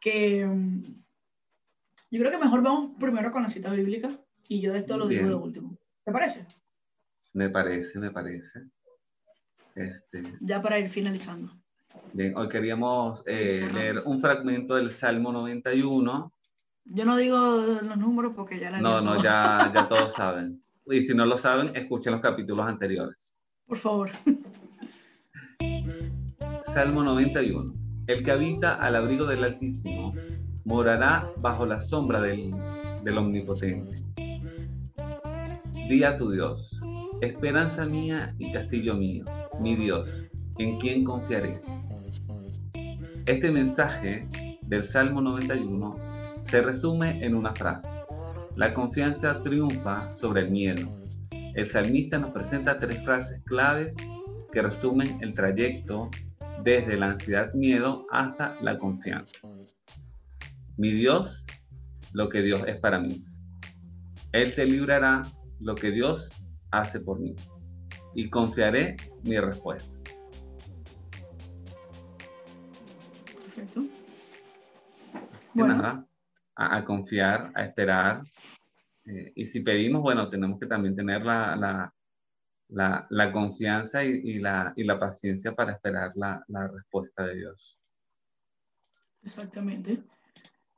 que 0.00 0.42
em, 0.42 1.03
yo 2.10 2.20
creo 2.20 2.30
que 2.30 2.38
mejor 2.38 2.62
vamos 2.62 2.92
primero 2.98 3.30
con 3.30 3.42
la 3.42 3.48
cita 3.48 3.70
bíblica 3.70 4.10
y 4.48 4.60
yo 4.60 4.72
de 4.72 4.80
esto 4.80 4.96
lo 4.96 5.06
digo 5.06 5.26
de 5.26 5.34
último. 5.34 5.78
¿Te 6.04 6.12
parece? 6.12 6.46
Me 7.32 7.50
parece, 7.50 7.98
me 7.98 8.10
parece. 8.10 8.64
Este... 9.74 10.22
Ya 10.40 10.62
para 10.62 10.78
ir 10.78 10.88
finalizando. 10.88 11.52
Bien, 12.12 12.36
hoy 12.36 12.48
queríamos 12.48 13.22
eh, 13.26 13.68
leer 13.72 14.02
un 14.04 14.20
fragmento 14.20 14.76
del 14.76 14.90
Salmo 14.90 15.32
91. 15.32 16.32
Yo 16.84 17.04
no 17.04 17.16
digo 17.16 17.38
los 17.82 17.96
números 17.96 18.34
porque 18.36 18.60
ya 18.60 18.70
la 18.70 18.80
No, 18.80 19.00
no, 19.00 19.22
ya, 19.22 19.72
ya 19.74 19.88
todos 19.88 20.12
saben. 20.12 20.62
Y 20.86 21.02
si 21.02 21.14
no 21.14 21.24
lo 21.24 21.36
saben, 21.36 21.74
escuchen 21.74 22.12
los 22.12 22.20
capítulos 22.20 22.66
anteriores. 22.66 23.34
Por 23.66 23.78
favor. 23.78 24.10
Salmo 26.62 27.02
91. 27.02 27.74
El 28.06 28.22
que 28.22 28.30
habita 28.30 28.74
al 28.74 28.96
abrigo 28.96 29.24
del 29.24 29.44
Altísimo 29.44 30.12
morará 30.64 31.30
bajo 31.36 31.66
la 31.66 31.80
sombra 31.80 32.20
del, 32.20 33.18
Omnipotente. 33.18 34.02
Di 35.88 36.02
a 36.04 36.16
tu 36.16 36.30
Dios, 36.30 36.80
esperanza 37.20 37.84
mía 37.84 38.34
y 38.38 38.50
castillo 38.52 38.94
mío, 38.94 39.26
mi 39.60 39.76
Dios, 39.76 40.22
en 40.58 40.78
quien 40.78 41.04
confiaré. 41.04 41.60
Este 43.26 43.50
mensaje 43.50 44.26
del 44.62 44.82
Salmo 44.82 45.20
91 45.20 45.96
se 46.42 46.62
resume 46.62 47.22
en 47.22 47.34
una 47.34 47.54
frase. 47.54 47.88
La 48.56 48.72
confianza 48.72 49.42
triunfa 49.42 50.10
sobre 50.12 50.42
el 50.42 50.50
miedo. 50.50 50.88
El 51.30 51.66
salmista 51.66 52.18
nos 52.18 52.30
presenta 52.30 52.78
tres 52.78 53.04
frases 53.04 53.42
claves 53.44 53.96
que 54.50 54.62
resumen 54.62 55.18
el 55.20 55.34
trayecto 55.34 56.10
desde 56.62 56.96
la 56.96 57.10
ansiedad-miedo 57.10 58.06
hasta 58.10 58.56
la 58.62 58.78
confianza 58.78 59.40
mi 60.76 60.90
Dios 60.90 61.46
lo 62.12 62.28
que 62.28 62.42
Dios 62.42 62.64
es 62.66 62.76
para 62.76 62.98
mí. 62.98 63.24
Él 64.32 64.54
te 64.54 64.64
librará 64.64 65.22
lo 65.60 65.74
que 65.74 65.90
Dios 65.90 66.32
hace 66.70 67.00
por 67.00 67.20
mí 67.20 67.34
y 68.14 68.28
confiaré 68.28 68.96
mi 69.22 69.38
respuesta. 69.38 69.92
Perfecto. 73.44 73.84
Bueno. 75.54 76.06
a, 76.56 76.84
confiar, 76.84 77.52
a 77.54 77.64
esperar. 77.64 78.22
Eh, 79.04 79.32
y 79.36 79.46
si 79.46 79.60
pedimos, 79.60 80.02
bueno, 80.02 80.28
tenemos 80.28 80.58
que 80.58 80.66
también 80.66 80.94
tener 80.94 81.24
la, 81.24 81.92
la, 82.68 83.32
confianza 83.32 84.04
y, 84.04 84.38
la, 84.38 84.72
y, 84.76 84.84
la, 84.84 84.98
paciencia 84.98 85.54
para 85.54 85.72
esperar 85.72 86.12
la 86.16 86.68
respuesta 86.68 87.24
de 87.24 87.36
Dios. 87.36 87.78
Exactamente. 89.22 90.02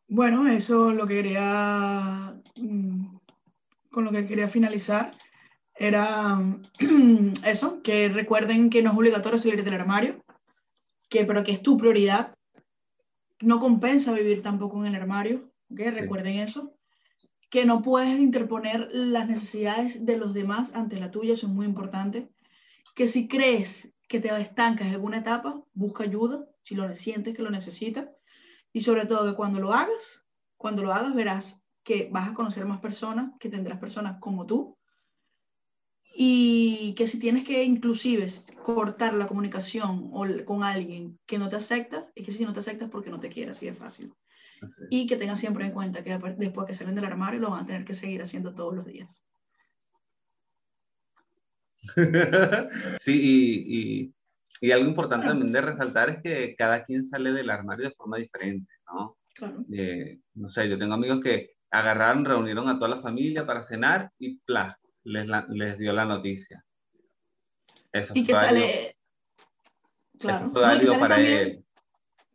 Bueno, 0.08 0.46
eso 0.46 0.92
lo 0.92 1.06
que 1.06 1.14
quería, 1.16 2.40
mm, 2.60 3.16
con 3.90 4.04
lo 4.04 4.12
que 4.12 4.26
quería 4.26 4.48
finalizar 4.48 5.10
era 5.74 6.40
eso, 7.44 7.82
que 7.82 8.08
recuerden 8.08 8.70
que 8.70 8.82
no 8.82 8.90
es 8.92 8.96
obligatorio 8.96 9.38
salir 9.38 9.64
del 9.64 9.74
armario, 9.74 10.24
que, 11.08 11.24
pero 11.24 11.42
que 11.42 11.52
es 11.52 11.62
tu 11.62 11.76
prioridad. 11.76 12.34
No 13.40 13.58
compensa 13.58 14.12
vivir 14.12 14.42
tampoco 14.42 14.84
en 14.84 14.94
el 14.94 15.00
armario, 15.00 15.50
¿okay? 15.70 15.90
recuerden 15.90 16.38
eso. 16.38 16.72
Que 17.50 17.64
no 17.64 17.82
puedes 17.82 18.18
interponer 18.18 18.88
las 18.92 19.26
necesidades 19.26 20.06
de 20.06 20.18
los 20.18 20.34
demás 20.34 20.72
ante 20.74 21.00
la 21.00 21.10
tuya, 21.10 21.34
eso 21.34 21.48
es 21.48 21.52
muy 21.52 21.66
importante. 21.66 22.28
Que 22.94 23.08
si 23.08 23.26
crees 23.26 23.92
que 24.08 24.20
te 24.20 24.28
estancas 24.40 24.86
en 24.86 24.94
alguna 24.94 25.18
etapa, 25.18 25.62
busca 25.74 26.04
ayuda, 26.04 26.46
si 26.62 26.76
lo 26.76 26.92
sientes 26.94 27.34
que 27.34 27.42
lo 27.42 27.50
necesitas 27.50 28.08
y 28.76 28.82
sobre 28.82 29.06
todo 29.06 29.30
que 29.30 29.34
cuando 29.34 29.58
lo 29.58 29.72
hagas, 29.72 30.26
cuando 30.58 30.82
lo 30.82 30.92
hagas 30.92 31.14
verás 31.14 31.62
que 31.82 32.10
vas 32.12 32.28
a 32.28 32.34
conocer 32.34 32.66
más 32.66 32.78
personas, 32.78 33.32
que 33.40 33.48
tendrás 33.48 33.78
personas 33.78 34.18
como 34.20 34.44
tú 34.44 34.76
y 36.14 36.92
que 36.94 37.06
si 37.06 37.18
tienes 37.18 37.44
que 37.44 37.64
inclusive 37.64 38.26
cortar 38.62 39.14
la 39.14 39.28
comunicación 39.28 40.10
o 40.12 40.26
con 40.44 40.62
alguien 40.62 41.18
que 41.24 41.38
no 41.38 41.48
te 41.48 41.56
acepta, 41.56 42.12
es 42.14 42.26
que 42.26 42.32
si 42.32 42.44
no 42.44 42.52
te 42.52 42.60
aceptas 42.60 42.90
porque 42.90 43.08
no 43.08 43.18
te 43.18 43.30
quiere, 43.30 43.52
así 43.52 43.64
de 43.64 43.72
fácil. 43.72 44.12
Y 44.90 45.06
que 45.06 45.16
tengan 45.16 45.36
siempre 45.36 45.64
en 45.64 45.72
cuenta 45.72 46.04
que 46.04 46.18
después 46.36 46.66
que 46.66 46.74
salen 46.74 46.96
del 46.96 47.06
armario 47.06 47.40
lo 47.40 47.52
van 47.52 47.64
a 47.64 47.66
tener 47.66 47.86
que 47.86 47.94
seguir 47.94 48.20
haciendo 48.20 48.52
todos 48.52 48.74
los 48.74 48.84
días. 48.84 49.24
sí, 52.98 53.22
y, 53.22 53.78
y 53.78 54.14
algo 54.72 54.88
importante 54.88 55.26
también 55.26 55.52
de 55.52 55.60
resaltar 55.60 56.10
es 56.10 56.22
que 56.22 56.54
cada 56.56 56.84
quien 56.84 57.04
sale 57.04 57.32
del 57.32 57.50
armario 57.50 57.88
de 57.88 57.94
forma 57.94 58.16
diferente, 58.16 58.72
¿no? 58.86 59.16
Claro. 59.34 59.64
Eh, 59.72 60.20
no 60.34 60.48
sé, 60.48 60.68
yo 60.68 60.78
tengo 60.78 60.94
amigos 60.94 61.20
que 61.20 61.56
agarraron, 61.70 62.24
reunieron 62.24 62.68
a 62.68 62.78
toda 62.78 62.96
la 62.96 62.98
familia 62.98 63.46
para 63.46 63.62
cenar 63.62 64.10
y 64.18 64.38
¡plá! 64.38 64.78
Les, 65.04 65.28
les 65.50 65.78
dio 65.78 65.92
la 65.92 66.04
noticia. 66.04 66.64
Eso 67.92 68.12
y 68.16 68.24
que 68.24 68.34
sale... 68.34 68.96
Claro. 70.18 70.50
fue 70.50 70.62
válido 70.62 70.98
para 70.98 71.20
él. 71.20 71.62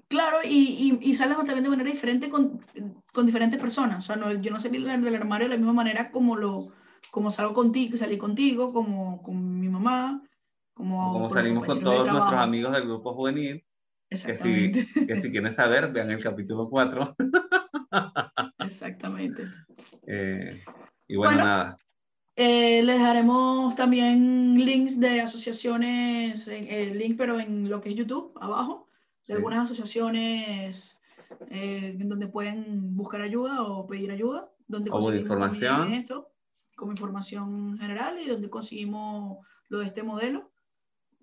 Claro, 0.07 0.37
y, 0.43 0.99
y, 1.01 1.09
y, 1.09 1.15
sales 1.15 1.37
también 1.37 1.63
de 1.63 1.69
manera 1.69 1.89
diferente 1.89 2.29
con, 2.29 2.63
con 3.13 3.25
diferentes 3.25 3.59
personas. 3.59 4.03
O 4.03 4.07
sea, 4.07 4.15
no, 4.17 4.33
yo 4.33 4.51
no 4.51 4.59
salí 4.59 4.83
del 4.83 5.15
armario 5.15 5.47
de 5.47 5.55
la 5.55 5.57
misma 5.57 5.73
manera 5.73 6.11
como, 6.11 6.35
lo, 6.35 6.73
como 7.11 7.31
salgo 7.31 7.53
contigo, 7.53 7.97
salí 7.97 8.17
contigo, 8.17 8.73
como 8.73 9.23
con 9.23 9.59
mi 9.59 9.69
mamá, 9.69 10.21
como, 10.73 11.13
como 11.13 11.29
salimos 11.29 11.65
con 11.65 11.81
todos 11.81 12.07
nuestros 12.07 12.39
amigos 12.39 12.73
del 12.73 12.83
grupo 12.83 13.13
juvenil. 13.13 13.65
Que 14.09 14.35
si, 14.35 14.71
que 15.07 15.15
si 15.15 15.31
quieren 15.31 15.55
saber, 15.55 15.89
vean 15.93 16.11
el 16.11 16.21
capítulo 16.21 16.69
4. 16.69 17.15
Exactamente. 18.59 19.43
Eh, 20.07 20.61
y 21.07 21.15
bueno, 21.15 21.37
nada. 21.37 21.77
Eh, 22.35 22.81
les 22.81 22.99
daremos 22.99 23.75
también 23.75 24.55
links 24.65 24.99
de 24.99 25.21
asociaciones, 25.21 26.47
el 26.47 26.67
eh, 26.67 26.93
link 26.95 27.15
pero 27.17 27.39
en 27.39 27.69
lo 27.69 27.79
que 27.79 27.89
es 27.89 27.95
YouTube, 27.95 28.33
abajo, 28.41 28.87
de 29.27 29.35
algunas 29.35 29.65
asociaciones 29.65 30.99
en 31.49 32.09
donde 32.09 32.27
pueden 32.27 32.95
buscar 32.95 33.21
ayuda 33.21 33.61
o 33.61 33.85
pedir 33.85 34.11
ayuda. 34.11 34.51
Donde 34.67 34.89
o 34.91 35.13
información. 35.13 35.93
Esto, 35.93 36.33
como 36.75 36.91
información 36.91 37.77
general 37.77 38.19
y 38.19 38.27
donde 38.27 38.49
conseguimos 38.49 39.45
lo 39.69 39.79
de 39.79 39.85
este 39.85 40.03
modelo 40.03 40.50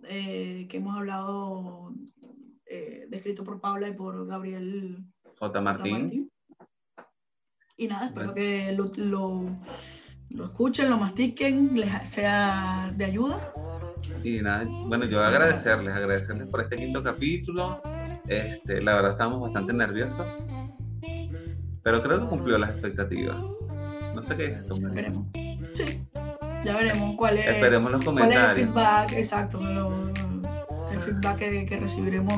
que 0.02 0.76
hemos 0.76 0.96
hablado, 0.96 1.92
descrito 3.08 3.44
por 3.44 3.60
Paula 3.60 3.88
y 3.88 3.94
por 3.94 4.26
Gabriel 4.26 5.04
J. 5.38 5.60
Martín. 5.60 6.30
Y 7.76 7.86
nada, 7.86 8.06
espero 8.06 8.34
que 8.34 8.72
lo, 8.72 8.90
lo, 10.30 10.44
escuchen, 10.44 10.90
lo 10.90 10.98
mastiquen, 10.98 11.78
les 11.78 12.10
sea 12.10 12.92
de 12.96 13.04
ayuda. 13.04 13.52
Y 14.24 14.40
nada, 14.42 14.64
bueno, 14.86 15.04
yo 15.04 15.22
agradecerles, 15.22 15.94
agradecerles 15.94 16.48
por 16.48 16.60
este 16.60 16.76
quinto 16.76 17.02
capítulo. 17.02 17.80
Este, 18.26 18.82
la 18.82 18.96
verdad 18.96 19.12
estamos 19.12 19.40
bastante 19.40 19.72
nerviosos, 19.72 20.26
pero 21.82 22.02
creo 22.02 22.20
que 22.20 22.26
cumplió 22.26 22.58
las 22.58 22.70
expectativas. 22.70 23.36
No 24.14 24.22
sé 24.22 24.36
qué 24.36 24.46
dices 24.46 24.66
tú, 24.66 24.74
Esperemos. 24.74 25.28
Sí, 25.74 25.84
ya 26.64 26.76
veremos 26.76 27.16
cuál 27.16 27.38
es. 27.38 27.46
Esperemos 27.46 27.92
los 27.92 28.04
comentarios. 28.04 28.58
el 28.58 28.66
feedback, 28.66 29.12
exacto, 29.12 29.60
el 30.92 30.98
feedback 31.00 31.36
que, 31.38 31.66
que 31.66 31.76
recibiremos 31.76 32.34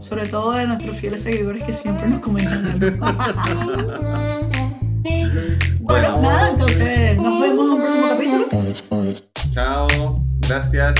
sobre 0.00 0.26
todo 0.26 0.52
de 0.52 0.66
nuestros 0.66 0.96
fieles 0.98 1.22
seguidores 1.22 1.64
que 1.64 1.72
siempre 1.72 2.06
nos 2.08 2.20
comentan 2.20 2.66
algo. 2.66 2.86
bueno, 5.80 6.20
nada, 6.22 6.50
entonces 6.50 7.16
nos 7.16 7.40
vemos 7.40 7.66
en 7.66 7.72
un 7.72 7.80
próximo 7.80 8.08
capítulo. 8.08 8.46
Chao, 9.52 9.88
gracias. 10.40 10.94